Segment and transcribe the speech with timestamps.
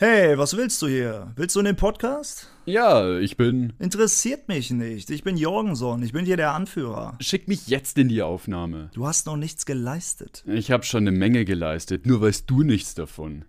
[0.00, 1.32] Hey, was willst du hier?
[1.34, 2.48] Willst du in den Podcast?
[2.66, 3.72] Ja, ich bin.
[3.80, 5.10] Interessiert mich nicht.
[5.10, 6.04] Ich bin Jorgenson.
[6.04, 7.16] Ich bin hier der Anführer.
[7.18, 8.92] Schick mich jetzt in die Aufnahme.
[8.94, 10.44] Du hast noch nichts geleistet.
[10.46, 13.44] Ich habe schon eine Menge geleistet, nur weißt du nichts davon.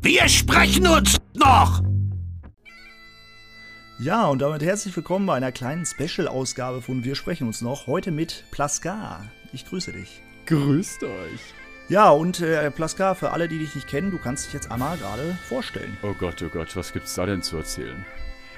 [0.00, 1.82] Wir sprechen uns noch!
[4.00, 7.88] Ja, und damit herzlich willkommen bei einer kleinen Special-Ausgabe von Wir sprechen uns noch.
[7.88, 9.26] Heute mit Plaskar.
[9.52, 10.22] Ich grüße dich.
[10.46, 11.40] Grüßt euch.
[11.88, 14.98] Ja, und äh, Plaska, für alle, die dich nicht kennen, du kannst dich jetzt einmal
[14.98, 15.96] gerade vorstellen.
[16.02, 18.04] Oh Gott, oh Gott, was gibt's da denn zu erzählen?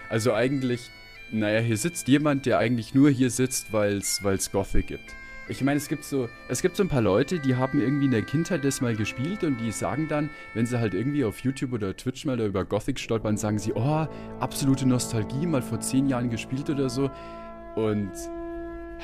[0.09, 0.91] Also eigentlich,
[1.30, 5.15] naja, hier sitzt jemand, der eigentlich nur hier sitzt, weil's, weil's Gothic gibt.
[5.48, 8.11] Ich meine, es gibt so, es gibt so ein paar Leute, die haben irgendwie in
[8.11, 11.73] der Kindheit das mal gespielt und die sagen dann, wenn sie halt irgendwie auf YouTube
[11.73, 14.09] oder Twitch mal über Gothic stolpern, sagen sie, oh,
[14.41, 17.12] absolute Nostalgie, mal vor zehn Jahren gespielt oder so.
[17.77, 18.11] Und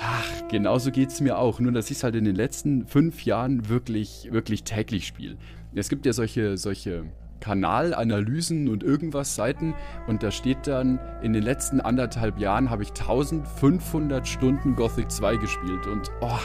[0.01, 1.61] Ach, genauso geht es mir auch.
[1.61, 5.37] Nur, dass ich es halt in den letzten fünf Jahren wirklich, wirklich täglich spiele.
[5.75, 7.05] Es gibt ja solche, solche
[7.41, 9.75] Kanalanalysen und irgendwas Seiten
[10.07, 15.37] und da steht dann, in den letzten anderthalb Jahren habe ich 1500 Stunden Gothic 2
[15.37, 16.38] gespielt und oh,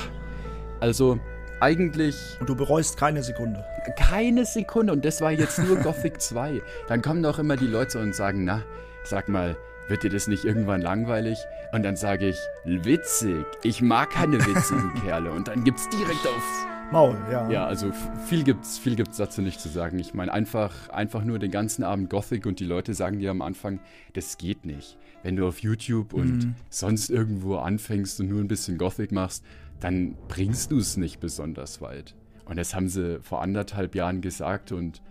[0.80, 1.18] also
[1.62, 2.16] eigentlich.
[2.40, 3.64] Und du bereust keine Sekunde.
[3.96, 6.62] Keine Sekunde und das war jetzt nur Gothic 2.
[6.88, 8.64] Dann kommen doch immer die Leute und sagen, na,
[9.04, 9.56] sag mal,
[9.88, 11.38] wird dir das nicht irgendwann langweilig?
[11.72, 15.32] Und dann sage ich, witzig, ich mag keine witzigen Kerle.
[15.32, 17.50] Und dann gibt's direkt aufs Maul, ja.
[17.50, 17.94] Ja, also
[18.26, 19.98] viel gibt's, viel gibt's dazu nicht zu sagen.
[19.98, 23.42] Ich meine, einfach, einfach nur den ganzen Abend Gothic und die Leute sagen dir am
[23.42, 23.80] Anfang,
[24.12, 24.98] das geht nicht.
[25.24, 26.56] Wenn du auf YouTube und mhm.
[26.70, 29.46] sonst irgendwo anfängst und nur ein bisschen Gothic machst,
[29.80, 32.16] dann bringst du es nicht besonders weit.
[32.44, 35.02] Und das haben sie vor anderthalb Jahren gesagt und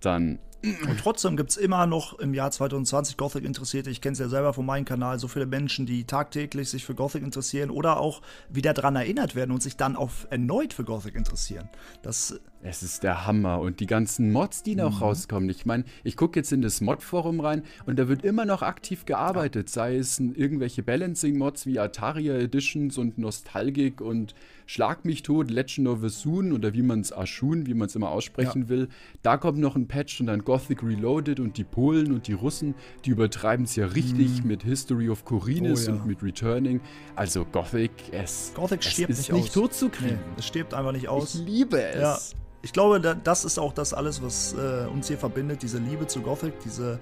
[0.00, 3.90] dann und trotzdem gibt es immer noch im Jahr 2020 Gothic Interessierte.
[3.90, 6.96] Ich kenne es ja selber von meinem Kanal, so viele Menschen, die tagtäglich sich für
[6.96, 11.14] Gothic interessieren oder auch wieder daran erinnert werden und sich dann auch erneut für Gothic
[11.14, 11.68] interessieren.
[12.02, 15.02] Das es ist der Hammer und die ganzen Mods, die noch mhm.
[15.02, 15.48] rauskommen.
[15.48, 19.06] Ich meine, ich gucke jetzt in das Mod-Forum rein und da wird immer noch aktiv
[19.06, 24.34] gearbeitet, sei es irgendwelche Balancing-Mods wie Ataria Editions und Nostalgic und
[24.70, 28.10] Schlag mich tot, Legend of Asun oder wie man es Ashun, wie man es immer
[28.10, 28.68] aussprechen ja.
[28.68, 28.88] will.
[29.22, 32.74] Da kommt noch ein Patch und dann Gothic Reloaded und die Polen und die Russen,
[33.06, 34.48] die übertreiben es ja richtig mhm.
[34.48, 35.96] mit History of Corines oh, ja.
[35.96, 36.82] und mit Returning.
[37.16, 40.16] Also Gothic, es, Gothic es stirbt ist nicht, nicht tot zu kriegen.
[40.16, 41.36] Nee, es stirbt einfach nicht aus.
[41.36, 42.02] Ich liebe es.
[42.02, 42.38] Ja.
[42.62, 46.20] Ich glaube, das ist auch das alles, was äh, uns hier verbindet, diese Liebe zu
[46.20, 46.98] Gothic, diese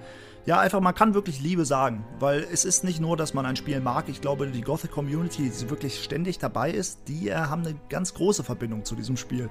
[0.47, 3.57] ja, einfach, man kann wirklich Liebe sagen, weil es ist nicht nur, dass man ein
[3.57, 4.05] Spiel mag.
[4.07, 8.13] Ich glaube, die Gothic Community, die wirklich ständig dabei ist, die äh, haben eine ganz
[8.13, 9.49] große Verbindung zu diesem Spiel.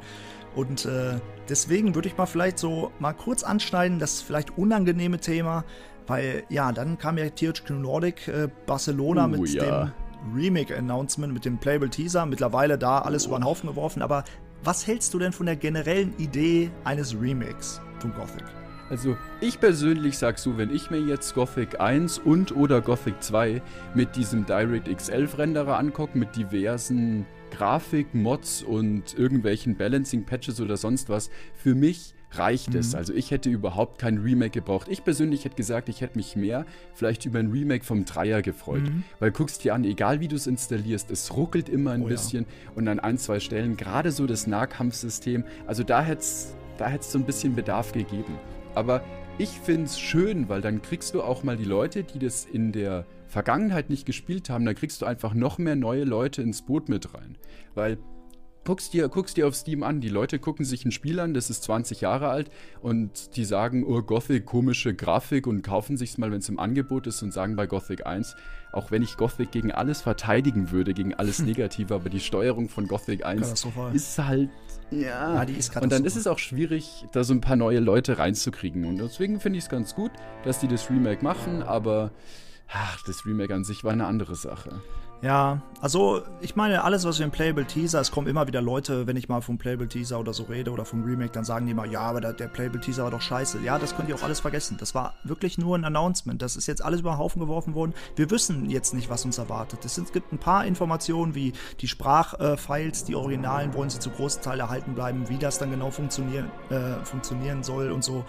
[0.55, 5.65] Und äh, deswegen würde ich mal vielleicht so mal kurz anschneiden, das vielleicht unangenehme Thema,
[6.07, 9.65] weil ja, dann kam ja THQ Nordic äh, Barcelona uh, mit ja.
[9.85, 9.93] dem
[10.35, 12.25] Remake-Announcement, mit dem Playable Teaser.
[12.25, 13.29] Mittlerweile da alles oh.
[13.29, 14.25] über den Haufen geworfen, aber
[14.65, 18.45] was hältst du denn von der generellen Idee eines Remakes von Gothic?
[18.89, 23.61] Also ich persönlich sag so, wenn ich mir jetzt Gothic 1 und oder Gothic 2
[23.95, 31.09] mit diesem DirectX 11 Renderer angucke, mit diversen Grafik, Mods und irgendwelchen Balancing-Patches oder sonst
[31.09, 32.81] was, für mich reicht mhm.
[32.81, 32.95] es.
[32.95, 34.89] Also ich hätte überhaupt kein Remake gebraucht.
[34.89, 38.83] Ich persönlich hätte gesagt, ich hätte mich mehr vielleicht über ein Remake vom Dreier gefreut.
[38.83, 39.05] Mhm.
[39.19, 42.45] Weil guckst dir an, egal wie du es installierst, es ruckelt immer ein oh, bisschen
[42.45, 42.73] ja.
[42.75, 47.19] und an ein, zwei Stellen, gerade so das Nahkampfsystem, also da hätte es da so
[47.19, 48.39] ein bisschen Bedarf gegeben.
[48.75, 49.03] Aber
[49.39, 52.73] ich finde es schön, weil dann kriegst du auch mal die Leute, die das in
[52.73, 56.89] der Vergangenheit nicht gespielt haben, dann kriegst du einfach noch mehr neue Leute ins Boot
[56.89, 57.37] mit rein.
[57.75, 57.99] Weil
[58.67, 61.49] guckst dir, guckst dir auf Steam an, die Leute gucken sich ein Spiel an, das
[61.51, 62.51] ist 20 Jahre alt
[62.83, 67.07] und die sagen, oh Gothic, komische Grafik und kaufen sich's mal, wenn es im Angebot
[67.07, 68.35] ist und sagen bei Gothic 1,
[68.73, 72.89] auch wenn ich Gothic gegen alles verteidigen würde, gegen alles Negative, aber die Steuerung von
[72.89, 74.51] Gothic 1 ist halt,
[74.91, 77.79] ja, ja die ist und dann ist es auch schwierig, da so ein paar neue
[77.79, 78.85] Leute reinzukriegen.
[78.85, 80.11] Und deswegen finde ich es ganz gut,
[80.45, 82.11] dass die das Remake machen, aber
[82.69, 84.83] ach, das Remake an sich war eine andere Sache.
[85.23, 89.07] Ja, also ich meine, alles, was wir im Playable Teaser, es kommen immer wieder Leute,
[89.07, 91.73] wenn ich mal vom Playable Teaser oder so rede oder vom Remake, dann sagen die
[91.73, 93.61] immer, ja, aber der, der Playable Teaser war doch scheiße.
[93.63, 94.77] Ja, das könnt ihr auch alles vergessen.
[94.79, 96.41] Das war wirklich nur ein Announcement.
[96.43, 97.95] Das ist jetzt alles über den Haufen geworfen worden.
[98.15, 99.85] Wir wissen jetzt nicht, was uns erwartet.
[99.85, 104.61] Es gibt ein paar Informationen, wie die Sprachfiles, die Originalen wollen sie zu großen Teil
[104.61, 108.25] erhalten bleiben, wie das dann genau funktionieren, äh, funktionieren soll und so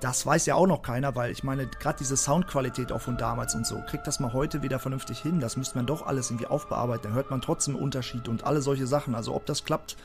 [0.00, 3.54] das weiß ja auch noch keiner, weil ich meine, gerade diese Soundqualität auch von damals
[3.54, 5.40] und so, kriegt das mal heute wieder vernünftig hin.
[5.40, 7.04] Das müsste man doch alles irgendwie aufbearbeiten.
[7.04, 9.14] Dann hört man trotzdem Unterschied und alle solche Sachen.
[9.14, 9.96] Also ob das klappt,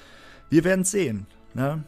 [0.50, 1.28] wir werden es sehen.
[1.54, 1.84] Ne?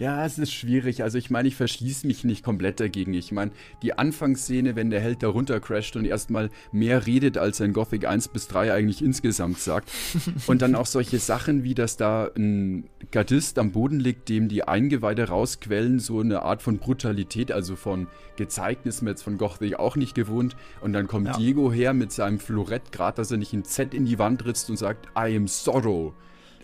[0.00, 1.02] Ja, es ist schwierig.
[1.02, 3.12] Also ich meine, ich verschließe mich nicht komplett dagegen.
[3.12, 3.50] Ich meine,
[3.82, 7.74] die Anfangsszene, wenn der Held da runter crasht und erstmal mehr redet, als er in
[7.74, 9.90] Gothic 1 bis 3 eigentlich insgesamt sagt.
[10.46, 14.64] und dann auch solche Sachen wie, dass da ein Gardist am Boden liegt, dem die
[14.64, 18.06] Eingeweide rausquellen, so eine Art von Brutalität, also von
[18.36, 20.56] gezeigt ist mir jetzt von Gothic auch nicht gewohnt.
[20.80, 21.36] Und dann kommt ja.
[21.36, 24.70] Diego her mit seinem Florett, gerade dass er nicht ein Z in die Wand ritzt
[24.70, 26.14] und sagt, I am sorrow.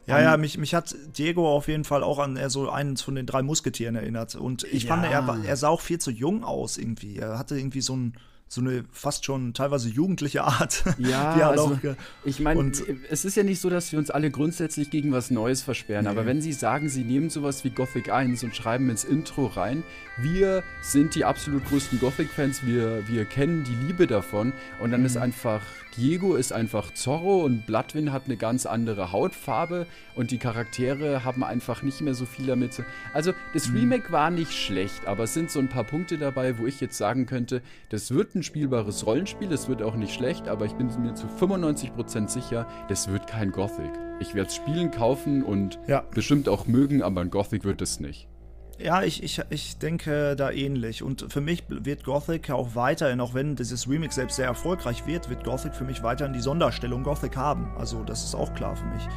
[0.07, 3.17] Ja, ja, mich, mich hat Diego auf jeden Fall auch an er so einen von
[3.17, 4.37] den drei Musketieren erinnert.
[4.37, 4.95] Und ich ja.
[4.95, 7.19] fand, er, er sah auch viel zu jung aus irgendwie.
[7.19, 8.15] Er hatte irgendwie so ein
[8.49, 10.85] so eine fast schon teilweise jugendliche Art.
[10.99, 11.79] Ja, also,
[12.25, 12.73] ich meine,
[13.11, 16.11] es ist ja nicht so, dass wir uns alle grundsätzlich gegen was Neues versperren, nee.
[16.11, 19.83] aber wenn Sie sagen, Sie nehmen sowas wie Gothic 1 und schreiben ins Intro rein,
[20.17, 25.07] wir sind die absolut größten Gothic-Fans, wir, wir kennen die Liebe davon und dann mhm.
[25.07, 25.63] ist einfach
[25.97, 31.43] Diego ist einfach Zorro und Bloodwin hat eine ganz andere Hautfarbe und die Charaktere haben
[31.43, 32.83] einfach nicht mehr so viel damit.
[33.15, 33.79] Also das mhm.
[33.79, 36.99] Remake war nicht schlecht, aber es sind so ein paar Punkte dabei, wo ich jetzt
[36.99, 40.89] sagen könnte, das wird ein spielbares Rollenspiel, das wird auch nicht schlecht, aber ich bin
[41.01, 43.91] mir zu 95% sicher, das wird kein Gothic.
[44.21, 46.03] Ich werde es spielen, kaufen und ja.
[46.15, 48.29] bestimmt auch mögen, aber ein Gothic wird es nicht.
[48.79, 51.03] Ja, ich, ich, ich denke da ähnlich.
[51.03, 55.31] Und für mich wird Gothic auch weiterhin, auch wenn dieses Remix selbst sehr erfolgreich wird,
[55.31, 57.73] wird Gothic für mich weiterhin die Sonderstellung Gothic haben.
[57.79, 59.09] Also das ist auch klar für mich.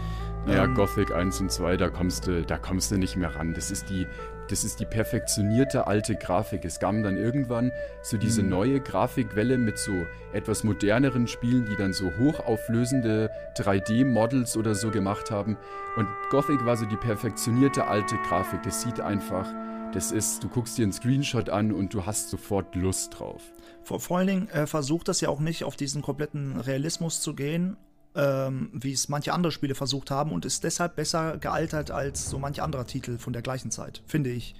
[0.47, 3.53] Ja, ähm, Gothic 1 und 2, da kommst du, da kommst du nicht mehr ran.
[3.53, 4.07] Das ist die,
[4.49, 6.65] das ist die perfektionierte alte Grafik.
[6.65, 8.49] Es kam dann irgendwann so diese mhm.
[8.49, 9.91] neue Grafikwelle mit so
[10.33, 15.57] etwas moderneren Spielen, die dann so hochauflösende 3D-Models oder so gemacht haben.
[15.95, 18.63] Und Gothic war so die perfektionierte alte Grafik.
[18.63, 19.47] Das sieht einfach,
[19.93, 23.43] das ist, du guckst dir einen Screenshot an und du hast sofort Lust drauf.
[23.83, 27.35] Vor, vor allen Dingen äh, versucht das ja auch nicht auf diesen kompletten Realismus zu
[27.35, 27.77] gehen,
[28.19, 32.37] ähm, wie es manche andere Spiele versucht haben und ist deshalb besser gealtert als so
[32.37, 34.55] manch anderer Titel von der gleichen Zeit, finde ich.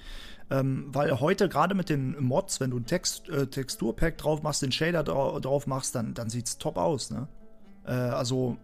[0.49, 4.61] Ähm, weil heute gerade mit den Mods, wenn du ein Text, äh, Texturpack drauf machst,
[4.61, 7.11] den Shader drauf machst, dann, dann sieht es top aus.
[7.11, 7.27] Ne?
[7.85, 8.57] Äh, also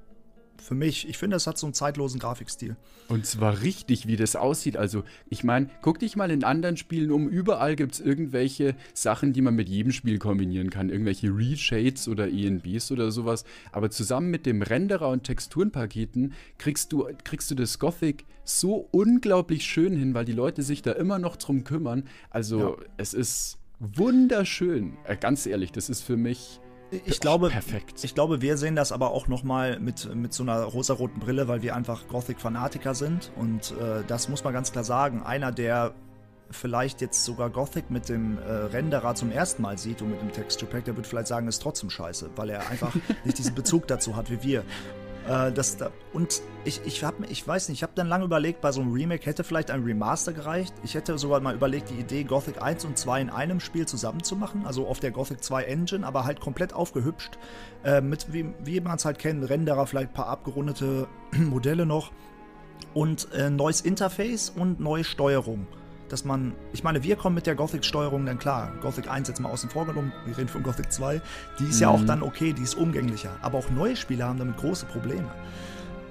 [0.62, 1.07] für mich.
[1.07, 2.75] Ich finde, es hat so einen zeitlosen Grafikstil.
[3.07, 4.78] Und zwar richtig, wie das aussieht.
[4.78, 7.28] Also, ich meine, guck dich mal in anderen Spielen um.
[7.28, 10.90] Überall gibt es irgendwelche Sachen, die man mit jedem Spiel kombinieren kann.
[10.90, 13.46] Irgendwelche Reshades oder ENBs oder sowas.
[13.72, 19.66] Aber zusammen mit dem Renderer und Texturenpaketen kriegst du, kriegst du das Gothic so unglaublich
[19.66, 22.04] schön hin, weil die Leute sich da immer noch drum kümmern.
[22.30, 22.75] Also, ja.
[22.98, 24.94] es ist wunderschön.
[25.06, 26.60] Äh, ganz ehrlich, das ist für mich
[26.92, 28.04] ich glaube, perfekt.
[28.04, 31.62] Ich glaube, wir sehen das aber auch nochmal mit, mit so einer rosaroten Brille, weil
[31.62, 33.32] wir einfach Gothic-Fanatiker sind.
[33.36, 35.24] Und äh, das muss man ganz klar sagen.
[35.24, 35.94] Einer, der
[36.52, 40.32] vielleicht jetzt sogar Gothic mit dem äh, Renderer zum ersten Mal sieht und mit dem
[40.32, 42.94] Texture Pack, der wird vielleicht sagen, ist trotzdem scheiße, weil er einfach
[43.26, 44.64] nicht diesen Bezug dazu hat wie wir.
[45.27, 48.62] Äh, das da, und ich, ich, hab, ich weiß nicht, ich habe dann lange überlegt,
[48.62, 50.74] bei so einem Remake hätte vielleicht ein Remaster gereicht.
[50.83, 54.66] Ich hätte sogar mal überlegt, die Idee Gothic 1 und 2 in einem Spiel zusammenzumachen,
[54.66, 57.38] also auf der Gothic 2 Engine, aber halt komplett aufgehübscht.
[57.83, 62.12] Äh, mit, wie, wie man es halt kennt, Renderer, vielleicht ein paar abgerundete Modelle noch
[62.94, 65.68] und äh, neues Interface und neue Steuerung
[66.10, 68.74] dass man, ich meine, wir kommen mit der Gothic-Steuerung dann klar.
[68.81, 71.22] Gothic 1 jetzt mal außen vor genommen, wir reden von Gothic 2.
[71.60, 71.81] Die ist mhm.
[71.81, 72.07] ja auch mhm.
[72.07, 73.38] dann okay, die ist umgänglicher.
[73.42, 75.30] Aber auch neue Spieler haben damit große Probleme.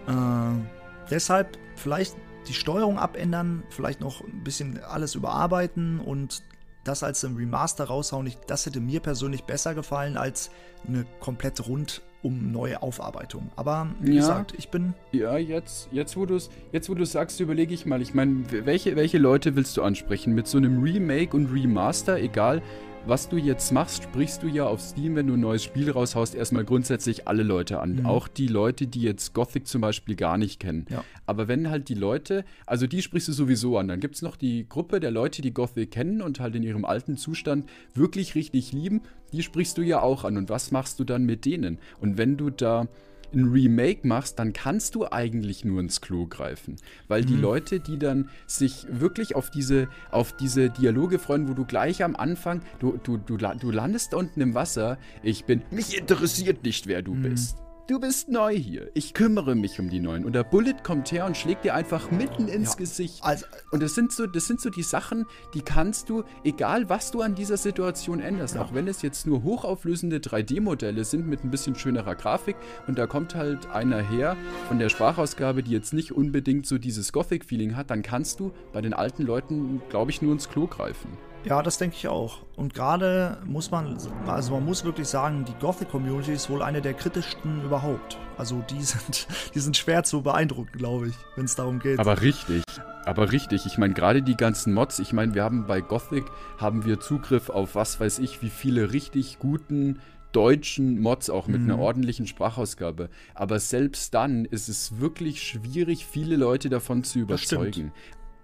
[0.06, 2.16] Äh, deshalb vielleicht
[2.48, 6.42] die Steuerung abändern, vielleicht noch ein bisschen alles überarbeiten und
[6.84, 8.26] das als ein Remaster raushauen.
[8.26, 10.50] Ich, das hätte mir persönlich besser gefallen als
[10.86, 13.50] eine komplett rund um neue Aufarbeitung.
[13.54, 14.94] Aber wie ja, gesagt, ich bin.
[15.12, 18.02] Ja, jetzt, jetzt wo du es jetzt, wo sagst, überlege ich mal.
[18.02, 20.34] Ich meine, welche, welche Leute willst du ansprechen?
[20.34, 22.62] Mit so einem Remake und Remaster, egal
[23.06, 26.34] was du jetzt machst, sprichst du ja auf Steam, wenn du ein neues Spiel raushaust,
[26.34, 27.96] erstmal grundsätzlich alle Leute an.
[27.96, 28.06] Mhm.
[28.06, 30.86] Auch die Leute, die jetzt Gothic zum Beispiel gar nicht kennen.
[30.88, 31.04] Ja.
[31.26, 34.36] Aber wenn halt die Leute, also die sprichst du sowieso an, dann gibt es noch
[34.36, 38.72] die Gruppe der Leute, die Gothic kennen und halt in ihrem alten Zustand wirklich richtig
[38.72, 40.38] lieben, die sprichst du ja auch an.
[40.38, 41.78] Und was machst du dann mit denen?
[42.00, 42.88] Und wenn du da
[43.32, 46.76] ein Remake machst, dann kannst du eigentlich nur ins Klo greifen.
[47.08, 47.26] Weil mhm.
[47.26, 52.02] die Leute, die dann sich wirklich auf diese, auf diese Dialoge freuen, wo du gleich
[52.02, 56.64] am Anfang, du, du, du, du landest da unten im Wasser, ich bin, mich interessiert
[56.64, 57.22] nicht, wer du mhm.
[57.22, 57.63] bist.
[57.86, 58.90] Du bist neu hier.
[58.94, 60.24] Ich kümmere mich um die Neuen.
[60.24, 63.22] Und der Bullet kommt her und schlägt dir einfach mitten ins ja, Gesicht.
[63.22, 67.10] Also, und das sind, so, das sind so die Sachen, die kannst du, egal was
[67.10, 68.62] du an dieser Situation änderst, ja.
[68.62, 73.06] auch wenn es jetzt nur hochauflösende 3D-Modelle sind mit ein bisschen schönerer Grafik und da
[73.06, 77.90] kommt halt einer her von der Sprachausgabe, die jetzt nicht unbedingt so dieses Gothic-Feeling hat,
[77.90, 81.10] dann kannst du bei den alten Leuten, glaube ich, nur ins Klo greifen.
[81.44, 82.38] Ja, das denke ich auch.
[82.56, 86.94] Und gerade muss man, also man muss wirklich sagen, die Gothic-Community ist wohl eine der
[86.94, 88.18] kritischsten überhaupt.
[88.38, 91.98] Also die sind, die sind schwer zu beeindrucken, glaube ich, wenn es darum geht.
[91.98, 92.62] Aber richtig,
[93.04, 93.66] aber richtig.
[93.66, 96.24] Ich meine, gerade die ganzen Mods, ich meine, wir haben bei Gothic,
[96.56, 100.00] haben wir Zugriff auf was weiß ich, wie viele richtig guten
[100.32, 101.70] deutschen Mods auch mit mhm.
[101.70, 103.10] einer ordentlichen Sprachausgabe.
[103.34, 107.92] Aber selbst dann ist es wirklich schwierig, viele Leute davon zu überzeugen.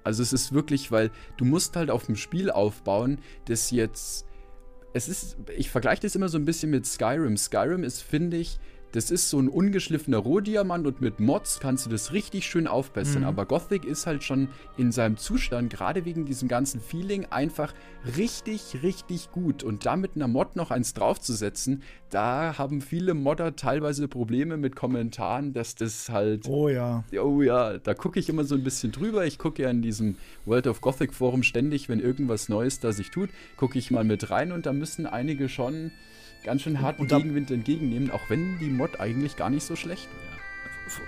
[0.05, 4.27] Also es ist wirklich, weil du musst halt auf dem Spiel aufbauen, das jetzt.
[4.93, 7.37] Es ist, ich vergleiche das immer so ein bisschen mit Skyrim.
[7.37, 8.59] Skyrim ist, finde ich,
[8.93, 13.23] das ist so ein ungeschliffener Rohdiamant und mit Mods kannst du das richtig schön aufbessern.
[13.23, 13.29] Mhm.
[13.29, 17.73] Aber Gothic ist halt schon in seinem Zustand, gerade wegen diesem ganzen Feeling, einfach
[18.17, 19.63] richtig, richtig gut.
[19.63, 24.75] Und da mit einer Mod noch eins draufzusetzen, da haben viele Modder teilweise Probleme mit
[24.75, 26.49] Kommentaren, dass das halt.
[26.49, 27.05] Oh ja.
[27.21, 29.25] Oh ja, da gucke ich immer so ein bisschen drüber.
[29.25, 33.11] Ich gucke ja in diesem World of Gothic Forum ständig, wenn irgendwas Neues da sich
[33.11, 35.93] tut, gucke ich mal mit rein und da müssen einige schon
[36.45, 40.31] ganz schön harten Gegenwind entgegennehmen, auch wenn die Mod eigentlich gar nicht so schlecht wäre.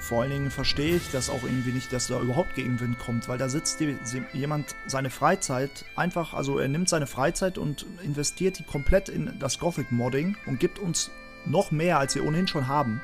[0.00, 3.38] Vor allen Dingen verstehe ich das auch irgendwie nicht, dass da überhaupt Gegenwind kommt, weil
[3.38, 3.96] da sitzt die,
[4.32, 9.58] jemand seine Freizeit einfach, also er nimmt seine Freizeit und investiert die komplett in das
[9.58, 11.10] Gothic-Modding und gibt uns
[11.46, 13.00] noch mehr, als wir ohnehin schon haben.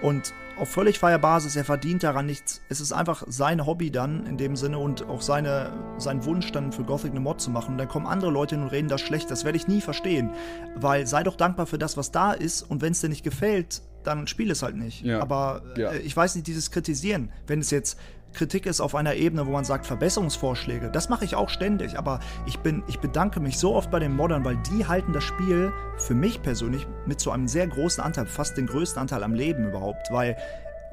[0.00, 2.62] Und auf völlig freier Basis, er verdient daran nichts.
[2.68, 6.70] Es ist einfach sein Hobby dann in dem Sinne und auch seine, sein Wunsch dann
[6.70, 7.72] für Gothic eine Mod zu machen.
[7.72, 9.28] Und dann kommen andere Leute hin und reden das schlecht.
[9.28, 10.30] Das werde ich nie verstehen.
[10.76, 13.82] Weil sei doch dankbar für das, was da ist und wenn es dir nicht gefällt,
[14.04, 15.02] dann spiel es halt nicht.
[15.02, 15.20] Ja.
[15.20, 15.90] Aber ja.
[15.90, 17.98] Äh, ich weiß nicht, dieses Kritisieren, wenn es jetzt
[18.32, 20.90] Kritik ist auf einer Ebene, wo man sagt Verbesserungsvorschläge.
[20.90, 24.14] Das mache ich auch ständig, aber ich, bin, ich bedanke mich so oft bei den
[24.14, 28.26] Modern, weil die halten das Spiel für mich persönlich mit so einem sehr großen Anteil,
[28.26, 30.36] fast den größten Anteil am Leben überhaupt, weil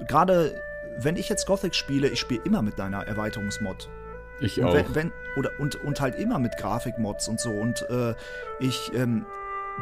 [0.07, 0.61] gerade
[0.97, 3.89] wenn ich jetzt Gothic spiele, ich spiele immer mit deiner Erweiterungsmod.
[4.41, 4.73] Ich auch.
[4.73, 7.51] Wenn, wenn, oder, und, und halt immer mit Grafikmods und so.
[7.51, 8.15] Und äh,
[8.59, 9.25] ich, ähm,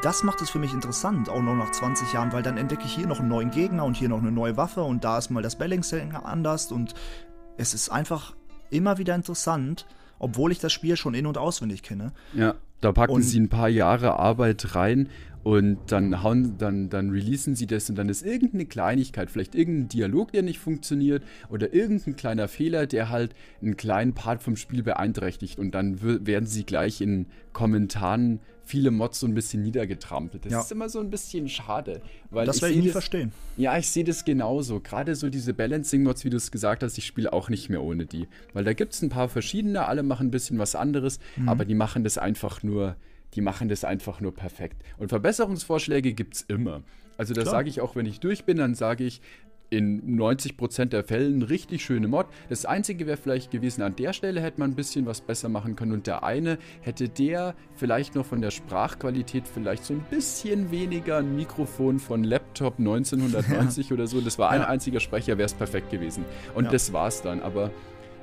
[0.01, 2.93] das macht es für mich interessant, auch noch nach 20 Jahren, weil dann entdecke ich
[2.93, 5.41] hier noch einen neuen Gegner und hier noch eine neue Waffe und da ist mal
[5.41, 6.93] das Balancing anders und
[7.57, 8.35] es ist einfach
[8.69, 9.85] immer wieder interessant,
[10.19, 12.11] obwohl ich das Spiel schon in- und auswendig kenne.
[12.33, 15.09] Ja, da packen und sie ein paar Jahre Arbeit rein
[15.43, 19.87] und dann hauen, dann, dann releasen sie das und dann ist irgendeine Kleinigkeit, vielleicht irgendein
[19.87, 24.83] Dialog, der nicht funktioniert oder irgendein kleiner Fehler, der halt einen kleinen Part vom Spiel
[24.83, 30.45] beeinträchtigt und dann werden sie gleich in Kommentaren viele Mods so ein bisschen niedergetrampelt.
[30.45, 30.59] Das ja.
[30.59, 32.01] ist immer so ein bisschen schade.
[32.29, 33.31] Weil das werde ich nie das, verstehen.
[33.55, 34.79] Ja, ich sehe das genauso.
[34.79, 38.05] Gerade so diese Balancing-Mods, wie du es gesagt hast, ich spiele auch nicht mehr ohne
[38.05, 38.27] die.
[38.53, 41.49] Weil da gibt es ein paar verschiedene, alle machen ein bisschen was anderes, mhm.
[41.49, 42.97] aber die machen das einfach nur,
[43.33, 44.83] die machen das einfach nur perfekt.
[44.97, 46.83] Und Verbesserungsvorschläge gibt es immer.
[47.17, 49.21] Also das sage ich auch, wenn ich durch bin, dann sage ich,
[49.69, 52.27] in 90% der Fällen richtig schöne Mod.
[52.49, 55.75] Das einzige wäre vielleicht gewesen, an der Stelle hätte man ein bisschen was besser machen
[55.75, 60.71] können und der eine hätte der vielleicht noch von der Sprachqualität vielleicht so ein bisschen
[60.71, 63.93] weniger ein Mikrofon von Laptop 1990 ja.
[63.93, 64.21] oder so.
[64.21, 66.25] Das war ein einziger Sprecher, wäre es perfekt gewesen.
[66.55, 66.71] Und ja.
[66.71, 67.41] das war's dann.
[67.41, 67.71] Aber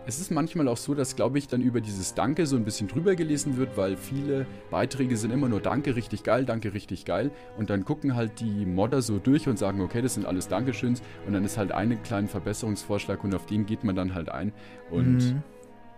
[0.06, 2.88] es ist manchmal auch so, dass, glaube ich, dann über dieses Danke so ein bisschen
[2.88, 7.30] drüber gelesen wird, weil viele Beiträge sind immer nur Danke, richtig geil, Danke, richtig geil.
[7.56, 11.02] Und dann gucken halt die Modder so durch und sagen, okay, das sind alles Dankeschöns.
[11.26, 14.52] Und dann ist halt ein kleiner Verbesserungsvorschlag und auf den geht man dann halt ein.
[14.90, 15.16] Und.
[15.18, 15.42] Mhm.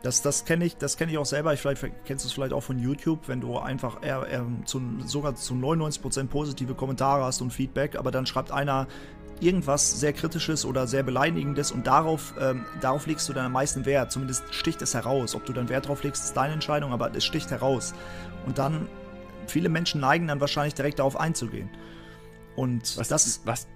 [0.03, 1.53] Das, das kenne ich, kenn ich auch selber.
[1.53, 4.81] Ich vielleicht, kennst du es vielleicht auch von YouTube, wenn du einfach eher, eher zu,
[5.05, 8.87] sogar zu 99% positive Kommentare hast und Feedback, aber dann schreibt einer,
[9.41, 13.85] irgendwas sehr Kritisches oder sehr Beleidigendes und darauf, ähm, darauf legst du dann am meisten
[13.85, 14.13] Wert.
[14.13, 15.35] Zumindest sticht es heraus.
[15.35, 17.95] Ob du dann Wert drauf legst, ist deine Entscheidung, aber es sticht heraus.
[18.47, 18.89] Und dann,
[19.47, 21.69] viele Menschen neigen dann wahrscheinlich direkt darauf einzugehen.
[22.57, 23.43] Und was, das.
[23.45, 23.67] Was,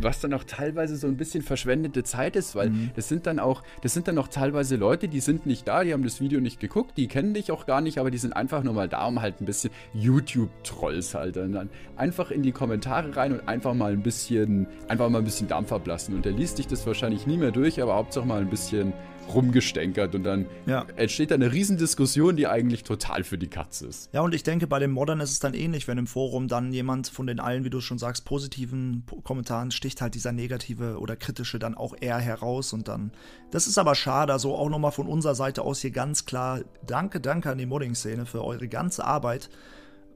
[0.00, 2.90] was dann auch teilweise so ein bisschen verschwendete Zeit ist, weil mhm.
[2.94, 5.92] das sind dann auch, das sind dann auch teilweise Leute, die sind nicht da, die
[5.92, 8.62] haben das Video nicht geguckt, die kennen dich auch gar nicht, aber die sind einfach
[8.62, 13.16] nur mal da, um halt ein bisschen YouTube-Trolls halt und dann einfach in die Kommentare
[13.16, 16.14] rein und einfach mal ein bisschen, einfach mal ein bisschen Dampf ablassen.
[16.14, 18.92] Und der liest dich das wahrscheinlich nie mehr durch, aber Hauptsache mal ein bisschen
[19.32, 20.86] rumgestänkert und dann ja.
[20.96, 24.10] entsteht da eine Riesendiskussion, die eigentlich total für die Katze ist.
[24.12, 26.72] Ja, und ich denke, bei den Modern ist es dann ähnlich, wenn im Forum dann
[26.72, 31.16] jemand von den allen, wie du schon sagst, positiven Kommentaren sticht halt dieser negative oder
[31.16, 33.12] kritische dann auch eher heraus und dann,
[33.50, 37.20] das ist aber schade, also auch nochmal von unserer Seite aus hier ganz klar, danke,
[37.20, 39.50] danke an die Modding-Szene für eure ganze Arbeit,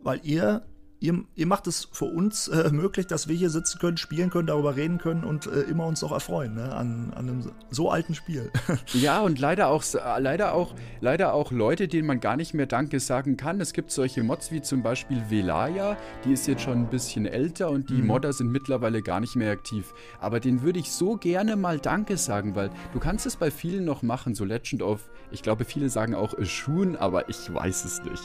[0.02, 0.62] weil ihr
[1.00, 4.46] ihr, ihr macht es für uns äh, möglich, dass wir hier sitzen können, spielen können,
[4.46, 6.74] darüber reden können und äh, immer uns auch erfreuen ne?
[6.74, 8.50] an, an einem so alten Spiel.
[8.92, 9.82] ja, und leider auch,
[10.18, 13.60] leider, auch, leider auch Leute, denen man gar nicht mehr Danke sagen kann.
[13.60, 17.70] Es gibt solche Mods wie zum Beispiel Velaya, die ist jetzt schon ein bisschen älter
[17.70, 18.06] und die mhm.
[18.06, 19.94] Modder sind mittlerweile gar nicht mehr aktiv.
[20.20, 23.84] Aber den würde ich so gerne mal Danke sagen, weil du kannst es bei vielen
[23.84, 28.02] noch machen, so Legend of, ich glaube, viele sagen auch Shun, aber ich weiß es
[28.02, 28.22] nicht.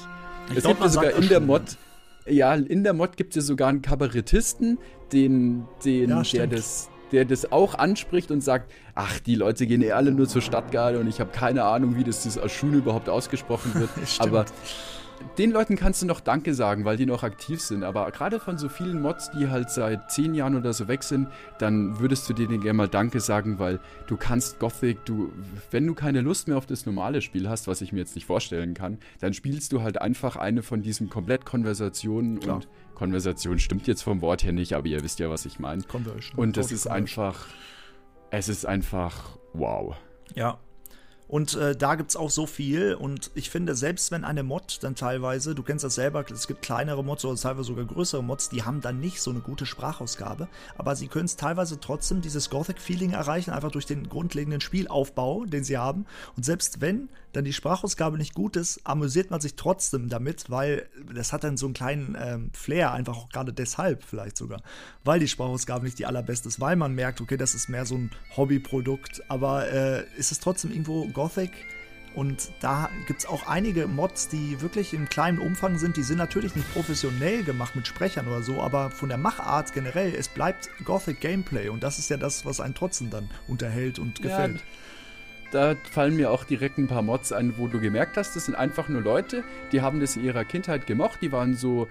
[0.49, 1.77] Ich es glaub, gibt sogar in der Mod
[2.27, 4.77] ja, in der Mod gibt es ja sogar einen Kabarettisten,
[5.11, 9.81] den, den, ja, der das der das auch anspricht und sagt, ach, die Leute gehen
[9.81, 13.09] eh alle nur zur Stadtgarde und ich habe keine Ahnung, wie das, das Aschun überhaupt
[13.09, 13.89] ausgesprochen wird.
[14.19, 14.45] Aber
[15.37, 17.83] den Leuten kannst du noch Danke sagen, weil die noch aktiv sind.
[17.83, 21.27] Aber gerade von so vielen Mods, die halt seit zehn Jahren oder so weg sind,
[21.57, 25.31] dann würdest du denen gerne mal Danke sagen, weil du kannst Gothic, du,
[25.71, 28.25] wenn du keine Lust mehr auf das normale Spiel hast, was ich mir jetzt nicht
[28.25, 32.57] vorstellen kann, dann spielst du halt einfach eine von diesen komplett Konversationen Klar.
[32.57, 35.83] und Konversation stimmt jetzt vom Wort her nicht, aber ihr wisst ja, was ich meine.
[36.37, 37.47] Und es ist einfach,
[38.31, 39.95] es ist einfach wow.
[40.33, 40.59] Ja,
[41.35, 42.95] und äh, da gibt es auch so viel.
[42.95, 46.61] Und ich finde, selbst wenn eine Mod dann teilweise, du kennst das selber, es gibt
[46.61, 50.47] kleinere Mods oder teilweise sogar größere Mods, die haben dann nicht so eine gute Sprachausgabe.
[50.77, 55.65] Aber sie können es teilweise trotzdem dieses Gothic-Feeling erreichen, einfach durch den grundlegenden Spielaufbau, den
[55.65, 56.05] sie haben.
[56.37, 60.87] Und selbst wenn dann die Sprachausgabe nicht gut ist, amüsiert man sich trotzdem damit, weil
[61.13, 64.61] das hat dann so einen kleinen ähm, Flair, einfach auch gerade deshalb vielleicht sogar,
[65.03, 67.95] weil die Sprachausgabe nicht die allerbeste ist, weil man merkt, okay, das ist mehr so
[67.95, 71.51] ein Hobbyprodukt, aber äh, ist es trotzdem irgendwo Gothic?
[72.15, 75.97] Und da gibt es auch einige Mods, die wirklich im kleinen Umfang sind.
[75.97, 80.15] Die sind natürlich nicht professionell gemacht mit Sprechern oder so, aber von der Machart generell,
[80.15, 81.67] es bleibt Gothic Gameplay.
[81.67, 84.59] Und das ist ja das, was einen trotzdem dann unterhält und gefällt.
[84.59, 84.65] Ja,
[85.51, 88.55] da fallen mir auch direkt ein paar Mods ein, wo du gemerkt hast, das sind
[88.55, 91.87] einfach nur Leute, die haben das in ihrer Kindheit gemocht, die waren so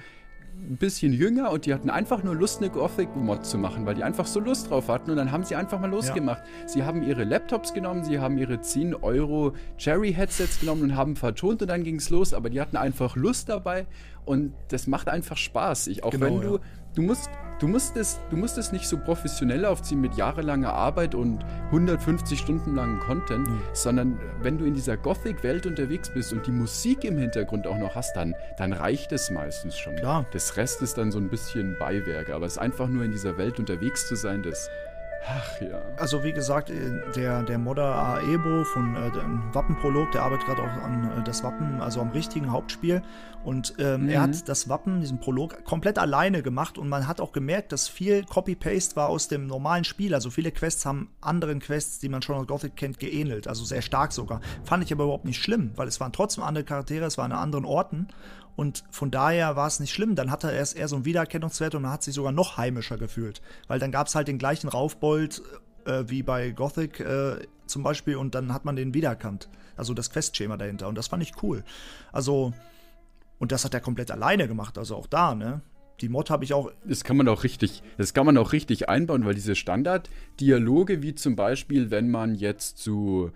[0.56, 4.04] ein bisschen jünger und die hatten einfach nur Lust, eine Gothic-Mod zu machen, weil die
[4.04, 6.42] einfach so Lust drauf hatten und dann haben sie einfach mal losgemacht.
[6.62, 6.68] Ja.
[6.68, 11.62] Sie haben ihre Laptops genommen, sie haben ihre 10 Euro Cherry-Headsets genommen und haben vertont
[11.62, 13.86] und dann ging es los, aber die hatten einfach Lust dabei
[14.24, 15.88] und das macht einfach Spaß.
[15.88, 16.62] Ich, auch genau, wenn du, ja.
[16.94, 17.28] du musst
[17.60, 22.38] Du musst, es, du musst es nicht so professionell aufziehen mit jahrelanger Arbeit und 150
[22.38, 23.60] Stunden langen Content, mhm.
[23.72, 27.94] sondern wenn du in dieser Gothic-Welt unterwegs bist und die Musik im Hintergrund auch noch
[27.94, 29.94] hast, dann, dann reicht es meistens schon.
[29.96, 30.26] Klar.
[30.32, 33.38] Das Rest ist dann so ein bisschen Beiwerk, aber es ist einfach nur in dieser
[33.38, 34.68] Welt unterwegs zu sein, das
[35.26, 35.80] Ach ja.
[35.96, 39.10] Also wie gesagt, äh, der, der Modder Aebo von äh,
[39.54, 43.00] Wappenprolog, der arbeitet gerade auch an äh, das Wappen, also am richtigen Hauptspiel.
[43.44, 44.08] Und ähm, mhm.
[44.08, 47.88] er hat das Wappen, diesen Prolog, komplett alleine gemacht und man hat auch gemerkt, dass
[47.88, 50.14] viel Copy-Paste war aus dem normalen Spiel.
[50.14, 53.46] Also viele Quests haben anderen Quests, die man schon aus Gothic kennt, geähnelt.
[53.46, 54.40] Also sehr stark sogar.
[54.64, 57.38] Fand ich aber überhaupt nicht schlimm, weil es waren trotzdem andere Charaktere, es waren an
[57.38, 58.08] anderen Orten.
[58.56, 60.14] Und von daher war es nicht schlimm.
[60.14, 62.96] Dann hatte er erst eher so einen Wiedererkennungswert und man hat sich sogar noch heimischer
[62.96, 63.42] gefühlt.
[63.66, 65.42] Weil dann gab es halt den gleichen Raufbold
[65.86, 69.48] äh, wie bei Gothic äh, zum Beispiel und dann hat man den wiedererkannt.
[69.76, 70.88] Also das Questschema dahinter.
[70.88, 71.64] Und das fand ich cool.
[72.12, 72.52] Also,
[73.44, 74.78] und das hat er komplett alleine gemacht.
[74.78, 75.60] Also auch da, ne?
[76.00, 76.72] Die Mod habe ich auch.
[76.86, 81.14] Das kann man auch richtig, das kann man auch richtig einbauen, weil diese Standarddialoge, wie
[81.14, 83.32] zum Beispiel, wenn man jetzt zu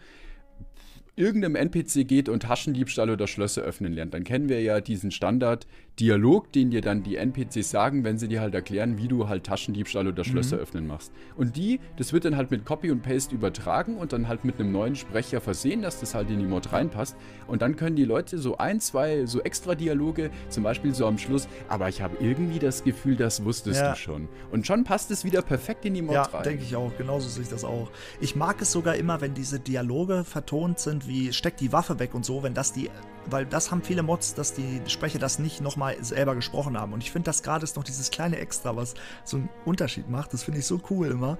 [1.18, 6.52] irgendeinem NPC geht und Taschendiebstahl oder Schlösser öffnen lernt, dann kennen wir ja diesen Standard-Dialog,
[6.52, 10.06] den dir dann die NPCs sagen, wenn sie dir halt erklären, wie du halt Taschendiebstahl
[10.06, 10.62] oder Schlösser mhm.
[10.62, 11.12] öffnen machst.
[11.36, 14.60] Und die, das wird dann halt mit Copy und Paste übertragen und dann halt mit
[14.60, 17.16] einem neuen Sprecher versehen, dass das halt in die Mod reinpasst.
[17.48, 21.18] Und dann können die Leute so ein, zwei, so extra Dialoge, zum Beispiel so am
[21.18, 23.90] Schluss, aber ich habe irgendwie das Gefühl, das wusstest ja.
[23.90, 24.28] du schon.
[24.52, 26.32] Und schon passt es wieder perfekt in die Mod ja, rein.
[26.34, 26.92] Ja, denke ich auch.
[26.96, 27.90] Genauso sehe ich das auch.
[28.20, 32.14] Ich mag es sogar immer, wenn diese Dialoge vertont sind, wie steckt die Waffe weg
[32.14, 32.90] und so, wenn das die,
[33.26, 36.92] weil das haben viele Mods, dass die Sprecher das nicht nochmal selber gesprochen haben.
[36.92, 38.94] Und ich finde, das gerade ist noch dieses kleine Extra, was
[39.24, 40.32] so einen Unterschied macht.
[40.32, 41.38] Das finde ich so cool immer.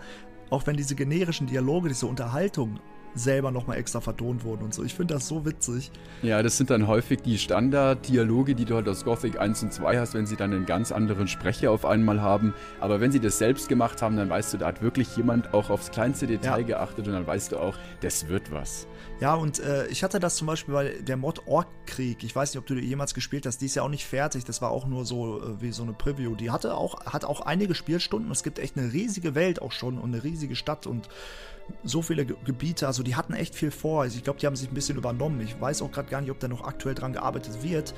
[0.50, 2.80] Auch wenn diese generischen Dialoge, diese Unterhaltung
[3.14, 4.84] selber nochmal extra vertont wurden und so.
[4.84, 5.90] Ich finde das so witzig.
[6.22, 9.98] Ja, das sind dann häufig die Standard-Dialoge, die du halt aus Gothic 1 und 2
[9.98, 12.54] hast, wenn sie dann einen ganz anderen Sprecher auf einmal haben.
[12.80, 15.70] Aber wenn sie das selbst gemacht haben, dann weißt du, da hat wirklich jemand auch
[15.70, 16.66] aufs kleinste Detail ja.
[16.66, 18.86] geachtet und dann weißt du auch, das wird was.
[19.20, 22.22] Ja, und äh, ich hatte das zum Beispiel bei der Mod Ork-Krieg.
[22.22, 23.60] Ich weiß nicht, ob du jemals gespielt hast.
[23.60, 24.44] Die ist ja auch nicht fertig.
[24.44, 26.36] Das war auch nur so äh, wie so eine Preview.
[26.36, 28.30] Die hatte auch, hat auch einige Spielstunden.
[28.30, 31.08] Es gibt echt eine riesige Welt auch schon und eine riesige Stadt und
[31.82, 32.86] so viele Ge Gebiete.
[32.86, 34.02] Also die hatten echt viel vor.
[34.02, 35.40] Also ich glaube, die haben sich ein bisschen übernommen.
[35.40, 37.94] Ich weiß auch gerade gar nicht, ob da noch aktuell dran gearbeitet wird.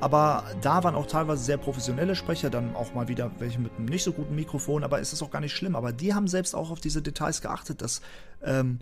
[0.00, 3.84] Aber da waren auch teilweise sehr professionelle Sprecher, dann auch mal wieder welche mit einem
[3.84, 5.76] nicht so guten Mikrofon, aber es ist auch gar nicht schlimm.
[5.76, 8.00] Aber die haben selbst auch auf diese Details geachtet, dass
[8.42, 8.80] ähm,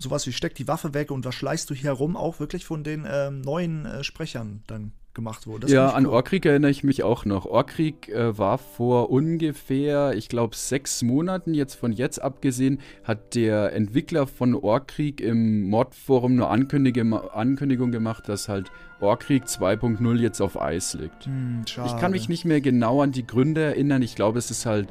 [0.00, 2.82] sowas wie steck die Waffe weg und was schleichst du hier herum auch wirklich von
[2.82, 5.62] den ähm, neuen äh, Sprechern dann gemacht wurde.
[5.62, 5.94] Das ja, cool.
[5.94, 7.44] an Orkrieg erinnere ich mich auch noch.
[7.44, 13.72] Orkrieg äh, war vor ungefähr, ich glaube, sechs Monaten, jetzt von jetzt abgesehen, hat der
[13.72, 20.60] Entwickler von Orkrieg im Mod-Forum eine Ankündigung, Ankündigung gemacht, dass halt Orkrieg 2.0 jetzt auf
[20.60, 21.26] Eis liegt.
[21.26, 24.02] Hm, ich kann mich nicht mehr genau an die Gründe erinnern.
[24.02, 24.88] Ich glaube, es ist halt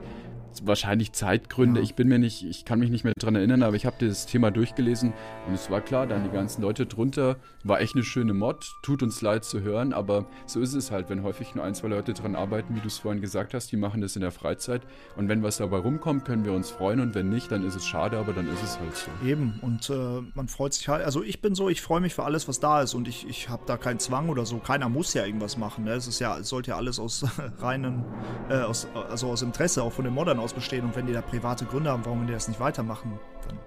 [0.65, 1.80] wahrscheinlich Zeitgründe.
[1.80, 1.84] Ja.
[1.84, 4.26] Ich bin mir nicht, ich kann mich nicht mehr dran erinnern, aber ich habe das
[4.26, 5.13] Thema durchgelesen
[5.48, 7.38] und es war klar, dann die ganzen Leute drunter.
[7.63, 8.65] War echt eine schöne Mod.
[8.84, 11.89] Tut uns leid zu hören, aber so ist es halt, wenn häufig nur ein, zwei
[11.89, 14.82] Leute dran arbeiten, wie du es vorhin gesagt hast, die machen das in der Freizeit.
[15.17, 17.86] Und wenn was dabei rumkommt, können wir uns freuen und wenn nicht, dann ist es
[17.86, 19.12] schade, aber dann ist es halt so.
[19.26, 21.04] Eben, und äh, man freut sich halt.
[21.04, 23.50] Also ich bin so, ich freue mich für alles, was da ist und ich, ich
[23.50, 24.58] habe da keinen Zwang oder so.
[24.58, 25.84] Keiner muss ja irgendwas machen.
[25.84, 25.91] Ne?
[25.91, 27.26] Es ist ja, es sollte ja alles aus
[27.60, 28.06] reinen,
[28.50, 31.22] äh, aus, also aus Interesse auch von den Modern aus bestehen und wenn die da
[31.22, 33.58] private Gründe haben, warum die das nicht weitermachen, dann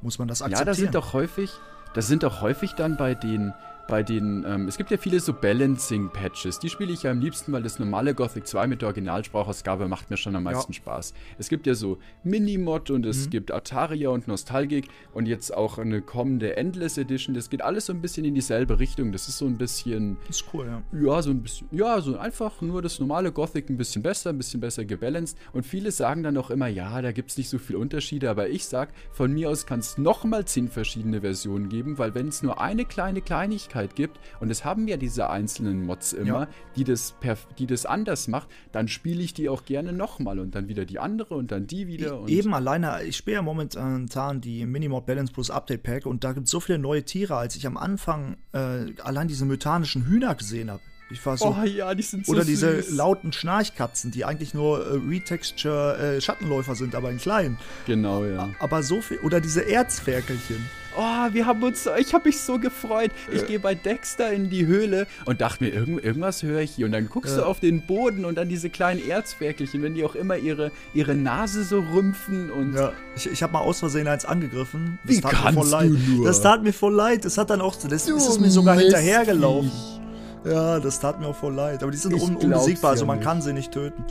[0.00, 0.60] muss man das akzeptieren.
[0.60, 1.52] Ja, das sind doch häufig,
[1.94, 3.52] das sind doch häufig dann bei den
[3.92, 6.60] bei den, ähm, es gibt ja viele so Balancing-Patches.
[6.60, 10.08] Die spiele ich ja am liebsten, weil das normale Gothic 2 mit der Originalsprachausgabe macht
[10.08, 10.76] mir schon am meisten ja.
[10.76, 11.12] Spaß.
[11.36, 13.30] Es gibt ja so Minimod und es mhm.
[13.30, 17.34] gibt Ataria und Nostalgic und jetzt auch eine kommende Endless Edition.
[17.34, 19.12] Das geht alles so ein bisschen in dieselbe Richtung.
[19.12, 20.16] Das ist so ein bisschen.
[20.26, 20.82] Das ist cool, ja.
[20.98, 21.68] Ja, so ein bisschen.
[21.70, 25.36] Ja, so einfach nur das normale Gothic ein bisschen besser, ein bisschen besser gebalanced.
[25.52, 28.30] Und viele sagen dann auch immer, ja, da gibt es nicht so viele Unterschiede.
[28.30, 32.28] Aber ich sag, von mir aus kann es nochmal zehn verschiedene Versionen geben, weil wenn
[32.28, 36.40] es nur eine kleine Kleinigkeit Möglichkeit gibt, und es haben ja diese einzelnen Mods immer,
[36.40, 36.48] ja.
[36.76, 37.14] die, das
[37.58, 40.98] die das anders macht, dann spiele ich die auch gerne nochmal und dann wieder die
[40.98, 42.24] andere und dann die wieder.
[42.26, 46.32] E eben alleine, ich spiele ja momentan die Minimod Balance Plus Update Pack und da
[46.32, 50.34] gibt es so viele neue Tiere, als ich am Anfang äh, allein diese mythanischen Hühner
[50.34, 50.82] gesehen habe.
[51.12, 51.56] Ich war so.
[51.60, 52.96] Oh ja, die sind so Oder diese süß.
[52.96, 57.58] lauten Schnarchkatzen, die eigentlich nur äh, Retexture äh, Schattenläufer sind, aber in klein.
[57.86, 58.48] Genau, ja.
[58.58, 59.18] Aber so viel.
[59.18, 60.64] Oder diese Erzferkelchen.
[60.96, 63.10] Oh, wir haben uns, ich habe mich so gefreut.
[63.30, 63.46] Ich äh.
[63.46, 66.86] gehe bei Dexter in die Höhle und dachte mir, irgend, irgendwas höre ich hier.
[66.86, 67.36] Und dann guckst äh.
[67.36, 71.14] du auf den Boden und dann diese kleinen Erzferkelchen, wenn die auch immer ihre, ihre
[71.14, 72.74] Nase so rümpfen und.
[72.74, 74.98] Ja, ich, ich habe mal aus Versehen eins angegriffen.
[75.04, 75.90] Das Wie tat kannst mir voll leid.
[75.90, 76.26] Du nur?
[76.26, 77.24] Das tat mir voll leid.
[77.24, 80.01] Das hat dann auch, das du ist mir sogar hinterhergelaufen.
[80.44, 81.82] Ja, das tat mir auch voll leid.
[81.82, 83.26] Aber die sind un unbesiegbar, also man nicht.
[83.26, 84.04] kann sie nicht töten.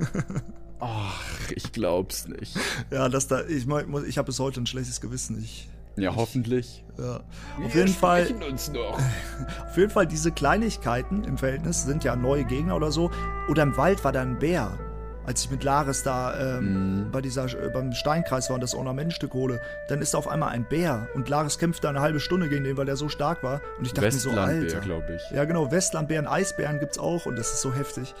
[0.80, 1.20] Ach,
[1.54, 2.56] ich glaub's nicht.
[2.90, 3.66] Ja, das da, ich,
[4.06, 5.42] ich habe bis heute ein schlechtes Gewissen.
[5.42, 6.84] Ich, ja, hoffentlich.
[6.98, 7.20] Ja.
[7.64, 8.28] Auf jeden Fall.
[8.50, 8.98] Uns noch.
[9.68, 13.10] Auf jeden Fall, diese Kleinigkeiten im Verhältnis sind ja neue Gegner oder so.
[13.48, 14.78] Oder im Wald war da ein Bär
[15.26, 17.10] als ich mit Laris da ähm, mm.
[17.10, 20.50] bei dieser, äh, beim Steinkreis war und das Ornamentstück hole, dann ist da auf einmal
[20.50, 23.42] ein Bär und Laris kämpft da eine halbe Stunde gegen den, weil er so stark
[23.42, 23.60] war.
[23.78, 24.80] Und ich dachte mir so, Alter.
[24.80, 25.36] glaube ich.
[25.36, 28.14] Ja, genau, Westlandbären, Eisbären gibt's auch und das ist so heftig.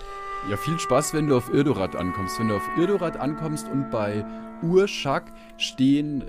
[0.50, 2.38] Ja, viel Spaß, wenn du auf Irdorat ankommst.
[2.38, 4.24] Wenn du auf Irdorat ankommst und bei
[4.62, 6.24] Urschak stehen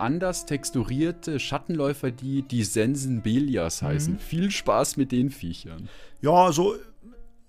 [0.00, 4.14] anders texturierte Schattenläufer, die die Sensenbelias heißen.
[4.14, 4.18] Mhm.
[4.18, 5.88] Viel Spaß mit den Viechern.
[6.20, 6.74] Ja, so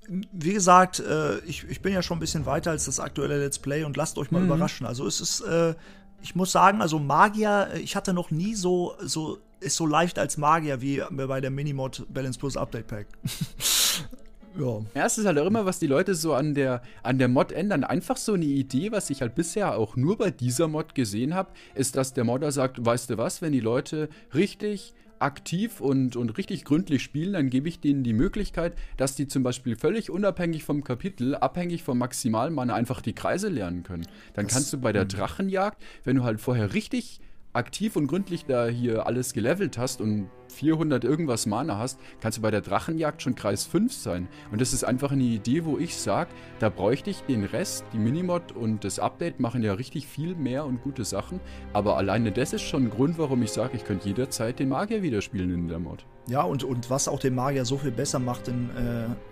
[0.07, 3.59] wie gesagt, äh, ich, ich bin ja schon ein bisschen weiter als das aktuelle Let's
[3.59, 4.47] Play und lasst euch mal mhm.
[4.47, 4.85] überraschen.
[4.85, 5.75] Also es ist, äh,
[6.21, 10.17] ich muss sagen, also Magier, äh, ich hatte noch nie so, so, ist so leicht
[10.17, 13.07] als Magier wie bei der Minimod Balance Plus Update Pack.
[14.59, 14.81] ja.
[14.95, 17.51] Ja, es ist halt auch immer, was die Leute so an der, an der Mod
[17.51, 17.83] ändern.
[17.83, 21.51] Einfach so eine Idee, was ich halt bisher auch nur bei dieser Mod gesehen habe,
[21.75, 26.37] ist, dass der Modder sagt, weißt du was, wenn die Leute richtig aktiv und, und
[26.37, 30.63] richtig gründlich spielen, dann gebe ich denen die Möglichkeit, dass die zum Beispiel völlig unabhängig
[30.63, 34.07] vom Kapitel, abhängig vom Maximalmann einfach die Kreise lernen können.
[34.33, 37.21] Dann das, kannst du bei der Drachenjagd, wenn du halt vorher richtig
[37.53, 42.41] aktiv und gründlich da hier alles gelevelt hast und 400 irgendwas Mana hast, kannst du
[42.41, 44.27] bei der Drachenjagd schon Kreis 5 sein.
[44.51, 47.97] Und das ist einfach eine Idee, wo ich sage, da bräuchte ich den Rest, die
[47.97, 51.39] Minimod und das Update machen ja richtig viel mehr und gute Sachen.
[51.73, 55.01] Aber alleine das ist schon ein Grund, warum ich sage, ich könnte jederzeit den Magier
[55.01, 56.05] wieder spielen in der Mod.
[56.27, 58.53] Ja, und, und was auch den Magier so viel besser macht, äh,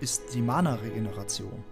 [0.00, 1.64] ist die Mana-Regeneration.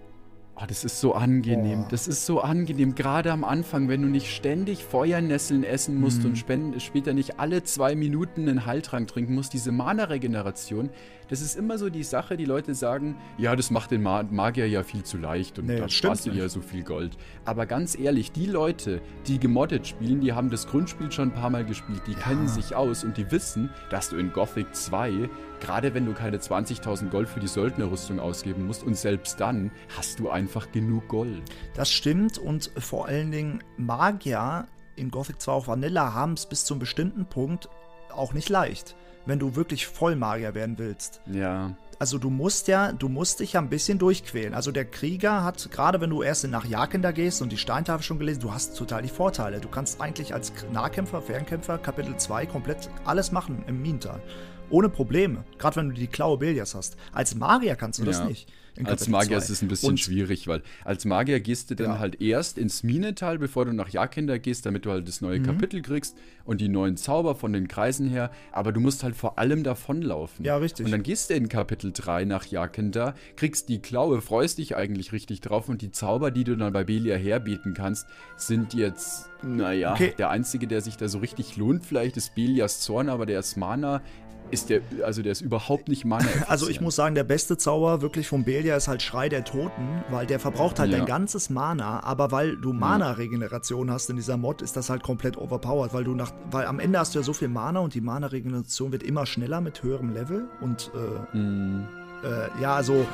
[0.60, 1.84] Oh, das ist so angenehm.
[1.84, 1.88] Oh.
[1.88, 2.96] Das ist so angenehm.
[2.96, 6.26] Gerade am Anfang, wenn du nicht ständig Feuernesseln essen musst mm.
[6.26, 10.90] und später nicht alle zwei Minuten einen Heiltrank trinken musst, diese Mana-Regeneration,
[11.28, 14.82] das ist immer so die Sache, die Leute sagen, ja, das macht den Magier ja
[14.82, 17.16] viel zu leicht und nee, da sparst du ja so viel Gold.
[17.44, 21.50] Aber ganz ehrlich, die Leute, die gemoddet spielen, die haben das Grundspiel schon ein paar
[21.50, 22.18] Mal gespielt, die ja.
[22.18, 25.28] kennen sich aus und die wissen, dass du in Gothic 2,
[25.60, 30.18] gerade wenn du keine 20.000 Gold für die Söldnerrüstung ausgeben musst und selbst dann hast
[30.18, 31.42] du einfach genug Gold.
[31.74, 34.66] Das stimmt und vor allen Dingen Magier
[34.96, 37.68] in Gothic 2 auch Vanilla haben es bis zu einem bestimmten Punkt
[38.10, 38.96] auch nicht leicht
[39.28, 41.20] wenn du wirklich Vollmagier werden willst.
[41.26, 41.76] Ja.
[41.98, 44.54] Also du musst ja, du musst dich ja ein bisschen durchquälen.
[44.54, 48.18] Also der Krieger hat, gerade wenn du erst nach Jakenda gehst und die Steintafel schon
[48.18, 49.60] gelesen, du hast total die Vorteile.
[49.60, 54.22] Du kannst eigentlich als Nahkämpfer, Fernkämpfer Kapitel 2 komplett alles machen im Minental.
[54.70, 55.44] Ohne Probleme.
[55.58, 56.96] Gerade wenn du die Klaue Belias hast.
[57.12, 58.24] Als Magier kannst du das Ja.
[58.26, 58.48] nicht.
[58.76, 61.94] in Als Magier ist es ein bisschen Und- schwierig, weil als Magier gehst du dann
[61.94, 61.98] Ja.
[61.98, 65.26] halt erst ins Minental, bevor du nach Jakenda gehst, damit du halt das Mhm.
[65.26, 68.30] neue Kapitel kriegst und die neuen Zauber von den Kreisen her.
[68.52, 70.44] Aber du musst halt vor allem davonlaufen.
[70.44, 70.86] Ja, richtig.
[70.86, 75.10] Und dann gehst du in Kapitel 3 nach Jakenda, kriegst die Klaue, freust dich eigentlich
[75.10, 79.94] richtig drauf und die Zauber, die du dann bei Belia herbieten kannst, sind jetzt, naja,
[79.94, 80.14] Okay.
[80.18, 83.56] der einzige, der sich da so richtig lohnt, vielleicht ist Belias Zorn, aber der ist
[83.56, 84.02] Mana.
[84.50, 86.26] Ist der, also der ist überhaupt nicht Mana.
[86.48, 90.02] Also ich muss sagen, der beste Zauber wirklich vom Belia ist halt Schrei der Toten,
[90.10, 90.98] weil der verbraucht halt Ja.
[90.98, 95.36] dein ganzes Mana, aber weil du Mana-Regeneration hast in dieser Mod, ist das halt komplett
[95.36, 98.00] overpowered, weil du nach, weil am Ende hast du ja so viel Mana und die
[98.00, 101.86] Mana-Regeneration wird immer schneller mit höherem Level und äh, Mhm.
[102.24, 103.06] äh, ja, also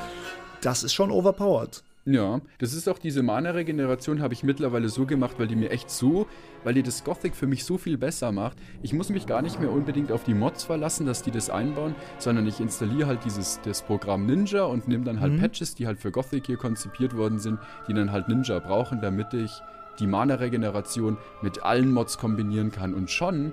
[0.61, 1.83] das ist schon overpowered.
[2.07, 5.91] Ja, das ist auch diese Mana-Regeneration habe ich mittlerweile so gemacht, weil die mir echt
[5.91, 6.27] so,
[6.63, 8.59] weil die das Gothic für mich so viel besser macht.
[8.83, 11.95] Ich muss mich gar nicht mehr unbedingt auf die Mods verlassen, dass die das einbauen,
[12.19, 15.99] sondern ich installiere halt dieses das Programm Ninja und nehme dann halt Patches, die halt
[15.99, 19.51] für Gothic hier konzipiert worden sind, die dann halt Ninja brauchen, damit ich
[19.99, 22.93] die Mana-Regeneration mit allen Mods kombinieren kann.
[22.93, 23.53] Und schon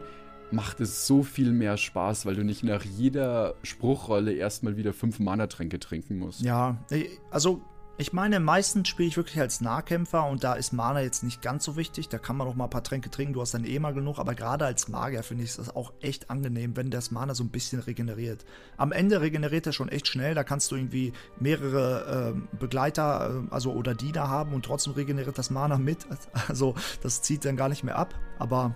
[0.52, 5.20] macht es so viel mehr Spaß, weil du nicht nach jeder Spruchrolle erstmal wieder fünf
[5.20, 6.42] Mana-Tränke trinken musst.
[6.42, 6.78] Ja,
[7.30, 7.62] also
[8.02, 11.64] ich meine, meistens spiele ich wirklich als Nahkämpfer und da ist Mana jetzt nicht ganz
[11.64, 12.10] so wichtig.
[12.10, 14.18] Da kann man auch mal ein paar Tränke trinken, du hast dann eh mal genug.
[14.18, 17.50] Aber gerade als Magier finde ich es auch echt angenehm, wenn das Mana so ein
[17.50, 18.44] bisschen regeneriert.
[18.76, 20.34] Am Ende regeneriert er schon echt schnell.
[20.34, 25.38] Da kannst du irgendwie mehrere ähm, Begleiter, äh, also oder Diener haben und trotzdem regeneriert
[25.38, 26.08] das Mana mit.
[26.48, 28.16] Also das zieht dann gar nicht mehr ab.
[28.40, 28.74] Aber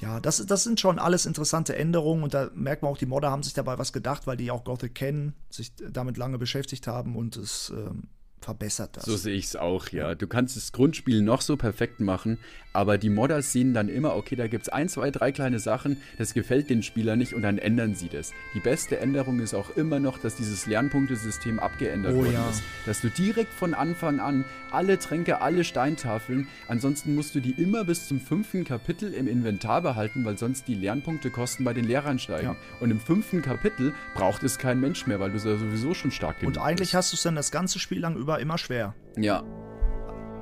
[0.00, 3.30] ja, das, das sind schon alles interessante Änderungen und da merkt man auch, die Modder
[3.30, 7.16] haben sich dabei was gedacht, weil die auch Gothic kennen, sich damit lange beschäftigt haben
[7.16, 8.04] und es ähm,
[8.40, 9.04] verbessert das.
[9.04, 10.14] So sehe ich es auch, ja.
[10.14, 12.38] Du kannst das Grundspiel noch so perfekt machen,
[12.76, 15.96] aber die Modder sehen dann immer, okay, da gibt es ein, zwei, drei kleine Sachen,
[16.18, 18.32] das gefällt den Spielern nicht und dann ändern sie das.
[18.54, 22.50] Die beste Änderung ist auch immer noch, dass dieses Lernpunktesystem abgeändert Oh worden ja.
[22.50, 22.62] ist.
[22.84, 27.84] Dass du direkt von Anfang an alle Tränke, alle Steintafeln, ansonsten musst du die immer
[27.84, 32.48] bis zum fünften Kapitel im Inventar behalten, weil sonst die Lernpunktekosten bei den Lehrern steigen.
[32.48, 32.56] Ja.
[32.80, 36.56] Und im fünften Kapitel braucht es kein Mensch mehr, weil du sowieso schon stark genug
[36.56, 36.94] und eigentlich bist.
[36.94, 39.42] hast du es dann das ganze Spiel lang über immer schwer, Ja,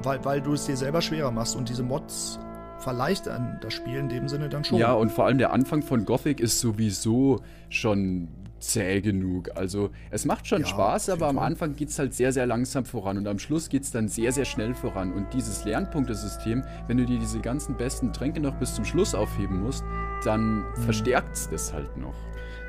[0.05, 2.39] weil, weil du es dir selber schwerer machst und diese Mods
[2.79, 4.79] verleichtern das Spiel in dem Sinne dann schon.
[4.79, 7.41] Ja, und vor allem der Anfang von Gothic ist sowieso
[7.71, 8.29] schon
[8.69, 9.51] zäh genug.
[9.55, 11.39] Also es macht schon Ja, Spaß, aber am.
[11.39, 14.33] Anfang geht es halt sehr, sehr langsam voran und am Schluss geht es dann sehr,
[14.33, 15.13] sehr schnell voran.
[15.13, 19.63] Und dieses Lernpunktesystem, wenn du dir diese ganzen besten Tränke noch bis zum Schluss aufheben
[19.63, 19.85] musst,
[20.25, 20.77] dann Mhm.
[20.85, 22.15] verstärkt es das halt noch.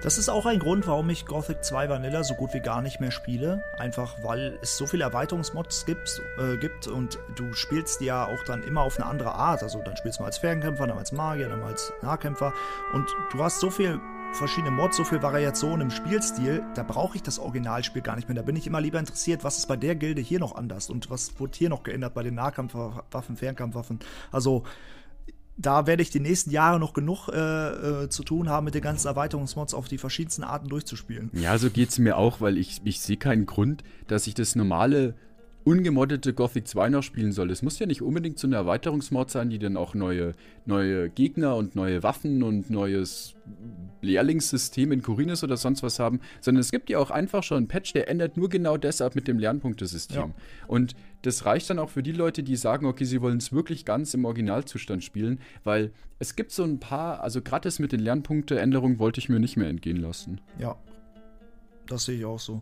[0.04, 3.00] Das ist auch ein Grund, warum ich Gothic 2 Vanilla so gut wie gar nicht
[3.00, 3.64] mehr spiele.
[3.80, 8.62] Einfach weil es so viele Erweiterungsmods gibt, äh, gibt und du spielst ja auch dann
[8.62, 9.64] immer auf eine andere Art.
[9.64, 12.54] Also dann spielst du mal als Fernkämpfer, dann als Magier, dann als Nahkämpfer.
[12.94, 14.00] Und du hast so viel
[14.34, 18.36] verschiedene Mods, so viel Variation im Spielstil, da brauche ich das Originalspiel gar nicht mehr.
[18.36, 21.10] Da bin ich immer lieber interessiert, was ist bei der Gilde hier noch anders und
[21.10, 24.00] was wurde hier noch geändert bei den Nahkampfwaffen, Fernkampfwaffen.
[24.32, 24.64] Also
[25.58, 28.82] da werde ich die nächsten Jahre noch genug äh, äh, zu tun haben, mit den
[28.82, 31.30] ganzen Erweiterungsmods auf die verschiedensten Arten durchzuspielen.
[31.34, 34.56] Ja, so geht es mir auch, weil ich, ich sehe keinen Grund, dass ich das
[34.56, 35.16] normale,
[35.66, 37.50] ungemoddete Gothic 2 noch spielen soll.
[37.50, 41.56] Es muss ja nicht unbedingt so eine Erweiterungsmod sein, die dann auch neue, neue Gegner
[41.56, 43.34] und neue Waffen und neues
[44.02, 47.68] Lehrlingssystem in Corinus oder sonst was haben, sondern es gibt ja auch einfach schon einen
[47.68, 50.18] Patch, der ändert nur genau das ab mit dem Lernpunktesystem.
[50.18, 50.32] Ja.
[50.68, 53.86] Und das reicht dann auch für die Leute, die sagen, okay, sie wollen es wirklich
[53.86, 58.02] ganz im Originalzustand spielen, weil es gibt so ein paar, also gerade das mit den
[58.02, 60.42] Lernpunkteänderungen wollte ich mir nicht mehr entgehen lassen.
[60.60, 60.78] Ja,
[61.88, 62.62] das sehe ich auch so.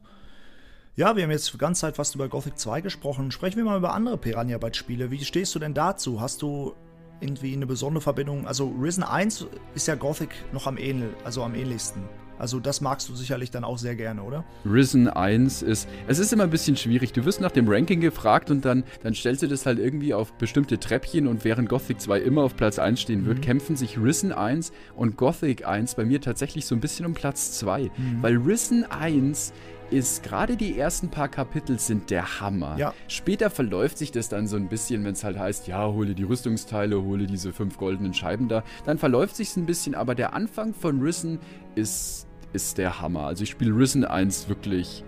[0.95, 3.32] Ja, wir haben jetzt die ganze Zeit fast über Gothic 2 gesprochen.
[3.32, 5.10] Sprechen wir mal über andere Piranha Bytes Spiele.
[5.10, 6.21] Wie stehst du denn dazu?
[6.21, 6.75] Hast du
[7.19, 8.45] irgendwie eine besondere Verbindung?
[8.45, 12.03] Also Risen 1 ist ja Gothic noch am ähnel, also am ähnlichsten.
[12.38, 14.43] Also das magst du sicherlich dann auch sehr gerne, oder?
[14.65, 17.12] Risen 1 ist, es ist immer ein bisschen schwierig.
[17.12, 20.34] Du wirst nach dem Ranking gefragt und dann, dann stellst du das halt irgendwie auf
[20.34, 24.32] bestimmte Treppchen und während Gothic 2 immer auf Platz 1 stehen wird, kämpfen sich Risen
[24.32, 27.89] 1 und Gothic 1 bei mir tatsächlich so ein bisschen um Platz 2.
[28.21, 29.53] Weil Risen 1
[29.93, 32.75] ist gerade die ersten paar Kapitel sind der Hammer.
[32.77, 32.93] Ja.
[33.08, 36.23] Später verläuft sich das dann so ein bisschen, wenn es halt heißt, ja, hole die
[36.23, 38.63] Rüstungsteile, hole diese fünf goldenen Scheiben da.
[38.86, 41.39] Dann verläuft sich ein bisschen, aber der Anfang von Risen
[41.75, 43.27] ist, ist der Hammer.
[43.27, 45.03] Also ich spiele Risen 1 wirklich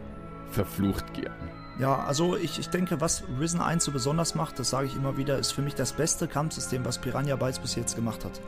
[0.51, 1.33] verflucht gern.
[1.79, 5.17] Ja, also ich, ich denke, was Risen 1 so besonders macht, das sage ich immer
[5.17, 8.39] wieder, ist für mich das beste Kampfsystem, was Piranha Bytes bis jetzt gemacht hat.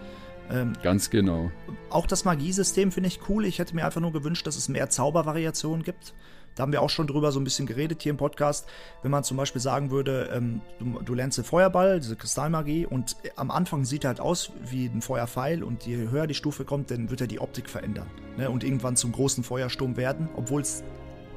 [0.51, 1.51] Ähm, Ganz genau.
[1.89, 3.45] auch das Magiesystem finde ich cool.
[3.45, 6.13] Ich hätte mir einfach nur gewünscht, dass es mehr Zaubervariationen gibt.
[6.55, 8.67] da haben wir auch schon drüber so ein bisschen geredet hier im Podcast,
[9.03, 13.15] wenn man zum Beispiel sagen würde, ähm, du, du, lernst den Feuerball, diese Kristallmagie, und
[13.35, 16.89] am Anfang sieht er halt aus wie ein Feuerpfeil und je höher die Stufe kommt,
[16.89, 18.07] dann wird er die Optik verändern
[18.37, 18.49] ne?
[18.49, 20.83] und irgendwann zum großen Feuersturm werden, obwohl es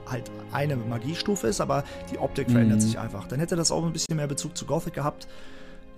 [0.06, 2.52] halt eine Magiestufe ist, aber die Optik mhm.
[2.52, 3.28] verändert sich einfach.
[3.28, 5.28] Dann hätte das auch ein bisschen mehr Bezug zu Gothic gehabt.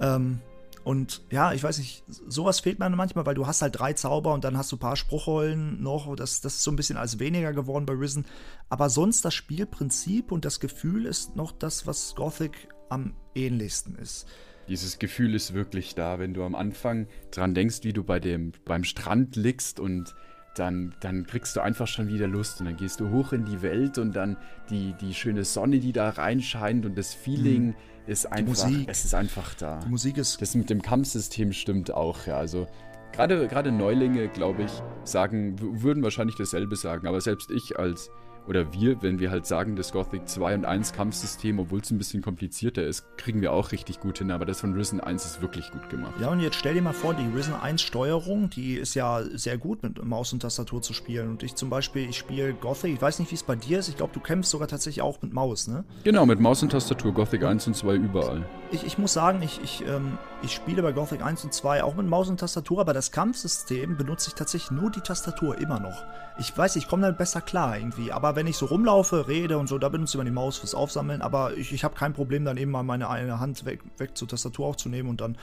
[0.00, 0.40] Ähm,
[0.84, 4.34] und ja, ich weiß nicht, sowas fehlt mir manchmal, weil du hast halt drei Zauber
[4.34, 6.14] und dann hast du ein paar Spruchrollen noch.
[6.16, 8.26] Das, das ist so ein bisschen als weniger geworden bei Risen.
[8.68, 14.26] Aber sonst das Spielprinzip und das Gefühl ist noch das, was Gothic am ähnlichsten ist.
[14.68, 18.52] Dieses Gefühl ist wirklich da, wenn du am Anfang dran denkst, wie du bei dem,
[18.64, 20.14] beim Strand liegst und
[20.54, 23.62] dann, dann kriegst du einfach schon wieder Lust und dann gehst du hoch in die
[23.62, 24.36] Welt und dann
[24.68, 27.74] die, die schöne Sonne, die da reinscheint und das Feeling mhm.
[28.06, 28.88] Ist einfach, Musik.
[28.88, 29.80] es ist einfach da.
[29.80, 30.40] Die Musik ist.
[30.40, 32.36] Das mit dem Kampfsystem stimmt auch, ja.
[32.36, 32.66] Also
[33.12, 34.72] gerade, gerade Neulinge, glaube ich,
[35.04, 38.10] sagen, würden wahrscheinlich dasselbe sagen, aber selbst ich als
[38.46, 41.98] oder wir, wenn wir halt sagen, das Gothic 2 und 1 Kampfsystem, obwohl es ein
[41.98, 45.42] bisschen komplizierter ist, kriegen wir auch richtig gut hin, aber das von Risen 1 ist
[45.42, 46.14] wirklich gut gemacht.
[46.20, 49.58] Ja, und jetzt stell dir mal vor, die Risen 1 Steuerung, die ist ja sehr
[49.58, 51.30] gut mit Maus und Tastatur zu spielen.
[51.30, 53.88] Und ich zum Beispiel, ich spiele Gothic, ich weiß nicht, wie es bei dir ist,
[53.88, 55.84] ich glaube, du kämpfst sogar tatsächlich auch mit Maus, ne?
[56.04, 58.46] Genau, mit Maus und Tastatur, Gothic 1 und 2 überall.
[58.70, 61.94] Ich, ich muss sagen, ich, ich, ähm, ich spiele bei Gothic 1 und 2 auch
[61.94, 66.04] mit Maus und Tastatur, aber das Kampfsystem benutze ich tatsächlich nur die Tastatur immer noch.
[66.38, 69.58] Ich weiß, ich komme damit besser klar irgendwie, aber wenn ich so rumlaufe, laufe, rede
[69.58, 72.12] und so, da benutze ich immer die Maus fürs Aufsammeln, aber ich, ich habe kein
[72.12, 75.38] Problem, dann eben mal meine eine Hand weg, weg zur Tastatur aufzunehmen und dann,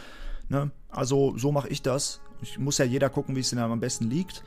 [0.50, 2.20] ne, also so mache ich das.
[2.42, 4.44] Ich muss ja jeder gucken, wie es denn am besten liegt.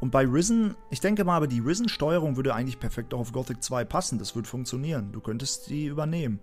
[0.00, 3.62] Und bei Risen, ich denke mal, aber die Risen-Steuerung würde eigentlich perfekt auch auf Gothic
[3.62, 4.18] 2 passen.
[4.18, 5.10] Das würde funktionieren.
[5.12, 6.40] Du könntest die übernehmen.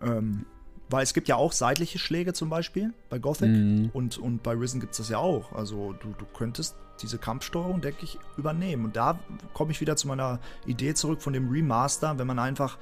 [0.00, 0.46] Ähm,
[0.88, 3.90] weil es gibt ja auch seitliche Schläge zum Beispiel bei Gothic mhm.
[3.92, 5.52] und, und bei Risen gibt es das ja auch.
[5.52, 8.84] Also du, du könntest diese Kampfsteuerung, denke ich, übernehmen.
[8.84, 9.18] Und da
[9.52, 12.78] komme ich wieder zu meiner Idee zurück von dem Remaster, wenn man einfach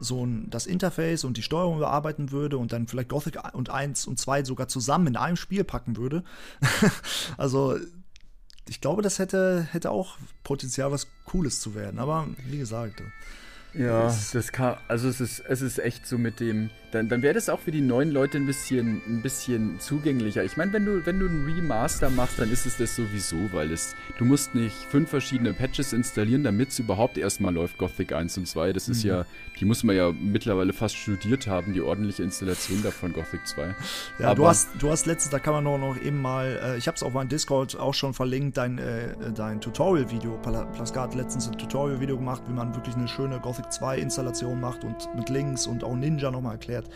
[0.00, 4.06] so ein, das Interface und die Steuerung überarbeiten würde und dann vielleicht Gothic und 1
[4.06, 6.24] und 2 sogar zusammen in einem Spiel packen würde.
[7.36, 7.76] also
[8.68, 11.98] ich glaube, das hätte, hätte auch Potenzial, was Cooles zu werden.
[11.98, 13.02] Aber wie gesagt.
[13.74, 17.34] Ja, das kann, also es ist, es ist echt so mit dem, dann, dann wäre
[17.34, 20.44] das auch für die neuen Leute ein bisschen, ein bisschen zugänglicher.
[20.44, 23.72] Ich meine, wenn du, wenn du einen Remaster machst, dann ist es das sowieso, weil
[23.72, 28.36] es, du musst nicht fünf verschiedene Patches installieren, damit es überhaupt erstmal läuft, Gothic 1
[28.38, 28.74] und 2.
[28.74, 29.10] Das ist mhm.
[29.10, 29.26] ja,
[29.58, 33.74] die muss man ja mittlerweile fast studiert haben, die ordentliche Installation davon, Gothic 2.
[34.18, 36.76] Ja, Aber, du hast, du hast letztens, da kann man noch, noch eben mal, äh,
[36.76, 40.38] ich habe es auf meinem Discord auch schon verlinkt, dein, äh, dein Tutorial-Video.
[40.42, 44.84] Plaskat hat letztens ein Tutorial-Video gemacht, wie man wirklich eine schöne Gothic 2 Installation macht
[44.84, 46.81] und mit Links und auch Ninja nochmal erklärt.
[46.82, 46.90] that.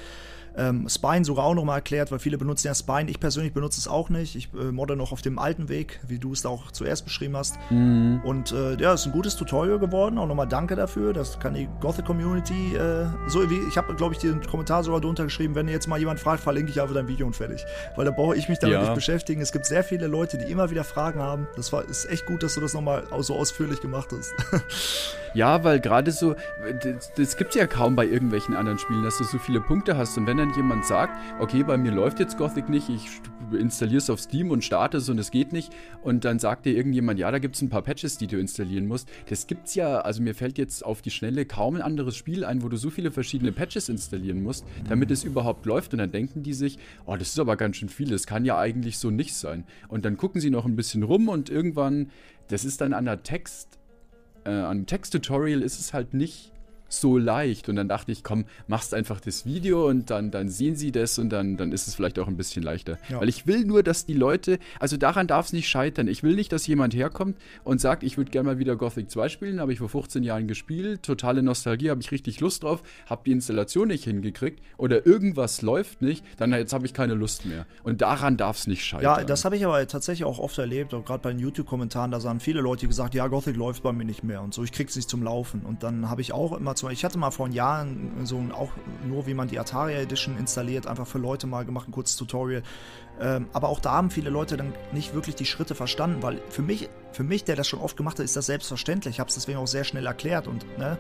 [0.57, 3.11] Ähm, Spine sogar auch nochmal erklärt, weil viele benutzen ja Spine.
[3.11, 4.37] Ich persönlich benutze es auch nicht.
[4.37, 7.37] Ich äh, modde noch auf dem alten Weg, wie du es da auch zuerst beschrieben
[7.37, 7.59] hast.
[7.71, 8.21] Mhm.
[8.25, 10.19] Und äh, ja, ist ein gutes Tutorial geworden.
[10.19, 11.13] Auch nochmal danke dafür.
[11.13, 15.01] Das kann die Gothic Community äh, so wie ich habe, glaube ich, den Kommentar sogar
[15.01, 15.55] drunter geschrieben.
[15.55, 17.65] Wenn jetzt mal jemand fragt, verlinke ich einfach dein Video und fertig.
[17.97, 18.83] Weil da brauche ich mich damit ja.
[18.83, 19.41] nicht beschäftigen.
[19.41, 21.47] Es gibt sehr viele Leute, die immer wieder Fragen haben.
[21.57, 24.33] Das war, ist echt gut, dass du das nochmal so ausführlich gemacht hast.
[25.35, 26.35] ja, weil gerade so,
[26.83, 29.97] das, das gibt es ja kaum bei irgendwelchen anderen Spielen, dass du so viele Punkte
[29.97, 30.17] hast.
[30.19, 33.09] Und wenn dann jemand sagt, okay, bei mir läuft jetzt Gothic nicht, ich
[33.53, 35.73] installiere es auf Steam und starte es und es geht nicht.
[36.03, 38.87] Und dann sagt dir irgendjemand, ja, da gibt es ein paar Patches, die du installieren
[38.87, 39.09] musst.
[39.29, 42.63] Das gibt's ja, also mir fällt jetzt auf die Schnelle kaum ein anderes Spiel ein,
[42.63, 45.93] wo du so viele verschiedene Patches installieren musst, damit es überhaupt läuft.
[45.93, 48.59] Und dann denken die sich, oh, das ist aber ganz schön viel, das kann ja
[48.59, 49.65] eigentlich so nicht sein.
[49.89, 52.11] Und dann gucken sie noch ein bisschen rum und irgendwann,
[52.49, 53.79] das ist dann an der Text,
[54.45, 56.53] äh, an Text-Tutorial ist es halt nicht
[56.89, 57.69] so leicht.
[57.69, 61.19] Und dann dachte ich, komm, machst einfach das Video und dann, dann sehen sie das
[61.19, 62.99] und dann, dann ist es vielleicht auch ein bisschen leichter.
[63.09, 63.21] Ja.
[63.21, 66.09] Weil ich will nur, dass die Leute, also daran darf es nicht scheitern.
[66.09, 69.29] Ich will nicht, dass jemand herkommt und sagt, ich würde gerne mal wieder Gothic 2
[69.29, 73.23] spielen, habe ich vor 15 Jahren gespielt, totale Nostalgie, habe ich richtig Lust drauf, habe
[73.27, 77.67] die Installation nicht hingekriegt oder irgendwas läuft nicht, dann jetzt habe ich keine Lust mehr.
[77.83, 79.19] Und daran darf es nicht scheitern.
[79.19, 82.21] Ja, das habe ich aber tatsächlich auch oft erlebt, auch gerade bei den YouTube-Kommentaren, da
[82.21, 84.95] sahen viele Leute gesagt, ja, Gothic läuft bei mir nicht mehr und so, ich krieg's
[84.97, 85.63] nicht zum Laufen.
[85.63, 88.71] Und dann habe ich auch immer zum ich hatte mal vor Jahren so ein, auch
[89.07, 92.63] nur, wie man die Atari Edition installiert, einfach für Leute mal gemacht, ein kurzes Tutorial.
[93.21, 96.63] Ähm, aber auch da haben viele Leute dann nicht wirklich die Schritte verstanden, weil für
[96.63, 99.15] mich, für mich, der das schon oft gemacht hat, ist das selbstverständlich.
[99.15, 100.99] Ich habe es deswegen auch sehr schnell erklärt und ne,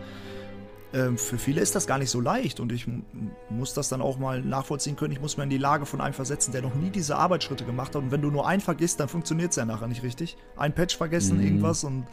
[0.95, 2.87] ähm, für viele ist das gar nicht so leicht und ich
[3.51, 5.13] muss das dann auch mal nachvollziehen können.
[5.13, 7.95] Ich muss mir in die Lage von einem versetzen, der noch nie diese Arbeitsschritte gemacht
[7.95, 8.03] hat.
[8.03, 10.37] Und wenn du nur einen vergisst, dann funktioniert es ja nachher nicht richtig.
[10.57, 11.45] Ein Patch vergessen, mhm.
[11.45, 12.07] irgendwas und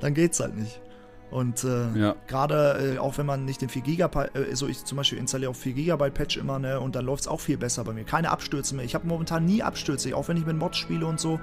[0.00, 0.80] dann geht es halt nicht.
[1.30, 2.14] Und äh, ja.
[2.26, 5.50] gerade äh, auch wenn man nicht den 4 GB, äh, so ich zum Beispiel installiere
[5.50, 8.04] auch 4 GB Patch immer, ne, und dann läuft es auch viel besser bei mir.
[8.04, 8.84] Keine Abstürze mehr.
[8.84, 11.38] Ich habe momentan nie Abstürze, auch wenn ich mit Mods spiele und so.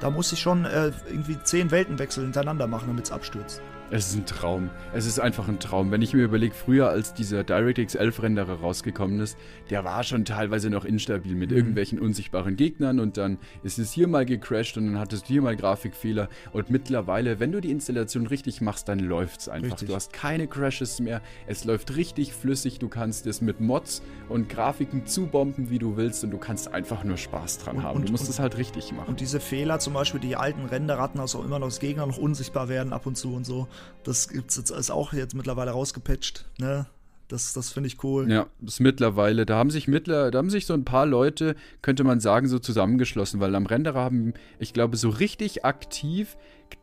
[0.00, 3.60] Da muss ich schon äh, irgendwie 10 Weltenwechsel hintereinander machen, damit es abstürzt.
[3.88, 4.70] Es ist ein Traum.
[4.94, 5.92] Es ist einfach ein Traum.
[5.92, 9.38] Wenn ich mir überlege, früher als dieser DirectX 11 Renderer rausgekommen ist,
[9.70, 11.56] der war schon teilweise noch instabil mit mhm.
[11.56, 15.42] irgendwelchen unsichtbaren Gegnern und dann ist es hier mal gecrashed und dann hattest du hier
[15.42, 19.72] mal Grafikfehler und mittlerweile, wenn du die Installation richtig machst, dann läuft es einfach.
[19.74, 19.88] Richtig.
[19.88, 21.22] Du hast keine Crashes mehr.
[21.46, 22.80] Es läuft richtig flüssig.
[22.80, 27.04] Du kannst es mit Mods und Grafiken zubomben, wie du willst und du kannst einfach
[27.04, 27.96] nur Spaß dran und, haben.
[27.98, 29.10] Und, du musst es halt richtig machen.
[29.10, 32.18] Und diese Fehler, zum Beispiel die alten Renderer hatten, also immer noch das Gegner noch
[32.18, 33.68] unsichtbar werden ab und zu und so
[34.04, 36.86] das gibt's jetzt, ist auch jetzt mittlerweile rausgepatcht, ne?
[37.28, 38.30] Das, das finde ich cool.
[38.30, 41.56] Ja, das ist mittlerweile, da haben sich mittler, da haben sich so ein paar Leute,
[41.82, 46.36] könnte man sagen, so zusammengeschlossen, weil am Renderer haben, ich glaube, so richtig aktiv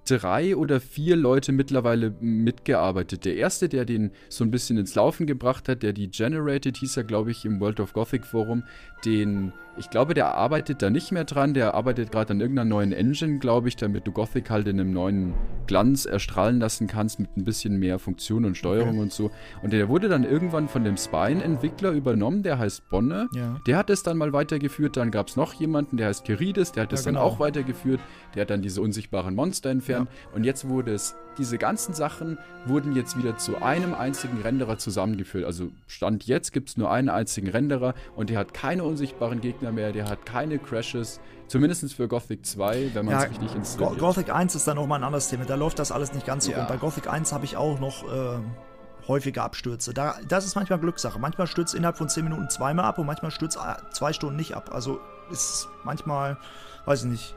[0.06, 3.26] drei oder vier Leute mittlerweile mitgearbeitet.
[3.26, 6.98] Der erste, der den so ein bisschen ins Laufen gebracht hat, der die Generated, hieß
[6.98, 8.64] er, glaube ich, im World of Gothic Forum,
[9.06, 12.92] den, ich glaube, der arbeitet da nicht mehr dran, der arbeitet gerade an irgendeiner neuen
[12.94, 15.34] Engine, glaube ich, damit du Gothic halt in einem neuen
[15.68, 19.00] Glanz erstrahlen lassen kannst mit ein bisschen mehr Funktion und Steuerung okay.
[19.00, 19.32] und so.
[19.62, 23.28] Und der wurde dann irgendwann von dem Spine-Entwickler übernommen, der heißt Bonne.
[23.36, 23.60] Ja.
[23.68, 26.84] Der hat es dann mal weitergeführt, dann gab es noch jemanden, der heißt Kerides, der
[26.84, 27.22] hat es ja, genau.
[27.22, 28.00] dann auch weitergeführt,
[28.36, 30.10] der hat dann diese unsichtbaren Monster entfernt.
[30.10, 30.36] Ja.
[30.36, 35.46] Und jetzt wurde es, diese ganzen Sachen wurden jetzt wieder zu einem einzigen Renderer zusammengeführt.
[35.46, 39.72] Also Stand jetzt gibt es nur einen einzigen Renderer und der hat keine unsichtbaren Gegner
[39.72, 41.20] mehr, der hat keine Crashes.
[41.48, 44.00] Zumindest für Gothic 2, wenn man es ja, richtig installiert.
[44.00, 45.46] Gothic 1 ist dann nochmal ein anderes Thema.
[45.46, 46.60] Da läuft das alles nicht ganz so ja.
[46.60, 46.70] rund.
[46.70, 48.40] Bei Gothic 1 habe ich auch noch äh,
[49.08, 49.94] häufige Abstürze.
[49.94, 51.20] Da, das ist manchmal Glückssache.
[51.20, 54.56] Manchmal stürzt innerhalb von 10 Minuten zweimal ab und manchmal stürzt äh, zwei Stunden nicht
[54.56, 54.72] ab.
[54.74, 55.00] Also
[55.32, 56.38] ist manchmal,
[56.86, 57.36] weiß ich nicht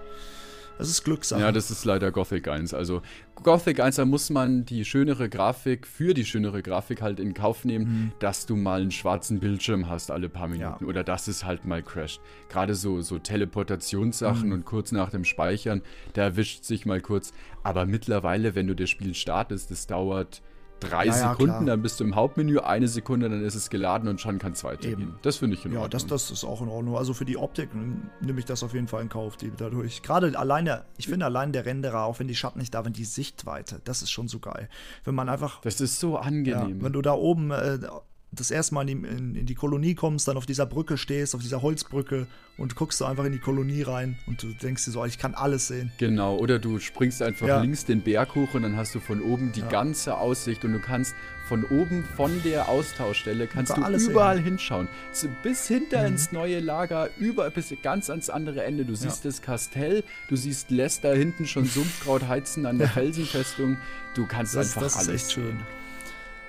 [0.79, 1.41] das ist Glückssache.
[1.41, 2.75] Ja, das ist leider Gothic 1.
[2.75, 3.03] Also
[3.43, 7.65] Gothic 1, da muss man die schönere Grafik, für die schönere Grafik halt in Kauf
[7.65, 8.13] nehmen, mhm.
[8.19, 10.89] dass du mal einen schwarzen Bildschirm hast alle paar Minuten ja.
[10.89, 12.21] oder dass es halt mal crasht.
[12.49, 14.53] Gerade so, so Teleportationssachen mhm.
[14.53, 15.83] und kurz nach dem Speichern,
[16.15, 17.33] da erwischt sich mal kurz.
[17.63, 20.43] Aber mittlerweile, wenn du das Spiel startest, das dauert
[20.89, 24.09] drei ja, Sekunden, ja, dann bist du im Hauptmenü, eine Sekunde, dann ist es geladen
[24.09, 25.01] und schon kann es weitergehen.
[25.01, 25.19] Eben.
[25.23, 25.85] Das finde ich in Ordnung.
[25.85, 26.97] Ja, das, das ist auch in Ordnung.
[26.97, 27.71] Also für die Optik
[28.21, 30.03] nehme ich das auf jeden Fall in Kauf, die dadurch.
[30.03, 33.05] Gerade alleine, ich finde allein der Renderer, auch wenn die Schatten nicht da sind, die
[33.05, 34.69] Sichtweite, das ist schon so geil.
[35.05, 35.61] Wenn man einfach.
[35.61, 36.79] Das ist so angenehm.
[36.79, 37.79] Ja, wenn du da oben äh,
[38.37, 41.35] das erste Mal in die, in, in die, Kolonie kommst, dann auf dieser Brücke stehst,
[41.35, 42.27] auf dieser Holzbrücke
[42.57, 45.35] und guckst du einfach in die Kolonie rein und du denkst dir so, ich kann
[45.35, 45.93] alles sehen.
[45.99, 47.61] Genau, oder du springst einfach ja.
[47.61, 49.69] links den Berg hoch und dann hast du von oben die ja.
[49.69, 51.15] ganze Aussicht und du kannst
[51.49, 54.45] von oben von der Austauschstelle kannst du überall sehen.
[54.45, 54.89] hinschauen.
[55.43, 56.07] Bis hinter mhm.
[56.09, 58.85] ins neue Lager, über bis ganz ans andere Ende.
[58.85, 59.31] Du siehst ja.
[59.31, 63.77] das Kastell, du siehst Lester hinten schon Sumpfkraut heizen an der Felsenfestung.
[64.15, 65.07] Du kannst das, einfach das alles.
[65.07, 65.61] Das ist echt schön.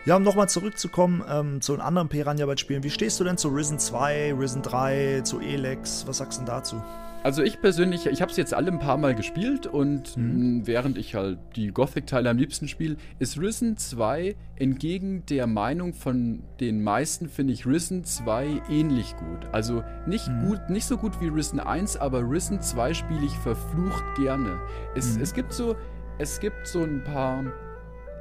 [0.07, 2.81] Ja, um nochmal zurückzukommen ähm, zu den anderen Piranha-Byte-Spielen.
[2.81, 6.07] Wie stehst du denn zu Risen 2, Risen 3, zu Elex?
[6.07, 6.81] Was sagst du denn dazu?
[7.23, 10.65] Also ich persönlich, ich habe es jetzt alle ein paar Mal gespielt und mhm.
[10.65, 16.41] während ich halt die Gothic-Teile am liebsten spiele, ist Risen 2 entgegen der Meinung von
[16.61, 19.49] den meisten, finde ich Risen 2 ähnlich gut.
[19.51, 20.47] Also nicht mhm.
[20.47, 24.57] gut, nicht so gut wie Risen 1, aber Risen 2 spiele ich verflucht gerne.
[24.95, 25.23] Es, mhm.
[25.23, 25.75] es gibt so,
[26.17, 27.43] es gibt so ein paar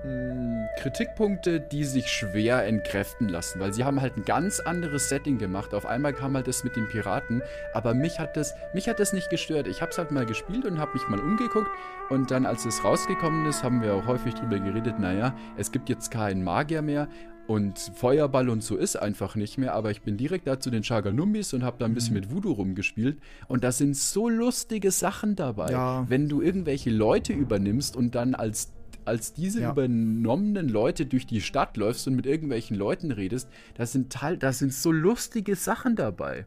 [0.07, 5.38] hm, Kritikpunkte, die sich schwer entkräften lassen, weil sie haben halt ein ganz anderes Setting
[5.38, 5.74] gemacht.
[5.74, 7.42] Auf einmal kam halt das mit den Piraten,
[7.74, 9.66] aber mich hat das, mich hat das nicht gestört.
[9.66, 11.70] Ich habe es halt mal gespielt und habe mich mal umgeguckt
[12.09, 15.88] und dann, als es rausgekommen ist, haben wir auch häufig drüber geredet, naja, es gibt
[15.88, 17.09] jetzt keinen Magier mehr
[17.46, 20.82] und Feuerball und so ist einfach nicht mehr, aber ich bin direkt da zu den
[20.82, 22.20] Chaganumbis und habe da ein bisschen mhm.
[22.20, 23.18] mit Voodoo rumgespielt.
[23.46, 25.70] Und da sind so lustige Sachen dabei.
[25.70, 26.04] Ja.
[26.09, 28.72] Wenn du irgendwelche Leute übernimmst und dann als
[29.07, 29.70] als diese ja.
[29.70, 34.52] übernommenen Leute durch die Stadt läufst und mit irgendwelchen Leuten redest, da sind, Teil, da
[34.52, 36.46] sind so lustige Sachen dabei.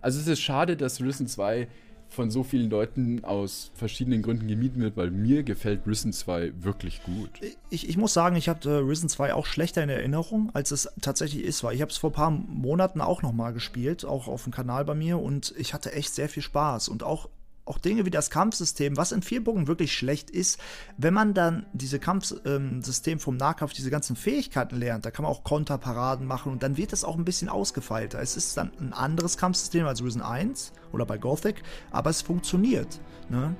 [0.00, 1.68] Also es ist schade, dass Risen 2
[2.08, 7.02] von so vielen Leuten aus verschiedenen Gründen gemieden wird, weil mir gefällt Risen 2 wirklich
[7.02, 7.30] gut.
[7.70, 10.88] Ich, ich muss sagen, ich habe äh, Risen 2 auch schlechter in Erinnerung, als es
[11.00, 11.64] tatsächlich ist.
[11.64, 14.84] Weil ich habe es vor ein paar Monaten auch nochmal gespielt, auch auf dem Kanal
[14.84, 17.28] bei mir und ich hatte echt sehr viel Spaß und auch
[17.66, 20.58] auch Dinge wie das Kampfsystem, was in vier Punkten wirklich schlecht ist,
[20.96, 25.32] wenn man dann diese Kampfsystem ähm, vom Nahkampf, diese ganzen Fähigkeiten lernt, da kann man
[25.32, 28.20] auch Konterparaden machen und dann wird es auch ein bisschen ausgefeilter.
[28.20, 33.00] Es ist dann ein anderes Kampfsystem als Risen 1 oder bei Gothic, aber es funktioniert.
[33.28, 33.54] Ne?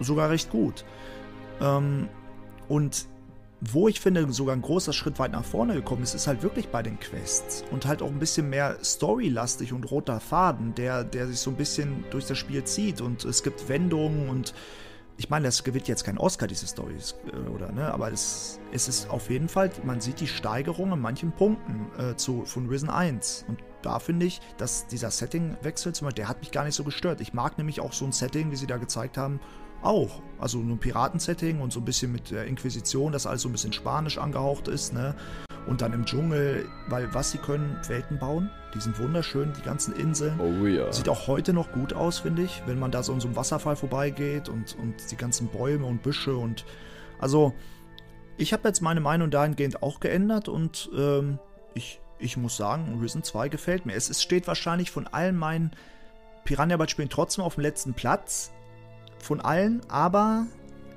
[0.00, 0.84] Sogar recht gut.
[1.60, 2.08] Ähm,
[2.68, 3.06] und
[3.60, 6.68] wo ich finde, sogar ein großer Schritt weit nach vorne gekommen ist, ist halt wirklich
[6.68, 7.64] bei den Quests.
[7.70, 11.56] Und halt auch ein bisschen mehr storylastig und roter Faden, der, der sich so ein
[11.56, 13.00] bisschen durch das Spiel zieht.
[13.00, 14.52] Und es gibt Wendungen und
[15.18, 17.92] ich meine, das gewinnt jetzt kein Oscar, diese Stories, äh, oder, ne?
[17.92, 22.16] Aber es, es ist auf jeden Fall, man sieht die Steigerung in manchen Punkten äh,
[22.16, 23.46] zu, von Risen 1.
[23.48, 26.84] Und da finde ich, dass dieser Settingwechsel zum Beispiel, der hat mich gar nicht so
[26.84, 27.20] gestört.
[27.20, 29.40] Ich mag nämlich auch so ein Setting, wie sie da gezeigt haben,
[29.82, 30.22] auch.
[30.38, 33.72] Also ein Piratensetting und so ein bisschen mit der Inquisition, dass alles so ein bisschen
[33.72, 35.14] spanisch angehaucht ist, ne?
[35.66, 38.50] Und dann im Dschungel, weil was sie können, Welten bauen.
[38.74, 40.38] Die sind wunderschön, die ganzen Inseln.
[40.38, 40.92] Oh ja.
[40.92, 43.36] Sieht auch heute noch gut aus, finde ich, wenn man da so in so einem
[43.36, 46.64] Wasserfall vorbeigeht und, und die ganzen Bäume und Büsche und.
[47.18, 47.54] Also,
[48.36, 51.38] ich habe jetzt meine Meinung dahingehend auch geändert und ähm,
[51.74, 53.94] ich, ich muss sagen, Risen 2 gefällt mir.
[53.94, 55.72] Es, es steht wahrscheinlich von allen meinen
[56.44, 58.52] Piranha-Byte-Spielen trotzdem auf dem letzten Platz.
[59.18, 60.46] Von allen, aber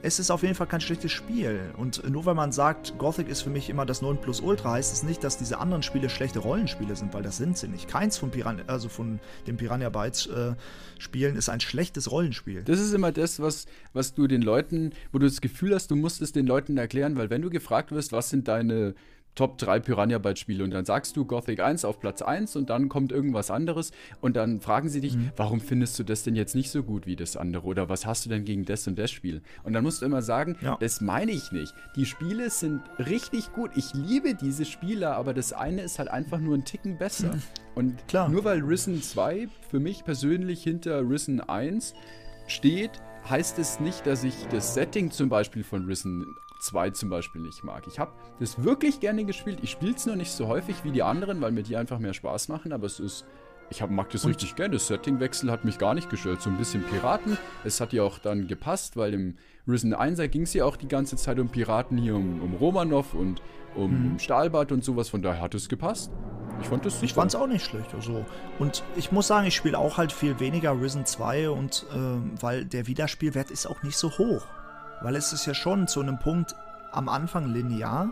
[0.02, 1.60] es ist auf jeden Fall kein schlechtes Spiel.
[1.78, 4.94] Und nur weil man sagt, Gothic ist für mich immer das 9 Plus Ultra, heißt
[4.94, 7.88] es nicht, dass diese anderen Spiele schlechte Rollenspiele sind, weil das sind sie nicht.
[7.88, 10.56] Keins von, Piran also von den Piranha Bytes äh,
[10.98, 12.64] Spielen ist ein schlechtes Rollenspiel.
[12.64, 15.96] Das ist immer das, was, was du den Leuten, wo du das Gefühl hast, du
[15.96, 18.96] musst es den Leuten erklären, weil wenn du gefragt wirst, was sind deine
[19.40, 22.70] Top 3 Piranha Bytes Spiele und dann sagst du Gothic 1 auf Platz 1 und
[22.70, 25.32] dann kommt irgendwas anderes und dann fragen sie dich, mhm.
[25.38, 28.26] warum findest du das denn jetzt nicht so gut wie das andere oder was hast
[28.26, 29.42] du denn gegen das und das Spiel?
[29.64, 30.76] Und dann musst du immer sagen, ja.
[30.82, 31.74] das meine ich nicht.
[31.96, 33.72] Die Spiele sind richtig gut.
[33.78, 37.34] Ich liebe diese Spiele, aber das eine ist halt einfach nur ein Ticken besser.
[37.34, 37.42] Mhm.
[37.76, 38.28] Und Klar.
[38.28, 41.94] nur weil Risen 2 für mich persönlich hinter Risen 1
[42.48, 42.92] steht,
[43.30, 46.26] heißt es nicht, dass ich das Setting zum Beispiel von Risen
[46.60, 47.88] 2 zum Beispiel nicht mag.
[47.88, 49.60] Ich habe das wirklich gerne gespielt.
[49.62, 52.14] Ich spiele es nur nicht so häufig wie die anderen, weil mir die einfach mehr
[52.14, 53.26] Spaß machen, aber es ist.
[53.72, 54.32] Ich hab, mag das Und?
[54.32, 54.74] richtig gerne.
[54.74, 56.42] Das Settingwechsel hat mich gar nicht gestört.
[56.42, 57.38] So ein bisschen Piraten.
[57.64, 59.38] Es hat ja auch dann gepasst, weil im
[59.68, 63.14] Risen 1 ging es ja auch die ganze Zeit um Piraten hier, um, um Romanov
[63.14, 63.44] und
[63.76, 64.20] um mhm.
[64.20, 65.10] Stahlbad und sowas.
[65.10, 66.12] Von daher hat es gepasst.
[66.62, 67.94] Ich fand es Ich fand es auch nicht schlecht.
[67.94, 68.26] Also.
[68.58, 72.66] Und ich muss sagen, ich spiele auch halt viel weniger Risen 2 und äh, weil
[72.66, 74.46] der Wiederspielwert ist auch nicht so hoch.
[75.02, 76.56] Weil es ist ja schon zu einem Punkt
[76.92, 78.12] am Anfang linear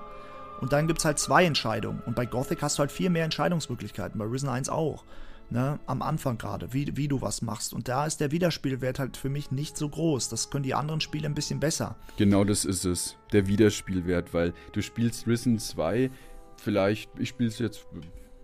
[0.61, 2.01] und dann gibt es halt zwei Entscheidungen.
[2.05, 5.03] Und bei Gothic hast du halt viel mehr Entscheidungsmöglichkeiten, bei Risen 1 auch.
[5.49, 7.73] Ne, am Anfang gerade, wie, wie du was machst.
[7.73, 10.27] Und da ist der Wiederspielwert halt für mich nicht so groß.
[10.27, 11.95] Das können die anderen Spiele ein bisschen besser.
[12.17, 16.11] Genau das ist es, der Wiederspielwert, weil du spielst Risen 2,
[16.57, 17.85] vielleicht, ich spiele es jetzt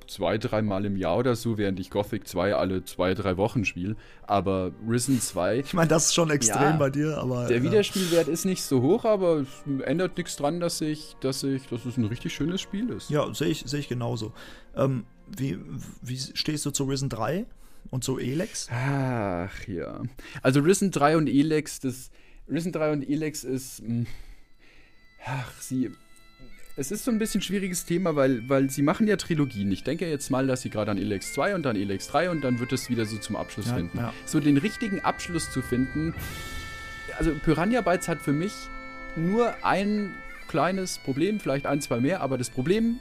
[0.07, 3.95] zwei, dreimal im Jahr oder so, während ich Gothic 2 alle zwei, drei Wochen spiele.
[4.23, 5.59] Aber Risen 2.
[5.59, 7.47] Ich meine, das ist schon extrem ja, bei dir, aber.
[7.47, 7.63] Der ja.
[7.63, 9.47] Wiederspielwert ist nicht so hoch, aber es
[9.85, 13.09] ändert nichts dran, dass ich, dass ich, dass es ein richtig schönes Spiel ist.
[13.09, 14.33] Ja, sehe ich, seh ich genauso.
[14.75, 15.59] Ähm, wie,
[16.01, 17.45] wie stehst du zu Risen 3
[17.89, 18.69] und zu Elex?
[18.71, 20.01] Ach ja.
[20.41, 22.11] Also Risen 3 und Elex, das.
[22.49, 23.79] Risen 3 und Elex ist.
[23.79, 24.05] Hm,
[25.25, 25.91] ach, sie
[26.76, 29.71] es ist so ein bisschen schwieriges Thema, weil, weil sie machen ja Trilogien.
[29.71, 32.43] Ich denke jetzt mal, dass sie gerade an Elex 2 und dann Elex 3 und
[32.43, 33.97] dann wird es wieder so zum Abschluss ja, finden.
[33.97, 34.13] Ja.
[34.26, 36.15] So den richtigen Abschluss zu finden.
[37.17, 38.53] Also Piranha Bytes hat für mich
[39.15, 40.13] nur ein
[40.47, 42.99] kleines Problem, vielleicht ein, zwei mehr, aber das Problem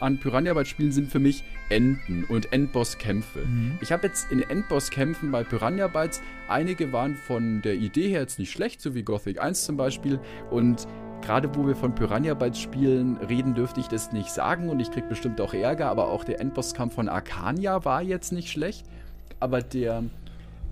[0.00, 3.40] an Piranha Bytes Spielen sind für mich Enden und Endboss-Kämpfe.
[3.40, 3.78] Mhm.
[3.82, 8.38] Ich habe jetzt in Endboss-Kämpfen bei Piranha Bytes, einige waren von der Idee her jetzt
[8.38, 10.18] nicht schlecht, so wie Gothic 1 zum Beispiel
[10.50, 10.86] und
[11.22, 14.90] gerade wo wir von Piranha Bytes Spielen reden, dürfte ich das nicht sagen und ich
[14.90, 18.86] krieg bestimmt auch Ärger, aber auch der Endbosskampf von Arcania war jetzt nicht schlecht.
[19.38, 20.04] Aber der.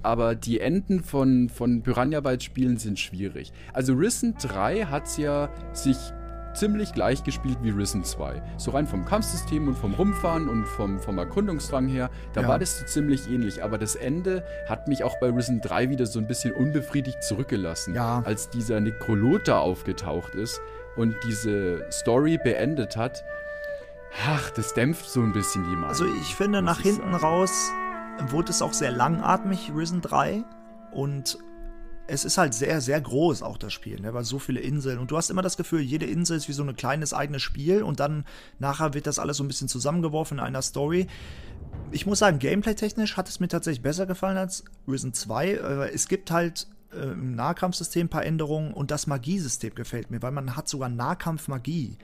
[0.00, 3.52] Aber die Enden von, von Piranha Bytes Spielen sind schwierig.
[3.72, 5.96] Also Risen 3 hat es ja sich
[6.58, 8.42] ziemlich gleich gespielt wie Risen 2.
[8.56, 12.48] So rein vom Kampfsystem und vom Rumfahren und vom, vom Erkundungsdrang her, da ja.
[12.48, 13.62] war das so ziemlich ähnlich.
[13.62, 17.94] Aber das Ende hat mich auch bei Risen 3 wieder so ein bisschen unbefriedigt zurückgelassen.
[17.94, 18.22] Ja.
[18.24, 20.60] Als dieser Nekrolot da aufgetaucht ist
[20.96, 23.24] und diese Story beendet hat.
[24.26, 26.04] Ach, das dämpft so ein bisschen die Masse.
[26.04, 27.14] Also ich finde, nach hinten sagen.
[27.14, 27.70] raus
[28.28, 30.42] wurde es auch sehr langatmig, Risen 3.
[30.90, 31.38] Und
[32.08, 34.14] es ist halt sehr, sehr groß auch das Spiel, ne?
[34.14, 36.62] weil so viele Inseln und du hast immer das Gefühl, jede Insel ist wie so
[36.62, 38.24] ein kleines eigenes Spiel und dann
[38.58, 41.06] nachher wird das alles so ein bisschen zusammengeworfen in einer Story.
[41.92, 45.48] Ich muss sagen, gameplay-technisch hat es mir tatsächlich besser gefallen als Risen 2.
[45.48, 50.22] Äh, es gibt halt äh, im Nahkampfsystem ein paar Änderungen und das Magiesystem gefällt mir,
[50.22, 51.98] weil man hat sogar Nahkampf-Magie.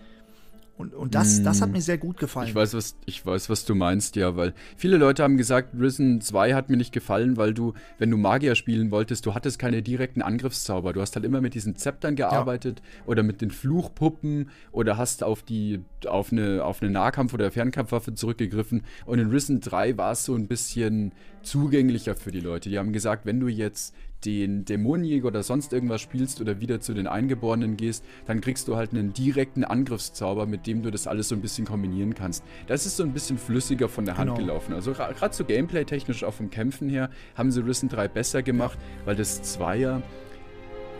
[0.76, 1.74] Und, und das, das hat hm.
[1.74, 2.48] mir sehr gut gefallen.
[2.48, 6.20] Ich weiß, was, ich weiß, was du meinst, ja, weil viele Leute haben gesagt, Risen
[6.20, 9.82] 2 hat mir nicht gefallen, weil du, wenn du Magier spielen wolltest, du hattest keine
[9.82, 10.92] direkten Angriffszauber.
[10.92, 13.06] Du hast halt immer mit diesen Zeptern gearbeitet ja.
[13.06, 18.14] oder mit den Fluchpuppen oder hast auf die, auf eine, auf eine Nahkampf- oder Fernkampfwaffe
[18.14, 18.82] zurückgegriffen.
[19.06, 21.12] Und in Risen 3 war es so ein bisschen
[21.42, 22.68] zugänglicher für die Leute.
[22.68, 23.94] Die haben gesagt, wenn du jetzt
[24.24, 28.76] den Dämonenjäger oder sonst irgendwas spielst oder wieder zu den Eingeborenen gehst, dann kriegst du
[28.76, 32.44] halt einen direkten Angriffszauber, mit dem du das alles so ein bisschen kombinieren kannst.
[32.66, 34.40] Das ist so ein bisschen flüssiger von der Hand genau.
[34.40, 34.74] gelaufen.
[34.74, 39.16] Also gerade so gameplay-technisch auch vom Kämpfen her haben sie Risen 3 besser gemacht, weil
[39.16, 40.02] das Zweier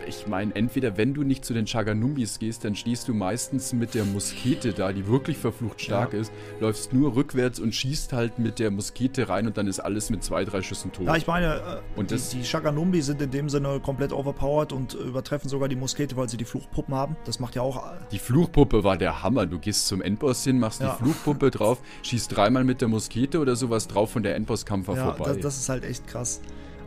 [0.07, 3.93] ich meine, entweder wenn du nicht zu den Chaganumbis gehst, dann stehst du meistens mit
[3.93, 6.19] der Muskete da, die wirklich verflucht stark ja.
[6.19, 10.09] ist, läufst nur rückwärts und schießt halt mit der Muskete rein und dann ist alles
[10.09, 11.07] mit zwei, drei Schüssen tot.
[11.07, 11.59] Ja, ich meine, äh,
[11.99, 15.75] und die, das, die Chaganumbi sind in dem Sinne komplett overpowered und übertreffen sogar die
[15.75, 17.15] Muskete, weil sie die Fluchpuppen haben.
[17.25, 17.77] Das macht ja auch.
[17.77, 19.45] Äh, die Fluchpuppe war der Hammer.
[19.45, 20.91] Du gehst zum Endboss hin, machst ja.
[20.91, 24.95] die Fluchpuppe drauf, schießt dreimal mit der Muskete oder sowas drauf und der Endbosskampf war
[24.95, 25.33] ja, vorbei.
[25.33, 26.41] Das, das ist halt echt krass.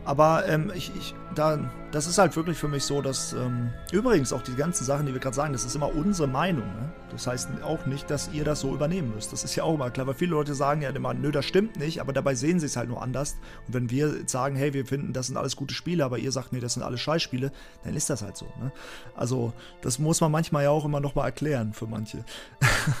[0.05, 1.57] Aber ähm, ich, ich, da,
[1.91, 5.13] das ist halt wirklich für mich so, dass ähm, übrigens auch die ganzen Sachen, die
[5.13, 6.65] wir gerade sagen, das ist immer unsere Meinung.
[6.65, 6.91] Ne?
[7.11, 9.31] Das heißt auch nicht, dass ihr das so übernehmen müsst.
[9.31, 11.77] Das ist ja auch immer klar, weil viele Leute sagen ja immer, nö, das stimmt
[11.79, 13.37] nicht, aber dabei sehen sie es halt nur anders.
[13.67, 16.51] Und wenn wir sagen, hey, wir finden, das sind alles gute Spiele, aber ihr sagt,
[16.51, 17.53] nee, das sind alles Scheißspiele,
[17.85, 18.45] dann ist das halt so.
[18.61, 18.73] Ne?
[19.15, 22.17] Also, das muss man manchmal ja auch immer nochmal erklären für manche.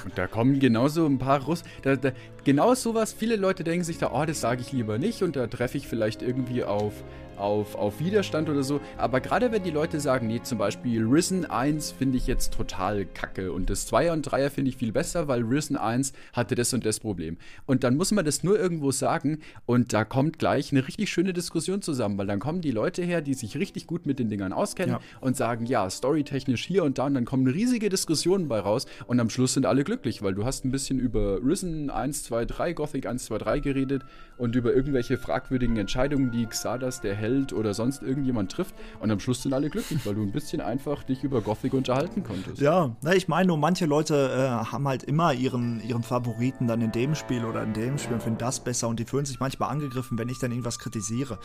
[0.05, 1.63] Und da kommen genauso ein paar Russ.
[1.81, 2.11] Da, da,
[2.45, 5.47] genau sowas, viele Leute denken sich da, oh, das sage ich lieber nicht und da
[5.47, 6.93] treffe ich vielleicht irgendwie auf
[7.39, 8.79] auf, auf Widerstand oder so.
[8.97, 13.05] Aber gerade wenn die Leute sagen, nee, zum Beispiel Risen 1 finde ich jetzt total
[13.05, 16.73] kacke und das 2er und 3er finde ich viel besser, weil Risen 1 hatte das
[16.73, 17.37] und das Problem.
[17.65, 21.33] Und dann muss man das nur irgendwo sagen und da kommt gleich eine richtig schöne
[21.33, 24.53] Diskussion zusammen, weil dann kommen die Leute her, die sich richtig gut mit den Dingern
[24.53, 25.19] auskennen ja.
[25.21, 29.19] und sagen, ja, storytechnisch hier und da und dann kommen riesige Diskussionen bei raus und
[29.19, 32.73] am Schluss sind alle glücklich, weil du hast ein bisschen über Risen 1, 2, 3,
[32.73, 34.03] Gothic 1, 2, 3 geredet
[34.39, 38.73] und über irgendwelche fragwürdigen Entscheidungen, die Xardas, der Held oder sonst irgendjemand trifft.
[39.01, 42.23] Und am Schluss sind alle glücklich, weil du ein bisschen einfach dich über Gothic unterhalten
[42.23, 42.61] konntest.
[42.61, 46.81] Ja, na, ich meine nur, manche Leute äh, haben halt immer ihren, ihren Favoriten dann
[46.81, 49.41] in dem Spiel oder in dem Spiel und finden das besser und die fühlen sich
[49.41, 51.37] manchmal angegriffen, wenn ich dann irgendwas kritisiere.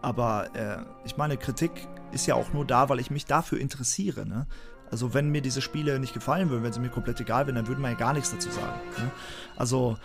[0.00, 1.70] Aber äh, ich meine, Kritik
[2.12, 4.24] ist ja auch nur da, weil ich mich dafür interessiere.
[4.24, 4.46] Ne?
[4.90, 7.68] Also wenn mir diese Spiele nicht gefallen würden, wenn sie mir komplett egal wären, dann
[7.68, 8.80] würde man ja gar nichts dazu sagen.
[8.96, 9.10] Ne?
[9.56, 9.98] Also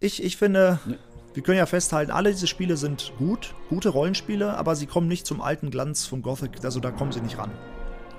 [0.00, 0.78] ich, ich finde,
[1.38, 5.24] wir können ja festhalten, alle diese Spiele sind gut, gute Rollenspiele, aber sie kommen nicht
[5.24, 7.52] zum alten Glanz von Gothic, also da kommen sie nicht ran.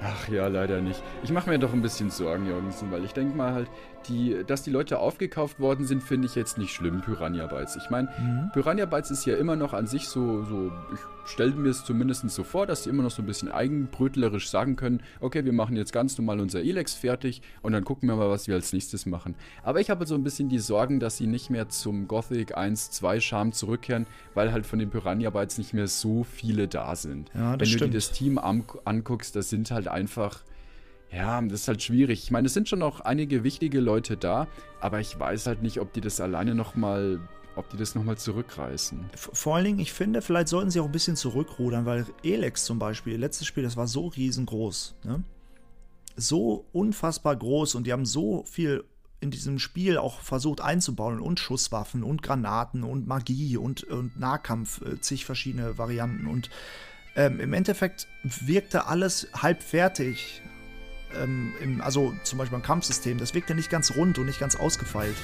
[0.01, 1.03] Ach ja, leider nicht.
[1.21, 3.67] Ich mache mir doch ein bisschen Sorgen, Jorgensen, weil ich denke mal halt,
[4.07, 7.75] die, dass die Leute aufgekauft worden sind, finde ich jetzt nicht schlimm, Piranha Bytes.
[7.75, 8.49] Ich meine, mhm.
[8.53, 10.99] Piranha Bytes ist ja immer noch an sich so, so ich
[11.31, 14.75] stelle mir es zumindest so vor, dass die immer noch so ein bisschen eigenbrötlerisch sagen
[14.75, 18.29] können, okay, wir machen jetzt ganz normal unser Elex fertig und dann gucken wir mal,
[18.29, 19.35] was wir als nächstes machen.
[19.63, 22.91] Aber ich habe so ein bisschen die Sorgen, dass sie nicht mehr zum Gothic 1,
[22.91, 27.29] 2 Charme zurückkehren, weil halt von den Piranha Bytes nicht mehr so viele da sind.
[27.33, 27.81] Ja, Wenn stimmt.
[27.81, 30.41] du dir das Team anguckst, das sind halt einfach
[31.11, 32.23] ja, das ist halt schwierig.
[32.23, 34.47] Ich meine, es sind schon noch einige wichtige Leute da,
[34.79, 37.19] aber ich weiß halt nicht, ob die das alleine nochmal
[37.55, 39.09] ob die das nochmal zurückreißen.
[39.15, 42.79] Vor allen Dingen, ich finde, vielleicht sollten sie auch ein bisschen zurückrudern, weil Elex zum
[42.79, 44.95] Beispiel, letztes Spiel, das war so riesengroß.
[45.03, 45.23] Ne?
[46.15, 48.85] So unfassbar groß und die haben so viel
[49.19, 54.81] in diesem Spiel auch versucht einzubauen und Schusswaffen und Granaten und Magie und, und Nahkampf,
[54.81, 56.49] äh, zig verschiedene Varianten und
[57.15, 60.41] ähm, im Endeffekt wirkte alles halb fertig,
[61.15, 64.39] ähm, im, also zum Beispiel beim Kampfsystem, das wirkt ja nicht ganz rund und nicht
[64.39, 65.15] ganz ausgefeilt.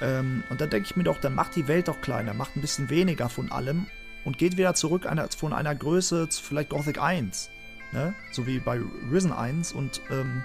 [0.00, 2.60] Ähm, und dann denke ich mir doch, dann macht die Welt doch kleiner, macht ein
[2.60, 3.86] bisschen weniger von allem
[4.24, 7.50] und geht wieder zurück einer, von einer Größe zu vielleicht Gothic 1.
[7.92, 8.14] Ne?
[8.32, 8.80] So wie bei
[9.10, 10.44] Risen 1 und ähm,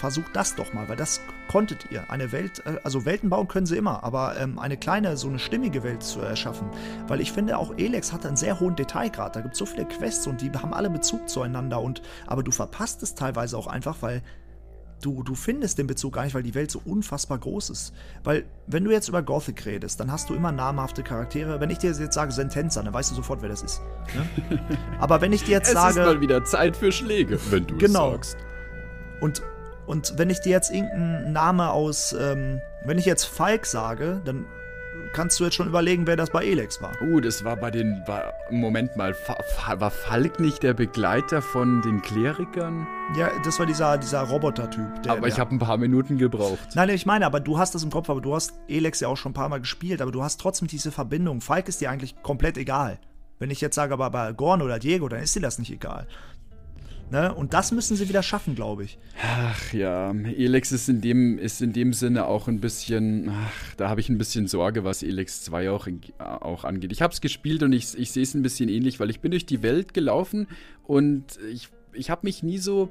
[0.00, 2.10] versucht das doch mal, weil das konntet ihr.
[2.10, 5.38] Eine Welt, äh, also Welten bauen können sie immer, aber ähm, eine kleine, so eine
[5.38, 6.68] stimmige Welt zu erschaffen.
[7.06, 9.36] Weil ich finde, auch Elex hat einen sehr hohen Detailgrad.
[9.36, 11.80] Da gibt es so viele Quests und die haben alle Bezug zueinander.
[11.80, 14.22] Und, aber du verpasst es teilweise auch einfach, weil
[15.02, 17.92] du, du findest den Bezug gar nicht, weil die Welt so unfassbar groß ist.
[18.24, 21.60] Weil, wenn du jetzt über Gothic redest, dann hast du immer namhafte Charaktere.
[21.60, 23.82] Wenn ich dir jetzt sage Sentenza, dann weißt du sofort, wer das ist.
[24.14, 24.60] Ne?
[24.98, 26.00] Aber wenn ich dir jetzt es sage.
[26.00, 28.08] Es ist mal wieder Zeit für Schläge, wenn du genau.
[28.08, 28.36] es sagst.
[29.20, 29.42] Und
[29.86, 34.46] und wenn ich dir jetzt irgendeinen Name aus, ähm, wenn ich jetzt Falk sage, dann
[35.12, 36.92] kannst du jetzt schon überlegen, wer das bei Elex war.
[37.02, 38.02] Uh, das war bei den.
[38.06, 39.14] War, Moment mal,
[39.78, 42.86] war Falk nicht der Begleiter von den Klerikern?
[43.16, 45.08] Ja, das war dieser, dieser Roboter-Typ.
[45.08, 46.58] Aber ich habe ein paar Minuten gebraucht.
[46.74, 49.16] Nein, ich meine, aber du hast das im Kopf, aber du hast Elex ja auch
[49.16, 51.40] schon ein paar Mal gespielt, aber du hast trotzdem diese Verbindung.
[51.40, 52.98] Falk ist dir eigentlich komplett egal.
[53.38, 56.06] Wenn ich jetzt sage, aber bei Gorn oder Diego, dann ist dir das nicht egal.
[57.10, 57.34] Ne?
[57.34, 58.98] Und das müssen sie wieder schaffen, glaube ich.
[59.20, 63.88] Ach ja, Elex ist in dem, ist in dem Sinne auch ein bisschen, ach, da
[63.88, 65.88] habe ich ein bisschen Sorge, was Elex 2 auch,
[66.18, 66.92] auch angeht.
[66.92, 69.32] Ich habe es gespielt und ich, ich sehe es ein bisschen ähnlich, weil ich bin
[69.32, 70.46] durch die Welt gelaufen
[70.84, 72.90] und ich, ich habe mich nie so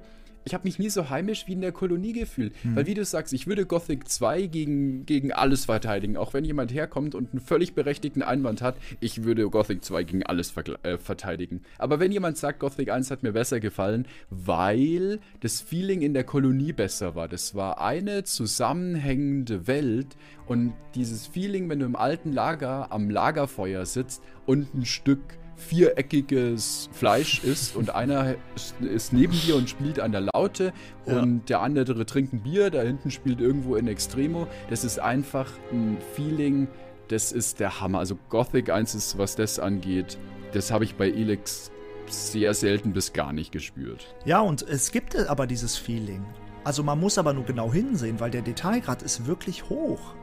[0.50, 2.54] ich habe mich nie so heimisch wie in der Kolonie gefühlt.
[2.64, 2.76] Mhm.
[2.76, 6.18] Weil, wie du sagst, ich würde Gothic 2 gegen, gegen alles verteidigen.
[6.18, 10.24] Auch wenn jemand herkommt und einen völlig berechtigten Einwand hat, ich würde Gothic 2 gegen
[10.24, 11.62] alles äh, verteidigen.
[11.78, 16.24] Aber wenn jemand sagt, Gothic 1 hat mir besser gefallen, weil das Feeling in der
[16.24, 17.28] Kolonie besser war.
[17.28, 23.86] Das war eine zusammenhängende Welt und dieses Feeling, wenn du im alten Lager am Lagerfeuer
[23.86, 25.22] sitzt und ein Stück
[25.60, 28.36] viereckiges Fleisch ist und einer
[28.80, 30.74] ist neben dir und spielt an der Laute
[31.06, 31.20] ja.
[31.20, 34.48] und der andere trinkt ein Bier, da hinten spielt irgendwo in Extremo.
[34.70, 36.68] Das ist einfach ein Feeling,
[37.10, 38.00] das ist der Hammer.
[38.00, 40.18] Also Gothic 1 ist, was das angeht,
[40.54, 41.72] das habe ich bei Elix
[42.08, 44.16] sehr selten bis gar nicht gespürt.
[44.26, 46.26] Ja, und es gibt aber dieses Feeling.
[46.64, 50.16] Also man muss aber nur genau hinsehen, weil der Detailgrad ist wirklich hoch.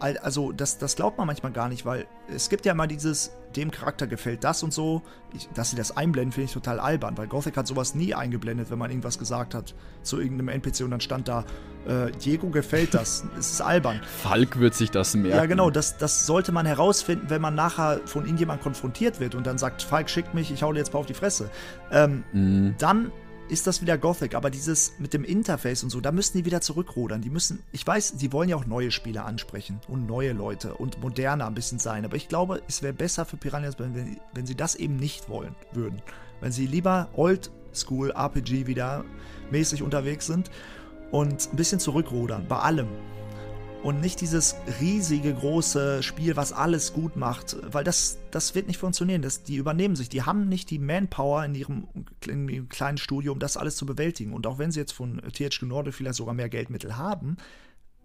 [0.00, 3.70] Also das, das glaubt man manchmal gar nicht, weil es gibt ja immer dieses, dem
[3.70, 5.02] Charakter gefällt das und so.
[5.34, 8.70] Ich, dass sie das einblenden, finde ich total albern, weil Gothic hat sowas nie eingeblendet,
[8.70, 11.44] wenn man irgendwas gesagt hat zu irgendeinem NPC und dann stand da,
[11.86, 13.24] äh, Diego gefällt das.
[13.38, 14.00] es ist albern.
[14.22, 15.36] Falk wird sich das merken.
[15.36, 19.46] Ja, genau, das, das sollte man herausfinden, wenn man nachher von irgendjemandem konfrontiert wird und
[19.46, 21.50] dann sagt, Falk schickt mich, ich hau dir jetzt mal auf die Fresse.
[21.90, 22.74] Ähm, mhm.
[22.78, 23.12] Dann
[23.48, 26.60] ist das wieder Gothic, aber dieses mit dem Interface und so, da müssen die wieder
[26.60, 27.22] zurückrudern.
[27.22, 31.00] Die müssen, ich weiß, die wollen ja auch neue Spieler ansprechen und neue Leute und
[31.00, 34.54] moderner ein bisschen sein, aber ich glaube, es wäre besser für Piranhas, wenn, wenn sie
[34.54, 36.02] das eben nicht wollen würden.
[36.40, 39.04] Wenn sie lieber Old School RPG wieder
[39.50, 40.50] mäßig unterwegs sind
[41.10, 42.88] und ein bisschen zurückrudern, bei allem
[43.82, 48.78] und nicht dieses riesige große Spiel, was alles gut macht, weil das, das wird nicht
[48.78, 49.22] funktionieren.
[49.22, 51.88] Das, die übernehmen sich, die haben nicht die Manpower in ihrem,
[52.26, 54.32] in ihrem kleinen Studio, um das alles zu bewältigen.
[54.32, 57.36] Und auch wenn sie jetzt von THQ Nordic vielleicht sogar mehr Geldmittel haben,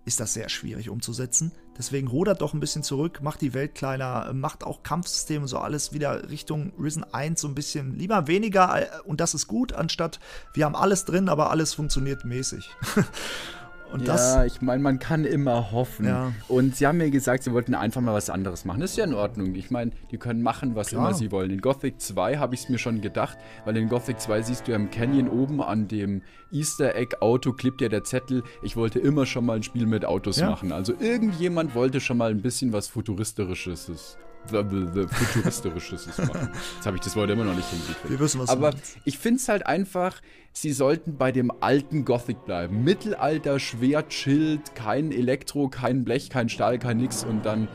[0.06, 1.52] ist das sehr schwierig umzusetzen.
[1.78, 5.94] Deswegen rudert doch ein bisschen zurück, macht die Welt kleiner, macht auch Kampfsysteme so alles
[5.94, 10.20] wieder Richtung Risen 1 so ein bisschen lieber weniger äh, und das ist gut, anstatt
[10.54, 12.70] wir haben alles drin, aber alles funktioniert mäßig.
[13.94, 16.08] Und ja, das, ich meine, man kann immer hoffen.
[16.08, 16.32] Ja.
[16.48, 18.82] Und sie haben mir gesagt, sie wollten einfach mal was anderes machen.
[18.82, 19.54] Das ist ja in Ordnung.
[19.54, 21.10] Ich meine, die können machen, was Klar.
[21.10, 21.52] immer sie wollen.
[21.52, 24.72] In Gothic 2 habe ich es mir schon gedacht, weil in Gothic 2 siehst du
[24.72, 28.98] ja im Canyon oben an dem Easter Egg Auto klebt ja der Zettel, ich wollte
[28.98, 30.50] immer schon mal ein Spiel mit Autos ja.
[30.50, 30.72] machen.
[30.72, 34.18] Also irgendjemand wollte schon mal ein bisschen was Futuristisches
[34.48, 36.50] Futuristisches machen.
[36.76, 38.10] Jetzt habe ich das Wort immer noch nicht hingekriegt.
[38.10, 38.74] Wir wissen, was Aber
[39.06, 40.22] ich finde es halt einfach,
[40.52, 42.84] sie sollten bei dem alten Gothic bleiben.
[42.84, 47.68] Mittelalter, Schwert, Schild, kein Elektro, kein Blech, kein Stahl, kein nix und dann.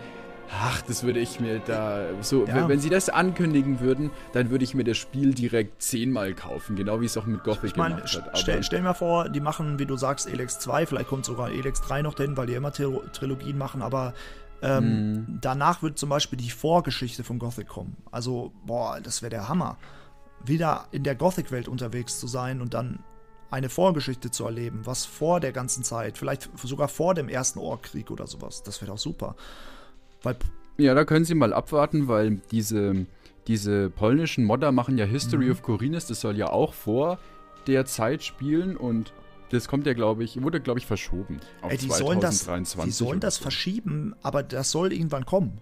[0.51, 2.67] Ach, das würde ich mir da so, ja.
[2.69, 7.03] wenn sie das ankündigen würden, dann würde ich mir das Spiel direkt zehnmal kaufen, genau
[7.03, 8.39] wie es auch mit Gothic ich mein, gemacht hat.
[8.39, 11.83] Stell, stell mir vor, die machen, wie du sagst, Elex 2, vielleicht kommt sogar Elex
[11.83, 14.15] 3 noch dahin, weil die immer Trilogien machen, aber
[14.63, 15.39] ähm, mhm.
[15.41, 17.97] Danach wird zum Beispiel die Vorgeschichte von Gothic kommen.
[18.11, 19.77] Also, boah, das wäre der Hammer.
[20.45, 23.01] Wieder in der Gothic-Welt unterwegs zu sein und dann
[23.51, 28.11] eine Vorgeschichte zu erleben, was vor der ganzen Zeit, vielleicht sogar vor dem ersten Orkkrieg
[28.11, 28.63] oder sowas.
[28.63, 29.37] Das wäre auch super.
[30.23, 30.37] Weil
[30.77, 33.07] ja, da können Sie mal abwarten, weil diese,
[33.49, 35.53] diese polnischen Modder machen ja History mhm.
[35.53, 37.19] of Corines, das soll ja auch vor
[37.67, 39.13] der Zeit spielen und
[39.51, 41.41] das kommt ja, glaube ich, wurde, glaube ich, verschoben.
[41.63, 45.61] Auf Ey, die 2023 sollen das, die sollen das verschieben, aber das soll irgendwann kommen.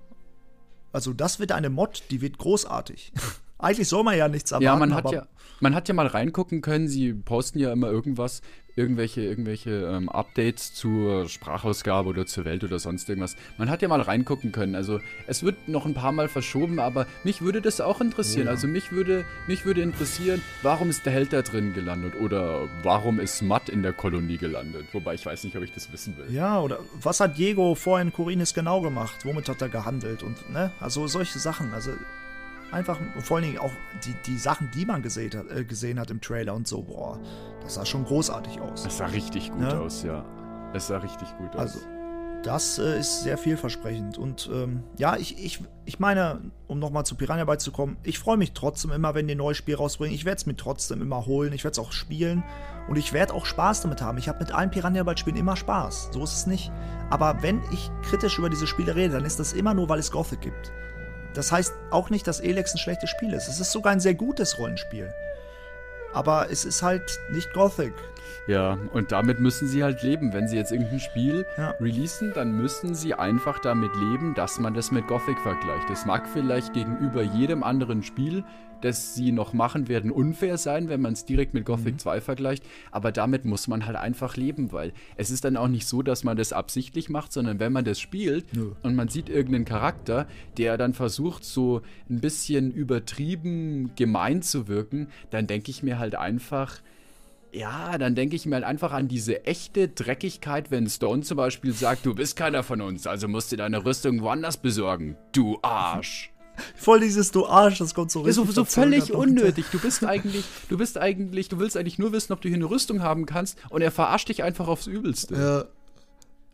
[0.92, 3.12] Also, das wird eine Mod, die wird großartig.
[3.58, 4.64] Eigentlich soll man ja nichts erwarten.
[4.64, 5.26] Ja, man hat ja,
[5.60, 6.88] man hat ja mal reingucken können.
[6.88, 8.42] Sie posten ja immer irgendwas,
[8.76, 13.36] irgendwelche, irgendwelche ähm, Updates zur Sprachausgabe oder zur Welt oder sonst irgendwas.
[13.56, 14.74] Man hat ja mal reingucken können.
[14.74, 18.46] Also es wird noch ein paar Mal verschoben, aber mich würde das auch interessieren.
[18.46, 18.52] Ja.
[18.52, 23.18] Also mich würde, mich würde interessieren, warum ist der Held da drin gelandet oder warum
[23.18, 24.86] ist Matt in der Kolonie gelandet?
[24.92, 26.30] Wobei ich weiß nicht, ob ich das wissen will.
[26.30, 29.24] Ja, oder was hat Diego vorhin Corinis genau gemacht?
[29.24, 30.22] Womit hat er gehandelt?
[30.22, 31.72] Und ne, also solche Sachen.
[31.72, 31.92] Also
[32.72, 33.72] Einfach, vor allen Dingen auch
[34.04, 37.18] die, die Sachen, die man gesehen hat, äh, gesehen hat im Trailer und so, boah,
[37.60, 38.82] das sah schon großartig aus.
[38.82, 39.80] Das sah richtig gut ne?
[39.80, 40.24] aus, ja.
[40.74, 41.60] Es sah richtig gut aus.
[41.60, 41.80] Also,
[42.42, 44.18] das äh, ist sehr vielversprechend.
[44.18, 48.52] Und ähm, ja, ich, ich, ich meine, um nochmal zu Piranha beizukommen, ich freue mich
[48.52, 50.14] trotzdem immer, wenn die ein neues Spiel rausbringen.
[50.14, 51.52] Ich werde es mir trotzdem immer holen.
[51.52, 52.44] Ich werde es auch spielen.
[52.88, 54.18] Und ich werde auch Spaß damit haben.
[54.18, 56.10] Ich habe mit allen Piranha Bytes Spielen immer Spaß.
[56.12, 56.70] So ist es nicht.
[57.10, 60.12] Aber wenn ich kritisch über diese Spiele rede, dann ist das immer nur, weil es
[60.12, 60.72] Gothic gibt.
[61.36, 63.46] Das heißt auch nicht, dass Elex ein schlechtes Spiel ist.
[63.46, 65.12] Es ist sogar ein sehr gutes Rollenspiel.
[66.14, 67.92] Aber es ist halt nicht Gothic.
[68.46, 70.32] Ja, und damit müssen sie halt leben.
[70.32, 71.70] Wenn sie jetzt irgendein Spiel ja.
[71.80, 75.90] releasen, dann müssen sie einfach damit leben, dass man das mit Gothic vergleicht.
[75.90, 78.42] Das mag vielleicht gegenüber jedem anderen Spiel
[78.80, 81.98] das sie noch machen werden, unfair sein, wenn man es direkt mit Gothic mhm.
[81.98, 82.64] 2 vergleicht.
[82.90, 86.24] Aber damit muss man halt einfach leben, weil es ist dann auch nicht so, dass
[86.24, 88.62] man das absichtlich macht, sondern wenn man das spielt ja.
[88.82, 95.08] und man sieht irgendeinen Charakter, der dann versucht, so ein bisschen übertrieben gemein zu wirken,
[95.30, 96.80] dann denke ich mir halt einfach,
[97.52, 101.72] ja, dann denke ich mir halt einfach an diese echte Dreckigkeit, wenn Stone zum Beispiel
[101.72, 105.16] sagt, du bist keiner von uns, also musst du deine Rüstung woanders besorgen.
[105.32, 106.30] Du Arsch.
[106.76, 108.44] Voll dieses Du Arsch, das kommt so richtig.
[108.44, 109.66] Ja, so, so völlig unnötig.
[109.72, 112.68] Du bist eigentlich, du bist eigentlich, du willst eigentlich nur wissen, ob du hier eine
[112.70, 115.34] Rüstung haben kannst und er verarscht dich einfach aufs Übelste.
[115.34, 115.64] Ja.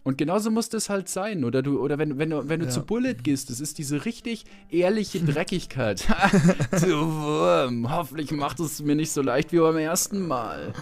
[0.05, 1.45] Und genauso muss das halt sein.
[1.45, 2.73] Oder du, oder wenn, wenn du, wenn du Ja.
[2.73, 6.05] zu Bullet gehst, das ist diese richtig ehrliche Dreckigkeit.
[6.73, 10.73] du Wurm, hoffentlich macht es mir nicht so leicht wie beim ersten Mal.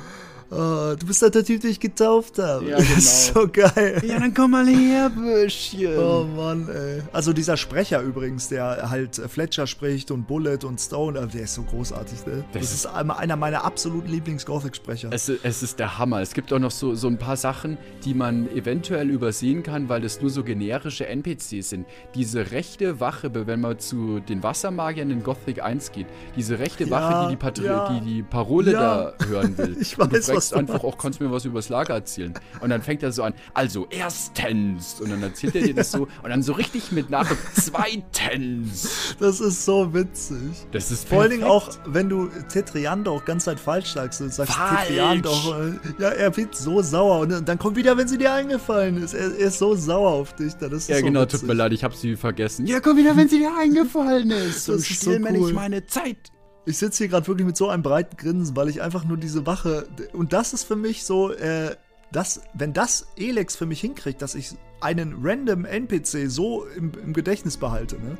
[0.52, 2.64] Oh, du bist halt der Typ, den ich getauft habe.
[2.68, 3.46] Ja, Das ist genau.
[3.46, 4.02] so geil.
[4.04, 5.96] Ja, dann komm mal her, Büschchen.
[5.96, 7.02] Oh Mann, ey.
[7.12, 11.54] Also dieser Sprecher übrigens, der halt Fletcher spricht und Bullet und Stone, äh, der ist
[11.54, 12.44] so großartig, ne?
[12.52, 15.10] Das, Das ist einer meiner absoluten Lieblings-Gothic-Sprecher.
[15.12, 16.20] Es, es ist der Hammer.
[16.20, 20.00] Es gibt auch noch so, so ein paar Sachen, die man eventuell übersehen kann, weil
[20.00, 21.86] das nur so generische NPCs sind.
[22.16, 26.90] Diese rechte Wache, wenn man zu den Wassermagiern in Gothic 1 geht, diese rechte Ja,
[26.90, 27.88] Wache, die die, Patri ja.
[28.00, 29.12] die, die Parole Ja.
[29.18, 29.76] da hören will.
[29.80, 32.34] Ich weiß, was du einfach auch, kannst du mir was übers Lager erzählen?
[32.60, 35.00] Und dann fängt er so an, also erstens.
[35.00, 36.08] Und dann erzählt er dir das so.
[36.22, 39.16] Und dann so richtig mit Nachdruck, zweitens.
[39.18, 40.38] Das ist so witzig.
[40.72, 44.32] Das ist Vor allen Dingen auch, wenn du Tetriander auch ganz Zeit falsch sagst und
[44.32, 44.56] sagst
[44.88, 49.14] äh, ja, er wird so sauer und dann kommt wieder, wenn sie dir eingefallen ist.
[49.14, 50.54] Er, er ist so sauer auf dich.
[50.54, 51.40] Das ist Ja, so genau, witzig.
[51.40, 52.66] tut mir leid, ich hab sie vergessen.
[52.66, 54.68] Ja, komm wieder, wenn sie dir eingefallen ist.
[54.68, 55.32] Das und ist so mir cool.
[55.32, 56.30] nicht meine Zeit.
[56.66, 59.46] Ich sitze hier gerade wirklich mit so einem breiten Grinsen, weil ich einfach nur diese
[59.46, 59.86] Wache.
[60.12, 61.74] Und das ist für mich so, äh,
[62.12, 64.50] das, wenn das Elex für mich hinkriegt, dass ich
[64.80, 68.16] einen random NPC so im, im Gedächtnis behalte, ne?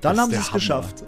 [0.00, 0.54] Dann haben sie es Hammer.
[0.58, 1.04] geschafft.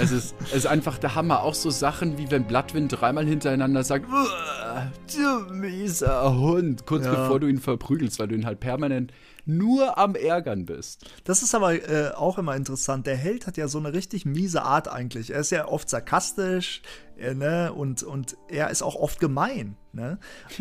[0.00, 1.42] Es ist, es ist einfach der Hammer.
[1.44, 7.12] Auch so Sachen wie wenn Bloodwind dreimal hintereinander sagt, "Uah, du mieser Hund, kurz Ja.
[7.14, 9.12] bevor du ihn verprügelst, weil du ihn halt permanent
[9.44, 11.04] nur am Ärgern bist.
[11.24, 13.06] Das ist aber äh, auch immer interessant.
[13.06, 15.30] Der Held hat ja so eine richtig miese Art eigentlich.
[15.30, 16.82] Er ist ja oft sarkastisch,
[17.18, 17.72] äh, ne?
[17.72, 20.18] Und, und er ist auch oft gemein, ne?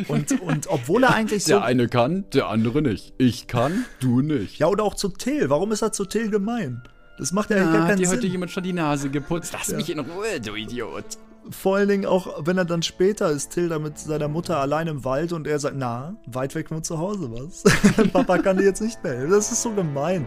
[0.08, 1.54] Und, und obwohl er eigentlich so.
[1.54, 3.14] Der eine kann, der andere nicht.
[3.18, 4.58] Ich kann, du nicht.
[4.60, 5.50] Ja, oder auch zu Till.
[5.50, 6.84] Warum ist er zu Till gemein?
[7.18, 8.18] Das macht ja, gar Ja, keinen dir Sinn.
[8.18, 9.54] heute jemand schon die Nase geputzt.
[9.54, 11.06] Lass mich in Ruhe, du Idiot.
[11.50, 15.04] Vor allen Dingen auch, wenn er dann später ist, Tilda mit seiner Mutter allein im
[15.04, 17.64] Wald und er sagt, na, weit weg von zu Hause, was?
[18.14, 19.32] Papa kann dir jetzt nicht mehr helfen.
[19.32, 20.26] Das ist so gemein.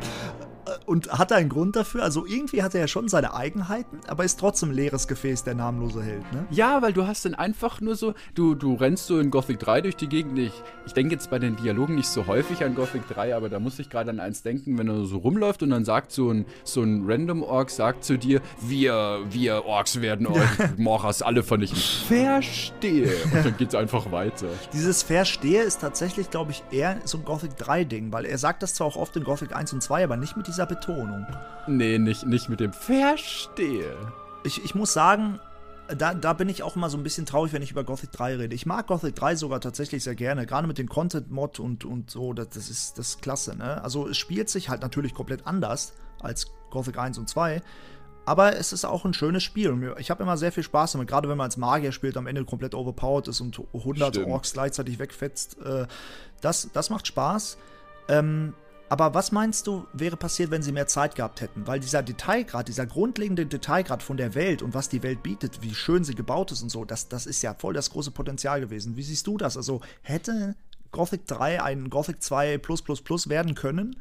[0.87, 2.03] Und hat er einen Grund dafür?
[2.03, 5.55] Also irgendwie hat er ja schon seine Eigenheiten, aber ist trotzdem ein leeres Gefäß, der
[5.55, 6.47] namenlose Held, ne?
[6.51, 9.83] Ja, weil du hast dann einfach nur so, du, du rennst so in Gothic 3
[9.83, 10.39] durch die Gegend.
[10.39, 10.53] Ich,
[10.87, 13.79] ich denke jetzt bei den Dialogen nicht so häufig an Gothic 3, aber da muss
[13.79, 16.83] ich gerade an eins denken, wenn er so rumläuft und dann sagt so ein, so
[16.83, 21.79] ein Random Ork, sagt zu dir, wir, wir Orks werden euch Mochas alle vernichten.
[22.07, 23.15] Verstehe.
[23.25, 24.47] Und dann geht's einfach weiter.
[24.73, 28.75] Dieses Verstehe ist tatsächlich, glaube ich, eher so ein Gothic 3-Ding, weil er sagt das
[28.75, 31.27] zwar auch oft in Gothic 1 und 2, aber nicht mit dieser Betonung.
[31.67, 33.97] Nee, nicht, nicht mit dem Verstehe.
[34.45, 35.41] Ich, ich muss sagen,
[35.89, 38.37] da, da bin ich auch immer so ein bisschen traurig, wenn ich über Gothic 3
[38.37, 38.55] rede.
[38.55, 42.33] Ich mag Gothic 3 sogar tatsächlich sehr gerne, gerade mit dem Content-Mod und, und so,
[42.33, 43.57] das, das, ist, das ist klasse.
[43.57, 43.83] Ne?
[43.83, 47.61] Also es spielt sich halt natürlich komplett anders als Gothic 1 und 2,
[48.27, 49.95] aber es ist auch ein schönes Spiel.
[49.99, 52.45] Ich habe immer sehr viel Spaß damit, gerade wenn man als Magier spielt, am Ende
[52.45, 54.31] komplett overpowered ist und 100 Stimmt.
[54.31, 55.59] Orks gleichzeitig wegfetzt.
[55.61, 55.87] Äh,
[56.41, 57.59] das, das macht Spaß.
[58.09, 58.55] Ähm,
[58.95, 61.67] aber was meinst du, wäre passiert, wenn sie mehr Zeit gehabt hätten?
[61.67, 65.75] Weil dieser Detailgrad, dieser grundlegende Detailgrad von der Welt und was die Welt bietet, wie
[65.75, 68.97] schön sie gebaut ist und so, das, das ist ja voll das große Potenzial gewesen.
[68.97, 69.57] Wie siehst du das?
[69.57, 70.55] Also hätte
[70.93, 72.61] Gothic 3 ein Gothic 2
[73.29, 73.97] werden können?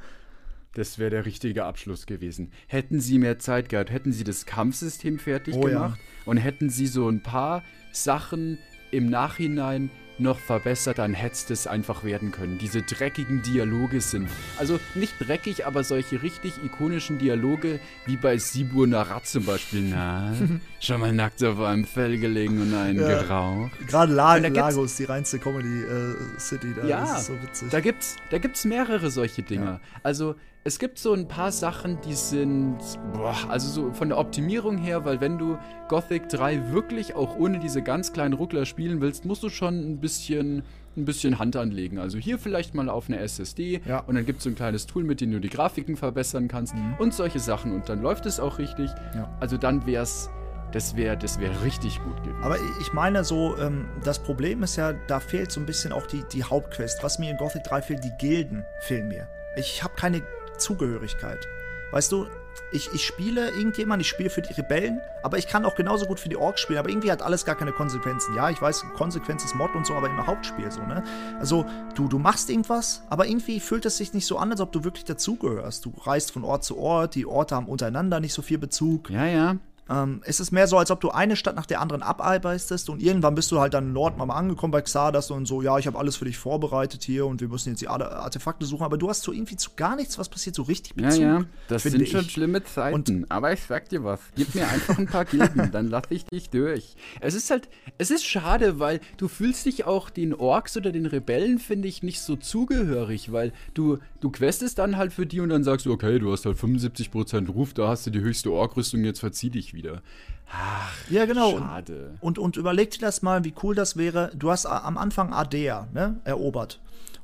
[0.75, 2.51] Das wäre der richtige Abschluss gewesen.
[2.67, 5.73] Hätten sie mehr Zeit gehabt, hätten sie das Kampfsystem fertig Oh ja.
[5.73, 8.59] gemacht und hätten sie so ein paar Sachen
[8.91, 9.89] im Nachhinein
[10.19, 12.57] noch verbessert, dann hätte es einfach werden können.
[12.57, 18.85] Diese dreckigen Dialoge sind, also nicht dreckig, aber solche richtig ikonischen Dialoge, wie bei Sibur
[18.87, 19.81] Narat zum Beispiel.
[19.89, 20.33] Na,
[20.79, 23.21] schon mal nackt auf einem Fell gelegen und einen Ja.
[23.23, 23.71] geraucht.
[23.87, 27.69] Gerade La Lago ist die reinste Comedy-City, da Ja, das ist so witzig.
[27.71, 29.79] Da gibt's, da gibt's mehrere solche Dinger.
[30.03, 30.35] Also
[30.65, 32.77] es gibt so ein paar Sachen, die sind,
[33.13, 35.57] boah, also so von der Optimierung her, weil wenn du
[35.89, 39.97] Gothic 3 wirklich auch ohne diese ganz kleinen Ruckler spielen willst, musst du schon ein
[39.99, 40.63] bisschen,
[40.95, 41.99] ein bisschen Hand anlegen.
[41.99, 43.99] Also hier vielleicht mal auf eine SSD Ja.
[43.99, 47.13] und dann gibt's so ein kleines Tool, mit dem du die Grafiken verbessern kannst und
[47.13, 48.89] solche Sachen und dann läuft es auch richtig.
[49.15, 49.29] Ja.
[49.41, 50.29] Also dann wär's,
[50.71, 52.41] das wäre, das wäre richtig gut gewesen.
[52.41, 56.07] Aber ich meine so, ähm, das Problem ist ja, da fehlt so ein bisschen auch
[56.07, 57.03] die, die Hauptquest.
[57.03, 59.27] Was mir in Gothic 3 fehlt, die Gilden fehlen mir.
[59.57, 60.21] Ich habe keine
[60.57, 61.47] Zugehörigkeit.
[61.91, 62.27] Weißt du,
[62.71, 66.19] ich, ich spiele irgendjemand, ich spiele für die Rebellen, aber ich kann auch genauso gut
[66.19, 68.35] für die Orks spielen, aber irgendwie hat alles gar keine Konsequenzen.
[68.35, 71.03] Ja, ich weiß, Konsequenz ist Mod und so, aber im Hauptspiel so, ne?
[71.39, 74.71] Also, du, du machst irgendwas, aber irgendwie fühlt es sich nicht so an, als ob
[74.71, 75.85] du wirklich dazugehörst.
[75.85, 79.09] Du reist von Ort zu Ort, die Orte haben untereinander nicht so viel Bezug.
[79.09, 79.57] ja, ja.
[79.89, 83.01] Ähm, es ist mehr so, als ob du eine Stadt nach der anderen abarbeitest und
[83.01, 85.99] irgendwann bist du halt dann Nord mal angekommen bei Xardas und so, ja, ich habe
[85.99, 89.23] alles für dich vorbereitet hier und wir müssen jetzt die Artefakte suchen, aber du hast
[89.23, 91.21] so irgendwie zu gar nichts, was passiert, so richtig Bezug.
[91.21, 92.31] Ja, ja, das sind schon ich.
[92.31, 95.89] schlimme Zeiten, und aber ich sag dir was, gib mir einfach ein paar Gilden, dann
[95.89, 96.95] lass ich dich durch.
[97.19, 97.67] Es ist halt,
[97.97, 102.03] es ist schade, weil du fühlst dich auch den Orks oder den Rebellen, finde ich,
[102.03, 105.91] nicht so zugehörig, weil du, du questest dann halt für die und dann sagst du,
[105.91, 109.73] okay, du hast halt 75% Ruf, da hast du die höchste Ork-Rüstung, jetzt verzieh dich
[109.73, 110.01] wieder.
[110.49, 111.57] Ach, ja, genau.
[111.57, 112.15] Schade.
[112.21, 114.31] Und, und überleg dir das mal, wie cool das wäre.
[114.35, 116.79] Du hast am Anfang Ardea ne, erobert.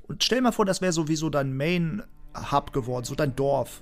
[0.08, 3.82] Und stell dir mal vor, das wäre sowieso dein Main-Hub geworden, so dein Dorf.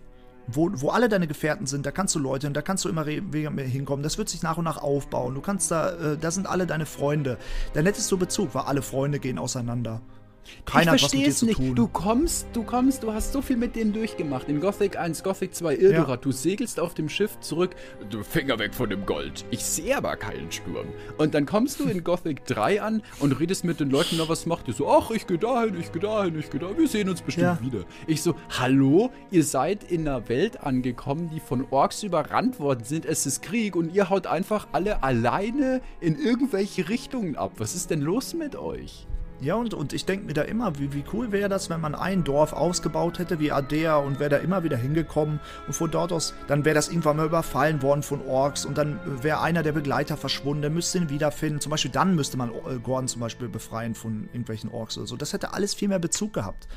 [0.49, 4.03] Wo, wo alle deine Gefährten sind, da kannst du Leute, da kannst du immer hinkommen.
[4.03, 5.35] Das wird sich nach und nach aufbauen.
[5.35, 7.37] Du kannst da, äh, da sind alle deine Freunde.
[7.73, 10.01] Dann hättest du Bezug, weil alle Freunde gehen auseinander.
[10.65, 11.59] Keiner ich verstehe es nicht.
[11.75, 14.49] Du kommst, du kommst, du hast so viel mit denen durchgemacht.
[14.49, 16.09] In Gothic 1, Gothic 2, Ildurat.
[16.09, 16.17] Ja.
[16.17, 17.75] Du segelst auf dem Schiff zurück.
[18.09, 19.45] Du Finger weg von dem Gold.
[19.51, 20.87] Ich sehe aber keinen Sturm.
[21.17, 24.45] Und dann kommst du in Gothic 3 an und redest mit den Leuten, na, was
[24.45, 24.89] macht ihr so?
[24.89, 26.77] Ach, ich gehe dahin, ich gehe dahin, ich gehe dahin.
[26.77, 27.61] Wir sehen uns bestimmt ja.
[27.61, 27.85] wieder.
[28.05, 29.11] Ich so, hallo?
[29.31, 33.05] Ihr seid in einer Welt angekommen, die von Orks überrannt worden sind.
[33.05, 37.53] Es ist Krieg und ihr haut einfach alle alleine in irgendwelche Richtungen ab.
[37.57, 39.07] Was ist denn los mit euch?
[39.39, 41.93] Ja, und, und ich denke mir da immer, wie, wie cool wäre das, wenn man
[41.93, 46.11] ein Dorf ausgebaut hätte wie Adea und wäre da immer wieder hingekommen und von dort
[46.11, 49.73] aus, dann wäre das irgendwann mal überfallen worden von Orks und dann wäre einer der
[49.73, 51.61] Begleiter verschwunden, müsste ihn wiederfinden.
[51.61, 55.15] Zum Beispiel dann müsste man äh, Gordon zum Beispiel befreien von irgendwelchen Orks oder so.
[55.15, 56.67] Das hätte alles viel mehr Bezug gehabt.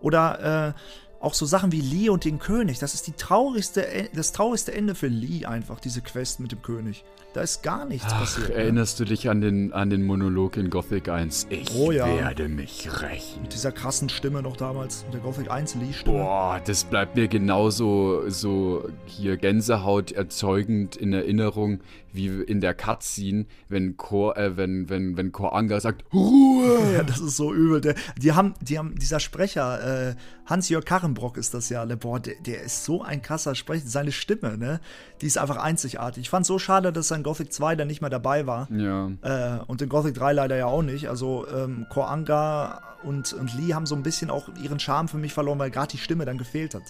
[0.00, 2.78] Oder äh, auch so Sachen wie Lee und den König.
[2.78, 7.04] Das ist die traurigste, das traurigste Ende für Lee einfach, diese Quest mit dem König.
[7.34, 8.50] Da ist gar nichts Ach, passiert.
[8.50, 8.56] Ne?
[8.56, 11.46] Erinnerst du dich an den, an den Monolog in Gothic 1?
[11.48, 12.06] Ich oh, ja.
[12.06, 13.42] werde mich rächen.
[13.42, 16.18] Mit dieser krassen Stimme noch damals, mit der Gothic 1 Lee-Stimme.
[16.18, 21.80] Boah, das bleibt mir genauso so hier Gänsehaut erzeugend in Erinnerung,
[22.12, 26.52] wie in der Cutscene, wenn Kor, äh, wenn, wenn, wenn Koranga sagt, Ruhe!
[26.92, 27.80] Ja, das ist so übel.
[27.80, 30.14] Der, die haben, die haben, dieser Sprecher, äh,
[30.46, 31.96] Hans-Jörg Karrenbrock ist das ja, ne?
[31.96, 33.86] boah, der, der ist so ein krasser Sprecher.
[33.86, 34.80] Seine Stimme, ne?
[35.20, 36.22] Die ist einfach einzigartig.
[36.22, 38.68] Ich fand es so schade, dass sein Gothic 2 dann nicht mehr dabei war.
[38.70, 39.10] Ja.
[39.22, 41.08] Äh, und in Gothic 3 leider ja auch nicht.
[41.08, 45.32] Also, ähm, Koranga und, und Lee haben so ein bisschen auch ihren Charme für mich
[45.32, 46.84] verloren, weil gerade die Stimme dann gefehlt hat.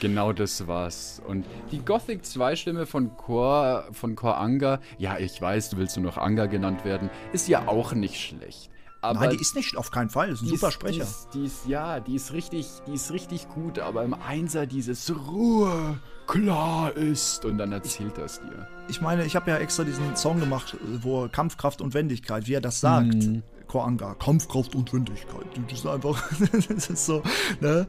[0.00, 1.22] Genau das war's.
[1.26, 5.96] Und die Gothic 2 Stimme von Kor, von Kor Anga, ja, ich weiß, du willst
[5.96, 8.71] nur noch Anga genannt werden, ist ja auch nicht schlecht.
[9.02, 11.04] Aber Nein, die ist nicht auf keinen Fall, ist ein super Sprecher.
[11.04, 14.64] Die ist, die ist, ja, die ist richtig, die ist richtig gut, aber im Einser
[14.66, 15.98] dieses Ruhe
[16.28, 18.68] klar ist und dann erzählt er es dir.
[18.88, 22.60] Ich meine, ich habe ja extra diesen Song gemacht, wo Kampfkraft und Wendigkeit, wie er
[22.60, 23.14] das sagt.
[23.14, 23.42] Mhm.
[23.66, 25.46] Koanga, Kampfkraft und Wendigkeit.
[25.68, 26.22] Das ist einfach,
[26.68, 27.22] das ist so,
[27.60, 27.88] ne?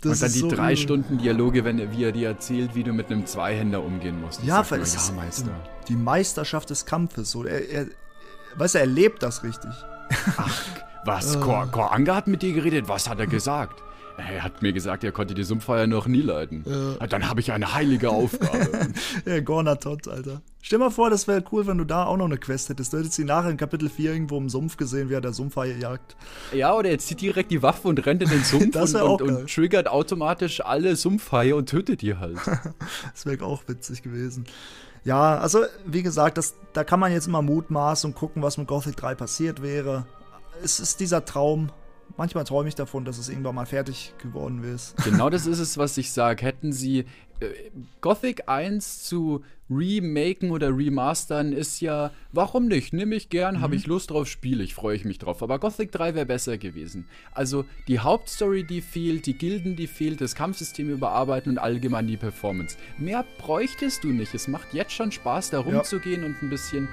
[0.00, 2.84] Das und dann die so drei Stunden Dialoge, wenn er, wie er dir erzählt, wie
[2.84, 4.42] du mit einem Zweihänder umgehen musst.
[4.44, 5.50] Ja, sagt, es ja, Meister.
[5.88, 7.30] Die Meisterschaft des Kampfes.
[7.30, 7.86] So, er, er,
[8.56, 9.70] weißt du, er lebt das richtig.
[10.36, 10.64] Ach,
[11.04, 11.40] was?
[11.40, 12.88] Kor, Koranga hat mit dir geredet.
[12.88, 13.82] Was hat er gesagt?
[14.16, 16.64] Er hat mir gesagt, er konnte die Sumpffeier noch nie leiden.
[16.66, 17.06] Ja.
[17.06, 18.92] Dann habe ich eine heilige Aufgabe.
[19.26, 20.42] ja, Gornatot, Alter.
[20.60, 22.92] Stell mal vor, das wäre cool, wenn du da auch noch eine Quest hättest.
[22.92, 25.76] Du hättest sie nachher in Kapitel 4 irgendwo im Sumpf gesehen, wie er der Sumpfhaie
[25.76, 26.16] jagt.
[26.52, 29.50] Ja, oder er zieht direkt die Waffe und rennt in den Sumpf und, und, und,
[29.52, 32.36] triggert automatisch alle Sumpfhaie und tötet die halt.
[33.12, 34.44] das wäre auch witzig gewesen.
[35.04, 38.68] Ja, also wie gesagt, das, da kann man jetzt immer mutmaßen und gucken, was mit
[38.68, 40.06] Gothic 3 passiert wäre.
[40.62, 41.70] Es ist dieser Traum,
[42.16, 44.94] manchmal träume ich davon, dass es irgendwann mal fertig geworden ist.
[45.04, 46.44] Genau das ist es, was ich sage.
[46.44, 47.00] Hätten sie
[47.40, 52.92] äh, Gothic 1 zu remaken oder remastern ist ja, warum nicht?
[52.92, 53.60] Nimm ich gern, mhm.
[53.60, 55.42] habe ich Lust drauf, spiele ich, freue ich mich drauf.
[55.42, 57.06] Aber Gothic 3 wäre besser gewesen.
[57.32, 62.16] Also die Hauptstory, die fehlt, die Gilden, die fehlt, das Kampfsystem überarbeiten und allgemein die
[62.16, 62.76] Performance.
[62.98, 64.34] Mehr bräuchtest du nicht.
[64.34, 66.26] Es macht jetzt schon Spaß, da rumzugehen ja.
[66.26, 66.88] und ein bisschen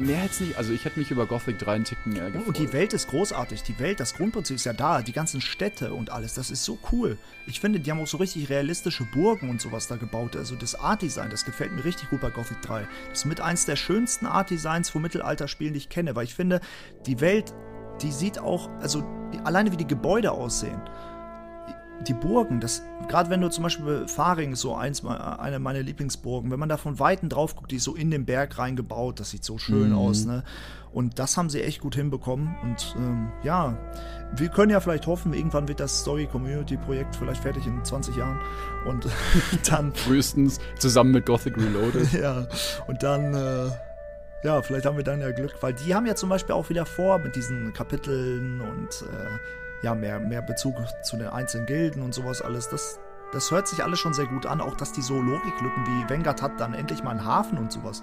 [0.00, 0.56] mehr jetzt nicht.
[0.56, 2.46] Also ich hätte mich über Gothic 3 einen Ticken mehr gefreut.
[2.48, 3.62] Und die Welt ist großartig.
[3.62, 5.02] Die Welt, das Grundprinzip ist ja da.
[5.02, 6.34] Die ganzen Städte und alles.
[6.34, 7.18] Das ist so cool.
[7.46, 10.36] Ich finde, die haben auch so richtig realistische Burgen und sowas da gebaut.
[10.36, 12.86] Also das Art-Design, das gefällt mir richtig gut bei Gothic 3.
[13.08, 16.14] Das ist mit eins der schönsten Art-Designs von Mittelalterspielen, die ich kenne.
[16.16, 16.60] Weil ich finde,
[17.06, 17.54] die Welt,
[18.00, 19.04] die sieht auch, also
[19.44, 20.80] alleine wie die Gebäude aussehen
[22.06, 26.58] die Burgen, das, gerade wenn du zum Beispiel Faring so eins, eine meiner Lieblingsburgen, wenn
[26.58, 29.44] man da von Weitem drauf guckt, die ist so in den Berg reingebaut, das sieht
[29.44, 29.98] so schön mhm.
[29.98, 30.42] aus, ne?
[30.92, 32.54] Und das haben sie echt gut hinbekommen.
[32.62, 33.78] Und ähm, ja,
[34.36, 38.38] wir können ja vielleicht hoffen, irgendwann wird das Story-Community-Projekt vielleicht fertig in 20 Jahren.
[38.86, 39.06] Und
[39.70, 39.94] dann.
[39.94, 42.12] Frühestens zusammen mit Gothic Reloaded.
[42.20, 42.46] ja,
[42.88, 43.34] und dann.
[43.34, 43.70] Äh,
[44.44, 46.84] ja, vielleicht haben wir dann ja Glück, weil die haben ja zum Beispiel auch wieder
[46.84, 49.38] vor mit diesen Kapiteln und äh,
[49.82, 52.68] ja, mehr, mehr Bezug zu den einzelnen Gilden und sowas alles.
[52.68, 53.00] Das,
[53.32, 54.60] das hört sich alles schon sehr gut an.
[54.60, 58.02] Auch, dass die so Logiklücken wie Vanguard hat dann endlich mal einen Hafen und sowas.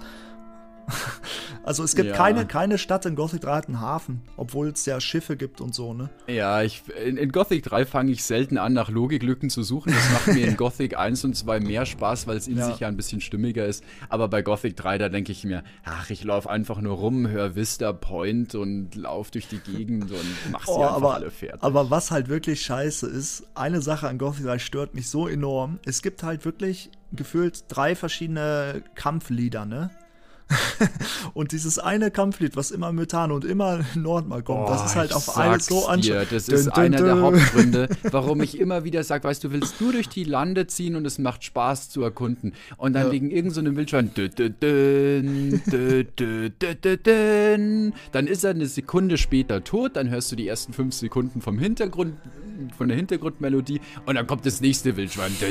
[1.62, 2.16] Also es gibt ja.
[2.16, 5.74] keine, keine Stadt in Gothic 3 hat einen Hafen, obwohl es ja Schiffe gibt und
[5.74, 6.08] so, ne?
[6.26, 9.92] Ja, ich, in, in Gothic 3 fange ich selten an, nach Logiklücken zu suchen.
[9.92, 12.66] Das macht mir in Gothic 1 und 2 mehr Spaß, weil es in ja.
[12.66, 13.84] sich ja ein bisschen stimmiger ist.
[14.08, 17.54] Aber bei Gothic 3, da denke ich mir, ach, ich laufe einfach nur rum, höre
[17.54, 21.62] Vista Point und laufe durch die Gegend und mach sie oh, einfach aber, alle fertig.
[21.62, 25.78] Aber was halt wirklich scheiße ist, eine Sache an Gothic 3 stört mich so enorm.
[25.84, 29.90] Es gibt halt wirklich gefühlt drei verschiedene Kampflieder, ne?
[31.34, 35.12] und dieses eine Kampflied, was immer Methan und immer Nordmal kommt, oh, das ist halt
[35.12, 36.32] auf alles so anstrengend.
[36.32, 37.06] Das ist dün, dün, einer dün.
[37.06, 40.96] der Hauptgründe, warum ich immer wieder sage, weißt du, willst nur durch die Lande ziehen
[40.96, 42.52] und es macht Spaß zu erkunden.
[42.76, 43.12] Und dann ja.
[43.12, 44.10] wegen irgendeinem so Wildschwein,
[48.12, 51.58] dann ist er eine Sekunde später tot, dann hörst du die ersten fünf Sekunden vom
[51.58, 52.14] Hintergrund
[52.76, 55.32] von der Hintergrundmelodie und dann kommt das nächste Wildschwein.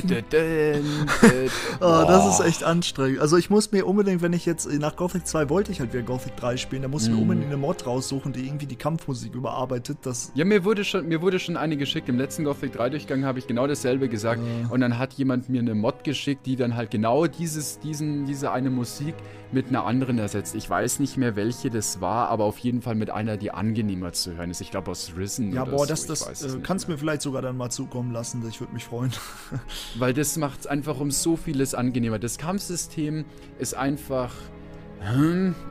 [1.79, 3.19] oh, das ist echt anstrengend.
[3.19, 6.03] Also ich muss mir unbedingt, wenn ich jetzt nach Gothic 2 wollte ich halt wieder
[6.03, 9.33] Gothic 3 spielen, da muss ich mir unbedingt eine Mod raussuchen, die irgendwie die Kampfmusik
[9.33, 9.99] überarbeitet.
[10.03, 12.09] Das ja, mir wurde schon, mir wurde schon eine geschickt.
[12.09, 14.73] Im letzten Gothic 3 Durchgang habe ich genau dasselbe gesagt uh.
[14.73, 18.51] und dann hat jemand mir eine Mod geschickt, die dann halt genau dieses, diesen, diese
[18.51, 19.15] eine Musik
[19.51, 20.55] mit einer anderen ersetzt.
[20.55, 24.13] Ich weiß nicht mehr, welche das war, aber auf jeden Fall mit einer, die angenehmer
[24.13, 24.61] zu hören ist.
[24.61, 25.51] Ich glaube aus Risen.
[25.53, 25.85] Ja, boah, so.
[25.85, 28.43] das, das äh, kannst du mir vielleicht sogar dann mal zukommen lassen.
[28.47, 29.11] Ich würde mich freuen.
[29.97, 32.19] Weil das macht es einfach um so vieles angenehmer.
[32.19, 33.25] Das Kampfsystem
[33.57, 34.31] ist einfach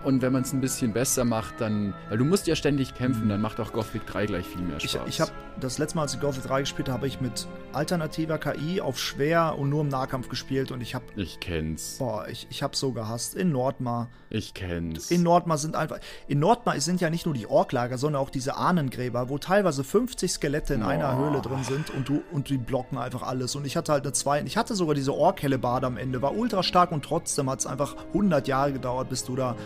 [0.04, 1.94] und wenn man es ein bisschen besser macht, dann.
[2.08, 5.02] Weil du musst ja ständig kämpfen, dann macht auch Gothic 3 gleich viel mehr Spaß.
[5.06, 7.46] Ich, ich habe das letzte Mal, als ich Gothic 3 gespielt habe, habe ich mit
[7.72, 11.04] alternativer KI auf schwer und nur im Nahkampf gespielt und ich habe.
[11.16, 11.96] Ich kenn's.
[11.98, 13.34] Boah, ich, ich habe so gehasst.
[13.34, 14.08] In Nordmar.
[14.30, 15.10] Ich kenn's.
[15.10, 15.98] In Nordmar sind einfach.
[16.26, 20.32] In Nordmar sind ja nicht nur die Orklager, sondern auch diese Ahnengräber, wo teilweise 50
[20.32, 20.86] Skelette in oh.
[20.86, 23.54] einer Höhle drin sind und du und die blocken einfach alles.
[23.54, 24.42] Und ich hatte halt eine zwei.
[24.42, 27.96] Ich hatte sogar diese Orkhellebade am Ende, war ultra stark und trotzdem hat es einfach
[28.08, 29.56] 100 Jahre gedauert, bis du da.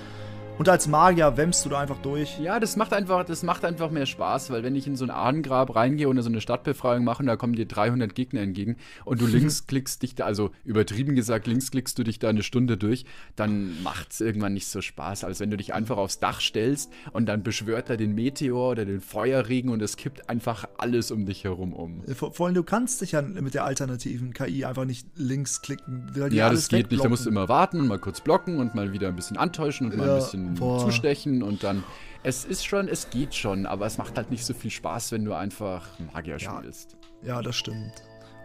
[0.59, 2.39] Und als Magier wämmst du da einfach durch.
[2.39, 5.11] Ja, das macht einfach, das macht einfach mehr Spaß, weil wenn ich in so ein
[5.11, 9.21] Ahnengrab reingehe und so eine Stadtbefreiung mache und da kommen dir 300 Gegner entgegen und
[9.21, 12.77] du links klickst dich da, also übertrieben gesagt, links klickst du dich da eine Stunde
[12.77, 16.41] durch, dann macht es irgendwann nicht so Spaß, als wenn du dich einfach aufs Dach
[16.41, 21.11] stellst und dann beschwört er den Meteor oder den Feuerregen und es kippt einfach alles
[21.11, 22.03] um dich herum um.
[22.15, 26.13] Vor, vor allem, du kannst dich ja mit der alternativen KI einfach nicht links klicken.
[26.31, 28.93] ja, das geht nicht, da musst du immer warten und mal kurz blocken und mal
[28.93, 30.13] wieder ein bisschen antäuschen und mal ja.
[30.13, 30.79] ein bisschen Boah.
[30.79, 31.85] zustechen und dann.
[32.25, 35.25] Es ist schon, es geht schon, aber es macht halt nicht so viel Spaß, wenn
[35.25, 36.59] du einfach Magier ja.
[36.59, 36.97] spielst.
[37.23, 37.93] Ja, das stimmt.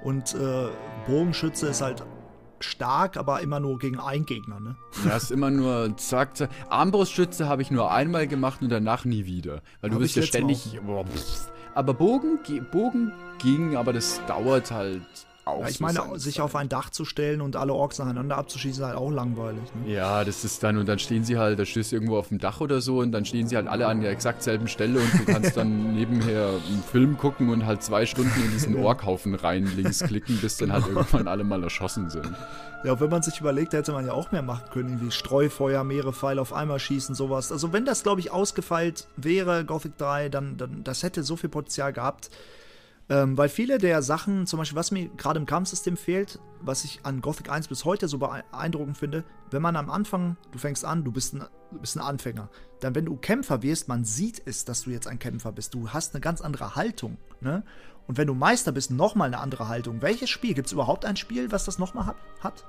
[0.04, 0.68] Und äh,
[1.06, 2.04] Bogenschütze ist halt
[2.60, 4.76] stark, aber immer nur gegen einen Gegner, ne?
[5.06, 6.50] Ja, ist immer nur zack, zack.
[6.70, 9.62] Armbrustschütze habe ich nur einmal gemacht und danach nie wieder.
[9.82, 10.80] Weil du bist ja ständig.
[10.86, 11.06] Boah,
[11.76, 12.40] aber Bogen,
[12.72, 15.04] Bogen ging, aber das dauert halt
[15.48, 15.62] auch.
[15.62, 18.88] Ja, ich meine, sich auf ein Dach zu stellen und alle Orks nacheinander abzuschießen, ist
[18.88, 19.64] halt auch langweilig.
[19.76, 19.94] Ne?
[19.94, 22.40] Ja, das ist dann, und dann stehen sie halt, da stehst du irgendwo auf dem
[22.40, 25.14] Dach oder so und dann stehen sie halt alle an der exakt selben Stelle und
[25.14, 29.70] du kannst dann nebenher einen Film gucken und halt zwei Stunden in diesen Orkhaufen rein
[29.76, 31.00] links klicken, bis dann halt genau.
[31.00, 32.32] irgendwann alle mal erschossen sind.
[32.84, 36.14] Ja, wenn man sich überlegt, hätte man ja auch mehr machen können, wie Streufeuer, mehrere
[36.14, 37.52] Pfeile auf einmal schießen, sowas.
[37.52, 41.50] Also wenn das, glaube ich, ausgefeilt wäre, Gothic 3, dann, dann das hätte so viel
[41.50, 42.30] Potenzial gehabt.
[43.10, 47.00] Ähm, weil viele der Sachen, zum Beispiel, was mir gerade im Kampfsystem fehlt, was ich
[47.04, 51.06] an Gothic 1 bis heute so beeindruckend finde, wenn man am Anfang, du fängst an,
[51.06, 52.50] du bist ein, du bist ein Anfänger,
[52.82, 55.74] dann wenn du Kämpfer wirst, man sieht es, dass du jetzt ein Kämpfer bist.
[55.74, 57.64] Du hast eine ganz andere Haltung, ne?
[58.08, 60.02] Und wenn du Meister bist, nochmal eine andere Haltung.
[60.02, 60.54] Welches Spiel?
[60.54, 62.16] Gibt es überhaupt ein Spiel, was das nochmal hat?
[62.42, 62.66] hat?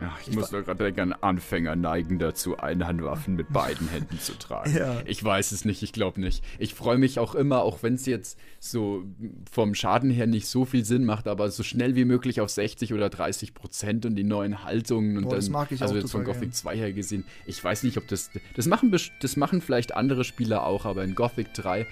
[0.00, 4.38] Ach, ich, ich muss doch gerade denken, Anfänger neigen dazu, Einhandwaffen mit beiden Händen zu
[4.38, 4.74] tragen.
[4.76, 5.00] Ja.
[5.06, 6.44] Ich weiß es nicht, ich glaube nicht.
[6.58, 9.04] Ich freue mich auch immer, auch wenn es jetzt so
[9.50, 12.92] vom Schaden her nicht so viel Sinn macht, aber so schnell wie möglich auf 60
[12.92, 15.98] oder 30 Prozent und die neuen Haltungen und Boah, dann, das mag ich also auch
[15.98, 16.52] jetzt von Gothic gern.
[16.52, 20.66] 2 her gesehen, ich weiß nicht, ob das, das machen, das machen vielleicht andere Spieler
[20.66, 21.86] auch, aber in Gothic 3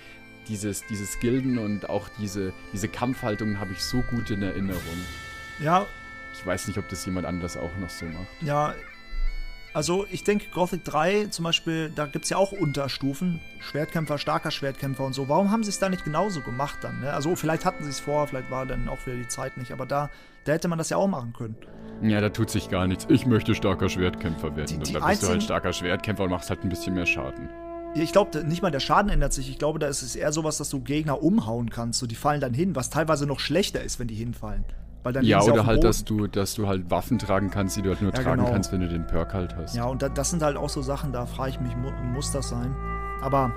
[0.48, 4.82] dieses, dieses Gilden und auch diese, diese Kampfhaltungen habe ich so gut in Erinnerung.
[5.62, 5.86] Ja,
[6.44, 8.26] ich weiß nicht, ob das jemand anders auch noch so macht.
[8.42, 8.74] Ja,
[9.72, 13.40] also ich denke, Gothic 3 zum Beispiel, da gibt es ja auch Unterstufen.
[13.60, 15.26] Schwertkämpfer, starker Schwertkämpfer und so.
[15.30, 17.00] Warum haben sie es da nicht genauso gemacht dann?
[17.00, 17.10] Ne?
[17.14, 19.72] Also vielleicht hatten sie es vor, vielleicht war dann auch wieder die Zeit nicht.
[19.72, 20.10] Aber da,
[20.44, 21.56] da hätte man das ja auch machen können.
[22.02, 23.06] Ja, da tut sich gar nichts.
[23.08, 24.66] Ich möchte starker Schwertkämpfer werden.
[24.66, 27.06] Die, die und dann bist du halt starker Schwertkämpfer und machst halt ein bisschen mehr
[27.06, 27.48] Schaden.
[27.94, 29.48] Ich glaube, nicht mal der Schaden ändert sich.
[29.48, 32.00] Ich glaube, da ist es eher sowas, dass du Gegner umhauen kannst.
[32.00, 34.64] So, die fallen dann hin, was teilweise noch schlechter ist, wenn die hinfallen.
[35.22, 38.12] Ja, oder halt, dass du, dass du halt Waffen tragen kannst, die du halt nur
[38.12, 38.52] ja, tragen genau.
[38.52, 39.74] kannst, wenn du den Perk halt hast.
[39.74, 41.72] Ja, und da, das sind halt auch so Sachen, da frage ich mich,
[42.12, 42.74] muss das sein?
[43.20, 43.52] Aber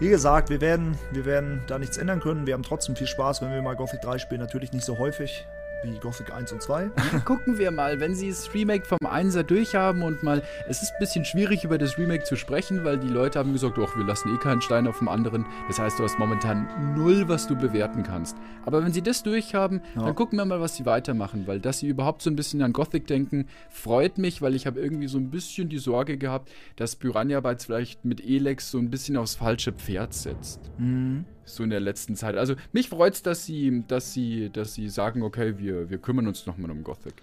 [0.00, 2.46] wie gesagt, wir werden, wir werden da nichts ändern können.
[2.46, 4.40] Wir haben trotzdem viel Spaß, wenn wir mal Gothic 3 spielen.
[4.40, 5.46] Natürlich nicht so häufig.
[5.82, 6.90] Wie Gothic 1 und 2.
[7.24, 10.42] Gucken wir mal, wenn sie das Remake vom 1er durchhaben und mal.
[10.68, 13.78] Es ist ein bisschen schwierig, über das Remake zu sprechen, weil die Leute haben gesagt,
[13.78, 15.46] doch, wir lassen eh keinen Stein auf dem anderen.
[15.68, 18.36] Das heißt, du hast momentan null, was du bewerten kannst.
[18.64, 20.02] Aber wenn sie das durchhaben, ja.
[20.02, 22.72] dann gucken wir mal, was sie weitermachen, weil dass sie überhaupt so ein bisschen an
[22.72, 26.96] Gothic denken, freut mich, weil ich habe irgendwie so ein bisschen die Sorge gehabt, dass
[26.96, 30.60] Piranha Bytes vielleicht mit Elex so ein bisschen aufs falsche Pferd setzt.
[30.78, 32.36] Mhm so in der letzten Zeit.
[32.36, 36.26] Also mich freut es, dass sie, dass sie, dass sie sagen, okay, wir, wir kümmern
[36.26, 37.14] uns nochmal um Gothic.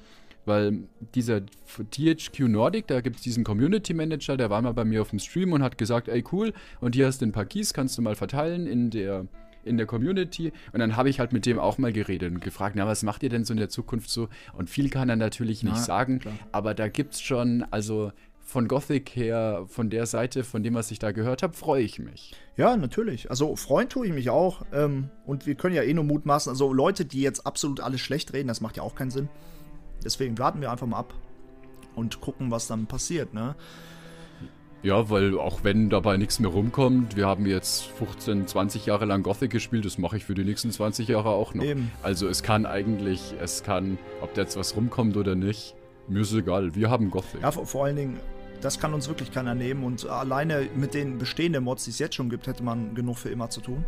[0.45, 0.84] Weil
[1.15, 5.10] dieser THQ Nordic, da gibt es diesen Community Manager, der war mal bei mir auf
[5.10, 7.97] dem Stream und hat gesagt, ey cool, und hier hast du ein paar Keys, kannst
[7.97, 9.26] du mal verteilen in der,
[9.64, 10.53] in der Community.
[10.72, 13.23] Und dann habe ich halt mit dem auch mal geredet und gefragt, na, was macht
[13.23, 14.30] ihr denn so in der Zukunft so?
[14.53, 16.35] Und viel kann er natürlich nicht ja, sagen, klar.
[16.52, 18.11] aber da gibt es schon, also
[18.45, 21.99] von Gothic her, von der Seite, von dem, was ich da gehört habe, freue ich
[21.99, 22.35] mich.
[22.55, 23.30] Ja, natürlich.
[23.30, 24.61] Also freuen tue ich mich auch.
[24.72, 26.51] Ähm, und wir können ja eh nur mutmaßen.
[26.51, 29.30] Also Leute, die jetzt absolut alles schlecht reden, das macht ja auch keinen Sinn.
[30.03, 31.13] Deswegen warten wir einfach mal ab
[31.95, 33.55] und gucken, was dann passiert, ne?
[34.84, 39.23] Ja, weil auch wenn dabei nichts mehr rumkommt, wir haben jetzt 15, 20 Jahre lang
[39.23, 41.63] Gothic gespielt, das mache ich für die nächsten 20 Jahre auch noch.
[41.63, 41.91] Eben.
[42.03, 45.73] Also es kann eigentlich, es kann, ob da jetzt was rumkommt oder nicht,
[46.07, 47.41] mir ist egal, wir haben Gothic.
[47.41, 48.19] Ja, vor, vor allen Dingen,
[48.61, 49.84] das kann uns wirklich keiner nehmen.
[49.84, 53.30] Und alleine mit den bestehenden Mods, die es jetzt schon gibt, hätte man genug für
[53.30, 53.86] immer zu tun.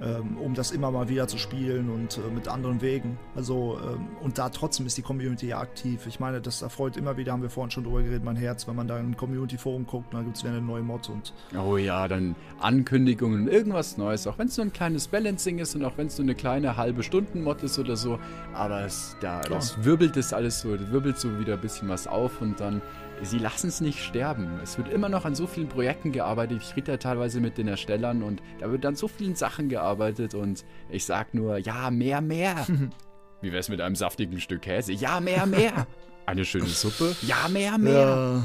[0.00, 3.18] Ähm, um das immer mal wieder zu spielen und äh, mit anderen Wegen.
[3.34, 6.06] Also, ähm, und da trotzdem ist die Community ja aktiv.
[6.06, 8.76] Ich meine, das erfreut immer wieder, haben wir vorhin schon drüber geredet, mein Herz, wenn
[8.76, 11.32] man da in ein Community-Forum guckt, dann gibt es wieder eine neue Mod und.
[11.58, 15.84] Oh ja, dann Ankündigungen, irgendwas Neues, auch wenn es nur ein kleines Balancing ist und
[15.84, 18.20] auch wenn es nur eine kleine halbe Stunden-Mod ist oder so.
[18.54, 22.40] Aber es, da, das wirbelt das alles so, wirbelt so wieder ein bisschen was auf
[22.40, 22.82] und dann
[23.22, 24.60] sie lassen es nicht sterben.
[24.62, 26.62] Es wird immer noch an so vielen Projekten gearbeitet.
[26.62, 30.34] Ich rede da teilweise mit den Erstellern und da wird an so vielen Sachen gearbeitet
[30.34, 32.66] und ich sag nur, ja, mehr, mehr.
[33.40, 34.92] Wie wär's mit einem saftigen Stück Käse?
[34.92, 35.86] Ja, mehr, mehr.
[36.26, 37.14] Eine schöne Suppe?
[37.22, 38.44] Ja, mehr, mehr.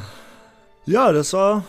[0.86, 1.66] Ja, ja das war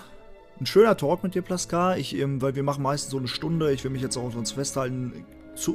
[0.60, 1.98] ein schöner Talk mit dir, Plaskar.
[1.98, 3.72] Ich, ähm, weil wir machen meistens so eine Stunde.
[3.72, 5.24] Ich will mich jetzt auch sonst festhalten.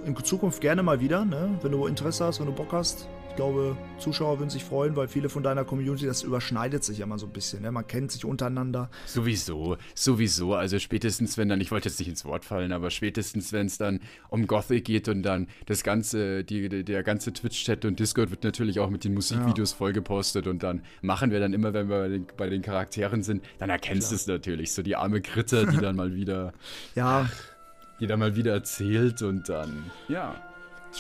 [0.05, 1.59] in Zukunft gerne mal wieder, ne?
[1.61, 5.29] wenn du Interesse hast, wenn du Bock hast glaube, Zuschauer würden sich freuen, weil viele
[5.29, 7.61] von deiner Community, das überschneidet sich ja mal so ein bisschen.
[7.61, 7.71] Ne?
[7.71, 8.89] Man kennt sich untereinander.
[9.05, 10.55] Sowieso, sowieso.
[10.55, 13.77] Also spätestens, wenn dann, ich wollte jetzt nicht ins Wort fallen, aber spätestens, wenn es
[13.77, 13.99] dann
[14.29, 18.79] um Gothic geht und dann das ganze, die, der ganze Twitch-Chat und Discord wird natürlich
[18.79, 19.77] auch mit den Musikvideos ja.
[19.77, 23.43] vollgepostet und dann machen wir dann immer, wenn wir bei den, bei den Charakteren sind,
[23.57, 24.73] dann erkennst du es natürlich.
[24.73, 26.53] So die arme Kritter, die dann mal wieder.
[26.95, 27.29] ja.
[27.99, 30.35] Die dann mal wieder erzählt und dann, ja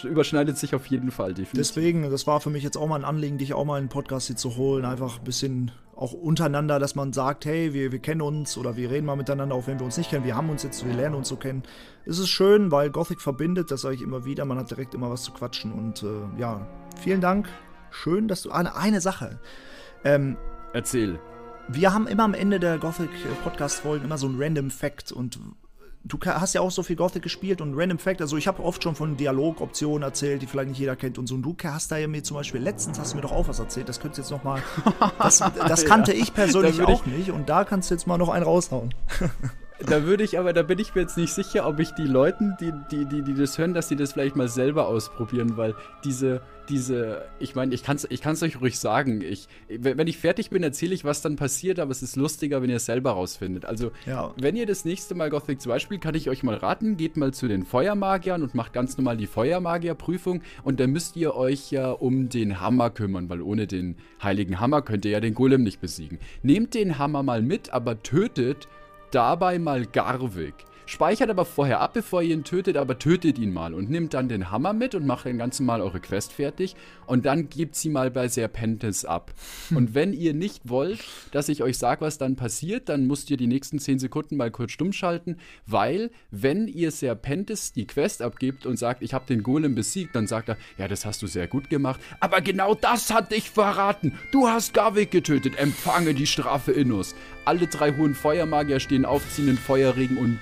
[0.03, 1.53] überschneidet sich auf jeden Fall, definitiv.
[1.53, 3.89] Deswegen, das war für mich jetzt auch mal ein Anliegen, dich auch mal in den
[3.89, 4.85] Podcast hier zu holen.
[4.85, 8.89] Einfach ein bisschen auch untereinander, dass man sagt, hey, wir, wir kennen uns oder wir
[8.89, 10.23] reden mal miteinander, auch wenn wir uns nicht kennen.
[10.23, 11.63] Wir haben uns jetzt, wir lernen uns so kennen.
[12.05, 14.45] Es ist schön, weil Gothic verbindet, das sage ich immer wieder.
[14.45, 15.73] Man hat direkt immer was zu quatschen.
[15.73, 16.65] Und äh, ja,
[17.01, 17.49] vielen Dank.
[17.91, 18.51] Schön, dass du.
[18.51, 19.39] Eine, eine Sache.
[20.05, 20.37] Ähm,
[20.71, 21.19] Erzähl.
[21.67, 23.09] Wir haben immer am Ende der Gothic
[23.43, 25.39] Podcast Folgen immer so ein Random Fact und
[26.03, 28.83] du hast ja auch so viel Gothic gespielt und Random Fact, also ich habe oft
[28.83, 31.35] schon von Dialogoptionen erzählt, die vielleicht nicht jeder kennt und so.
[31.35, 33.59] Und du hast da ja mir zum Beispiel, letztens hast du mir doch auch was
[33.59, 34.61] erzählt, das könntest du jetzt noch mal,
[35.19, 38.17] das, das kannte ja, ich persönlich auch ich, nicht und da kannst du jetzt mal
[38.17, 38.93] noch einen raushauen.
[39.85, 42.55] Da würde ich aber, da bin ich mir jetzt nicht sicher, ob ich die Leuten,
[42.59, 45.73] die, die, die, die das hören, dass sie das vielleicht mal selber ausprobieren, weil
[46.03, 49.21] diese, diese, ich meine, ich kann es ich kann's euch ruhig sagen.
[49.21, 52.69] Ich, wenn ich fertig bin, erzähle ich, was dann passiert, aber es ist lustiger, wenn
[52.69, 53.65] ihr es selber rausfindet.
[53.65, 54.33] Also, ja.
[54.37, 57.33] wenn ihr das nächste Mal Gothic 2 spielt, kann ich euch mal raten, geht mal
[57.33, 61.91] zu den Feuermagiern und macht ganz normal die Feuermagierprüfung und dann müsst ihr euch ja
[61.91, 65.79] um den Hammer kümmern, weil ohne den heiligen Hammer könnt ihr ja den Golem nicht
[65.79, 66.19] besiegen.
[66.43, 68.67] Nehmt den Hammer mal mit, aber tötet
[69.11, 70.55] dabei mal Garvik.
[70.89, 74.27] Speichert aber vorher ab, bevor ihr ihn tötet, aber tötet ihn mal und nimmt dann
[74.27, 76.75] den Hammer mit und macht den ganzen Mal eure Quest fertig
[77.05, 79.31] und dann gebt sie mal bei Serpentis ab.
[79.67, 79.77] Hm.
[79.77, 83.37] Und wenn ihr nicht wollt, dass ich euch sage, was dann passiert, dann müsst ihr
[83.37, 85.37] die nächsten 10 Sekunden mal kurz stumm schalten,
[85.67, 90.25] weil wenn ihr Serpentis die Quest abgibt und sagt, ich habe den Golem besiegt, dann
[90.25, 94.13] sagt er, ja, das hast du sehr gut gemacht, aber genau das hat dich verraten.
[94.31, 97.13] Du hast Garvik getötet, empfange die Strafe Innos.
[97.49, 100.39] Alle drei hohen Feuermagier stehen auf, ziehen den Feuerregen und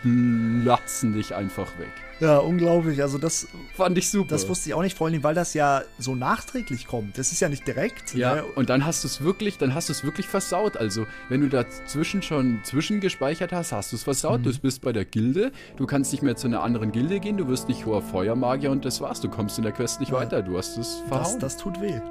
[0.66, 1.94] latzen dich einfach weg.
[2.20, 3.02] Ja, unglaublich.
[3.02, 4.30] Also das fand ich super.
[4.30, 7.18] Das wusste ich auch nicht, vor allem, weil das ja so nachträglich kommt.
[7.18, 8.16] Das ist ja nicht direkt.
[8.16, 8.44] Ja, ne?
[8.56, 10.78] und dann hast du es wirklich, dann hast du es wirklich versaut.
[10.78, 14.40] Also, wenn du dazwischen schon zwischengespeichert hast, hast du es versaut.
[14.40, 14.44] Mhm.
[14.44, 17.48] Du bist bei der Gilde, du kannst nicht mehr zu einer anderen Gilde gehen, du
[17.48, 19.22] wirst nicht hoher Feuermagier und das war's.
[19.22, 20.18] Du kommst in der Quest nicht ja.
[20.18, 20.42] weiter.
[20.42, 21.40] Du hast es verhauen.
[21.40, 21.94] Das, das tut weh.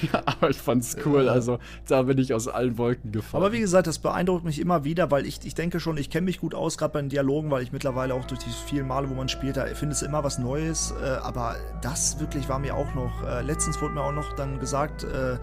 [0.12, 1.26] ja, aber ich fand's cool.
[1.26, 1.32] Ja.
[1.32, 3.44] Also, da bin ich aus allen Wolken gefallen.
[3.44, 6.24] Aber wie gesagt, das beeindruckt mich immer wieder, weil ich, ich denke schon, ich kenne
[6.24, 8.88] mich gut aus, gerade bei den Dialogen, weil ich mittlerweile auch durch die vielen vielen
[8.88, 10.94] Male, wo man spielt, da findest du immer was Neues.
[11.02, 13.22] Äh, aber das wirklich war mir auch noch.
[13.26, 15.36] Äh, letztens wurde mir auch noch dann gesagt, äh,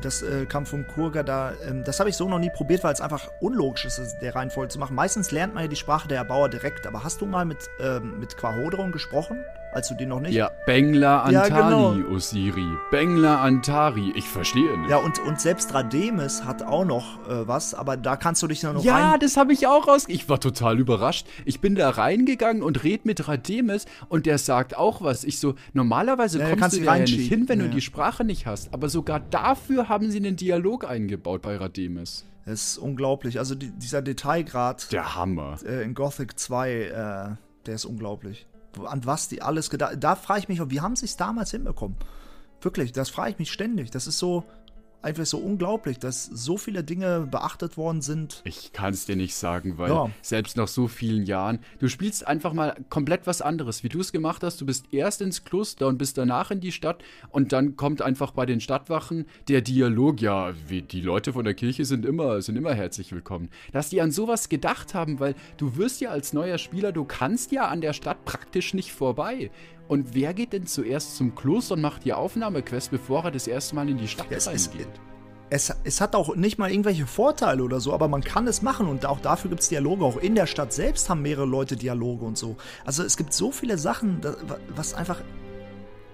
[0.00, 1.52] das äh, kam von Kurga da.
[1.68, 4.68] Ähm, das habe ich so noch nie probiert, weil es einfach unlogisch ist, der Reihenfolge
[4.68, 4.94] zu machen.
[4.94, 6.86] Meistens lernt man ja die Sprache der Erbauer direkt.
[6.86, 9.44] Aber hast du mal mit, ähm, mit Quahodron gesprochen?
[9.72, 10.34] Als du den noch nicht.
[10.34, 12.14] Ja, Bengla Antari, Ja, genau.
[12.14, 12.66] Osiri.
[12.90, 14.12] Bengla Antari.
[14.14, 14.90] Ich verstehe nicht.
[14.90, 18.60] Ja, und, und selbst Rademes hat auch noch äh, was, aber da kannst du dich
[18.60, 19.20] dann noch Ja, rein.
[19.20, 20.04] das habe ich auch raus.
[20.08, 21.26] Ich war total überrascht.
[21.44, 25.24] Ich bin da reingegangen und red mit Rademes und der sagt auch was.
[25.24, 27.66] Ich so, normalerweise Ja, kommst du da ja nicht hin, wenn Ja.
[27.66, 28.72] du die Sprache nicht hast.
[28.74, 32.24] Aber sogar dafür haben sie einen Dialog eingebaut bei Rademes.
[32.44, 33.38] Das ist unglaublich.
[33.38, 35.56] Also die, dieser Detailgrad Der Hammer.
[35.64, 36.90] äh, in Gothic 2, äh,
[37.66, 38.46] der ist unglaublich.
[38.84, 41.96] An was die alles gedacht Da frage ich mich, wie haben sie es damals hinbekommen?
[42.60, 43.90] Wirklich, das frage ich mich ständig.
[43.90, 44.44] Das ist so
[45.02, 48.40] einfach so unglaublich, dass so viele Dinge beachtet worden sind.
[48.44, 50.10] Ich kann es dir nicht sagen, weil Ja.
[50.22, 54.12] selbst nach so vielen Jahren, du spielst einfach mal komplett was anderes, wie du es
[54.12, 54.60] gemacht hast.
[54.60, 58.32] Du bist erst ins Kloster und bist danach in die Stadt und dann kommt einfach
[58.32, 62.56] bei den Stadtwachen der Dialog, ja, wie, die Leute von der Kirche sind immer, sind
[62.56, 63.48] immer herzlich willkommen.
[63.72, 67.52] Dass die an sowas gedacht haben, weil du wirst ja als neuer Spieler, du kannst
[67.52, 69.50] ja an der Stadt praktisch nicht vorbei.
[69.88, 73.74] Und wer geht denn zuerst zum Kloster und macht die Aufnahmequest, bevor er das erste
[73.74, 74.88] Mal in die Stadt es reingeht?
[75.50, 78.88] Es, es hat auch nicht mal irgendwelche Vorteile oder so, aber man kann es machen
[78.88, 80.04] und auch dafür gibt es Dialoge.
[80.04, 82.56] Auch in der Stadt selbst haben mehrere Leute Dialoge und so.
[82.86, 84.20] Also es gibt so viele Sachen,
[84.74, 85.20] was einfach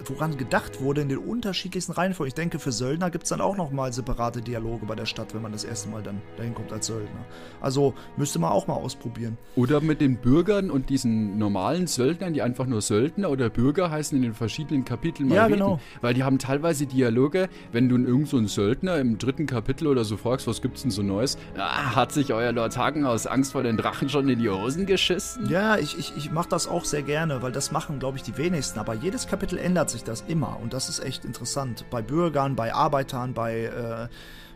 [0.05, 2.29] woran gedacht wurde in den unterschiedlichsten Reihenfolgen.
[2.29, 5.35] Ich denke, für Söldner gibt es dann auch noch mal separate Dialoge bei der Stadt,
[5.35, 7.25] wenn man das erste Mal dann dahin kommt als Söldner.
[7.61, 9.37] Also müsste man auch mal ausprobieren.
[9.57, 14.17] Oder mit den Bürgern und diesen normalen Söldnern, die einfach nur Söldner oder Bürger heißen
[14.17, 15.59] in den verschiedenen Kapiteln mal Ja, reden.
[15.59, 15.81] genau.
[16.01, 20.05] Weil die haben teilweise Dialoge, wenn du irgend so einen Söldner im dritten Kapitel oder
[20.05, 21.39] so fragst, was gibt's denn so Neues?
[21.57, 24.87] Ah, hat sich euer Lord Hagen aus Angst vor den Drachen schon in die Hosen
[24.87, 25.49] geschissen?
[25.51, 28.37] Ja, ich, ich, ich mache das auch sehr gerne, weil das machen, glaube ich, die
[28.37, 28.79] wenigsten.
[28.79, 31.85] Aber jedes Kapitel ändert sich das immer und das ist echt interessant.
[31.91, 34.09] Bei Bürgern, bei Arbeitern, bei, äh,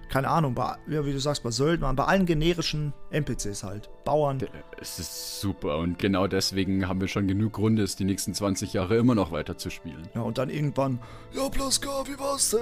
[0.08, 3.88] keine Ahnung, bei, ja, wie du sagst, bei Söldnern, bei allen generischen NPCs halt.
[4.04, 4.40] Bauern.
[4.78, 8.74] Es ist super und genau deswegen haben wir schon genug Gründe, es die nächsten 20
[8.74, 10.06] Jahre immer noch weiter zu spielen.
[10.14, 10.98] Ja, und dann irgendwann,
[11.32, 12.60] ja, Plaska, wie war's denn?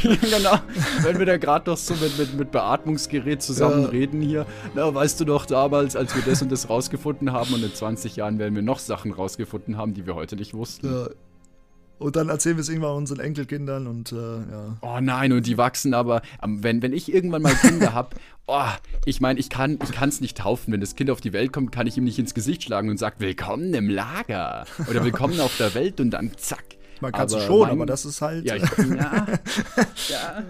[0.20, 0.58] genau.
[1.02, 3.88] Wenn wir da gerade noch so mit, mit, mit Beatmungsgerät zusammen Ja.
[3.90, 4.44] reden hier.
[4.74, 8.16] Na, weißt du doch damals, als wir das und das rausgefunden haben und in 20
[8.16, 10.92] Jahren werden wir noch Sachen rausgefunden haben, die wir heute nicht wussten.
[10.92, 11.06] ja.
[11.98, 14.76] Und dann erzählen wir es irgendwann unseren Enkelkindern und äh, ja.
[14.80, 18.16] Oh nein, und die wachsen aber, ähm, wenn, wenn ich irgendwann mal Kinder habe,
[18.46, 18.66] oh,
[19.04, 20.72] ich meine, ich kann es nicht taufen.
[20.72, 22.98] Wenn das Kind auf die Welt kommt, kann ich ihm nicht ins Gesicht schlagen und
[22.98, 24.66] sagen, willkommen im Lager.
[24.88, 26.64] Oder willkommen auf der Welt und dann zack.
[27.00, 28.44] Man kann es schon, mein- aber das ist halt.
[28.44, 29.26] Ja, ich, ja,
[30.08, 30.42] ja,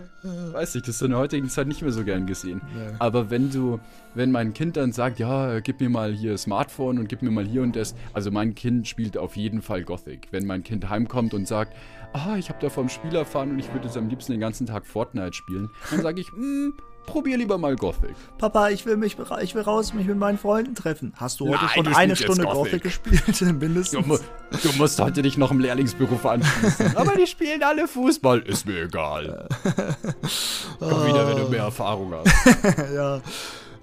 [0.52, 2.60] weiß ich, das ist in der heutigen Zeit nicht mehr so gern gesehen.
[2.74, 2.94] Nee.
[2.98, 3.80] Aber wenn du,
[4.14, 7.44] wenn mein Kind dann sagt, ja, gib mir mal hier Smartphone und gib mir mal
[7.46, 10.28] hier und das, also mein Kind spielt auf jeden Fall Gothic.
[10.30, 11.74] Wenn mein Kind heimkommt und sagt,
[12.12, 14.66] ah, ich habe da vom Spiel erfahren und ich würde jetzt am liebsten den ganzen
[14.66, 16.74] Tag Fortnite spielen, dann sage ich, hm,
[17.06, 18.14] probier lieber mal Gothic.
[18.38, 21.12] Papa, ich will mich, ich will raus, mich mit meinen Freunden treffen.
[21.16, 22.82] Hast du heute Nein, schon du eine Stunde Gothic.
[22.82, 23.22] Gothic gespielt?
[23.40, 24.06] Du, Mindestens.
[24.06, 24.18] mu
[24.62, 26.96] du musst heute dich noch im Lehrlingsberuf anschließen.
[26.96, 29.48] Aber die spielen alle Fußball, ist mir egal.
[30.78, 32.92] Komm wieder, wenn du mehr Erfahrung hast.
[32.94, 33.20] ja.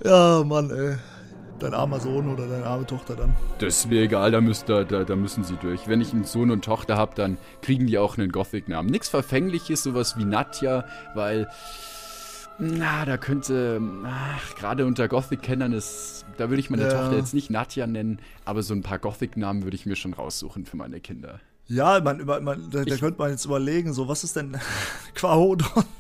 [0.04, 0.96] Ja, Mann, ey.
[1.60, 3.36] Dein armer Sohn oder deine arme Tochter dann.
[3.60, 5.88] Das ist mir egal, da, müsst, da, da, da müssen sie durch.
[5.88, 8.90] Wenn ich einen Sohn und Tochter habe, dann kriegen die auch einen Gothic-Namen.
[8.90, 11.48] Nichts Verfängliches, sowas wie Nadja, weil.
[12.64, 13.82] Na, da könnte.
[14.06, 16.26] Ach, gerade unter Gothic-Kennern ist.
[16.38, 16.90] Da würde ich meine Ja.
[16.90, 20.66] Tochter jetzt nicht Nadja nennen, aber so ein paar Gothic-Namen würde ich mir schon raussuchen
[20.68, 21.40] für meine Kinder.
[21.66, 24.58] Ja, man, man, da, da könnte man jetzt überlegen, so, was ist denn
[25.16, 25.84] Quahodron?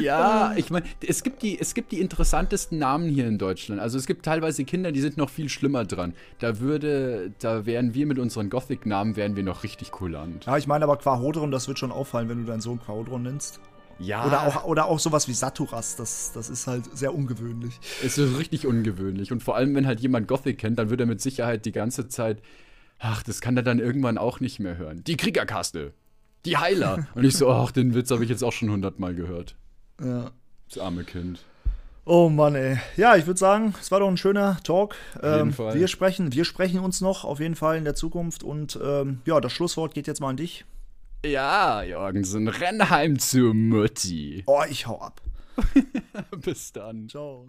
[0.00, 3.80] Ja, ich meine, es gibt, die, es gibt die interessantesten Namen hier in Deutschland.
[3.80, 6.12] Also es gibt teilweise Kinder, die sind noch viel schlimmer dran.
[6.40, 10.44] Da würde, da wären wir mit unseren Gothic-Namen, wären wir noch richtig kulant.
[10.46, 13.60] Ja, ich meine aber Quahodron, das wird schon auffallen, wenn du deinen Sohn Quahodron nennst.
[13.98, 17.80] Ja, Oder auch, oder auch sowas wie Saturas, das, das ist halt sehr ungewöhnlich.
[18.04, 19.32] es ist richtig ungewöhnlich.
[19.32, 22.08] Und vor allem, wenn halt jemand Gothic kennt, dann wird er mit Sicherheit die ganze
[22.08, 22.42] Zeit,
[22.98, 25.02] ach, das kann er dann irgendwann auch nicht mehr hören.
[25.04, 25.94] Die Kriegerkaste,
[26.44, 27.06] die Heiler.
[27.14, 29.56] Und ich so, ach, den Witz habe ich jetzt auch schon hundertmal gehört.
[30.02, 30.30] Ja.
[30.68, 31.42] Das arme Kind.
[32.04, 32.78] Oh Mann, ey.
[32.96, 34.94] Ja, ich würde sagen, es war doch ein schöner Talk.
[35.14, 35.74] jeden Ähm, Fall.
[35.74, 38.44] Wir sprechen, wir sprechen uns noch auf jeden Fall in der Zukunft.
[38.44, 40.64] Und ähm, ja, das Schlusswort geht jetzt mal an dich.
[41.26, 44.44] Ja, Jorgensen, renn heim zu Mutti.
[44.46, 45.20] Oh, ich hau ab.
[46.44, 47.08] Bis dann.
[47.08, 47.48] Ciao.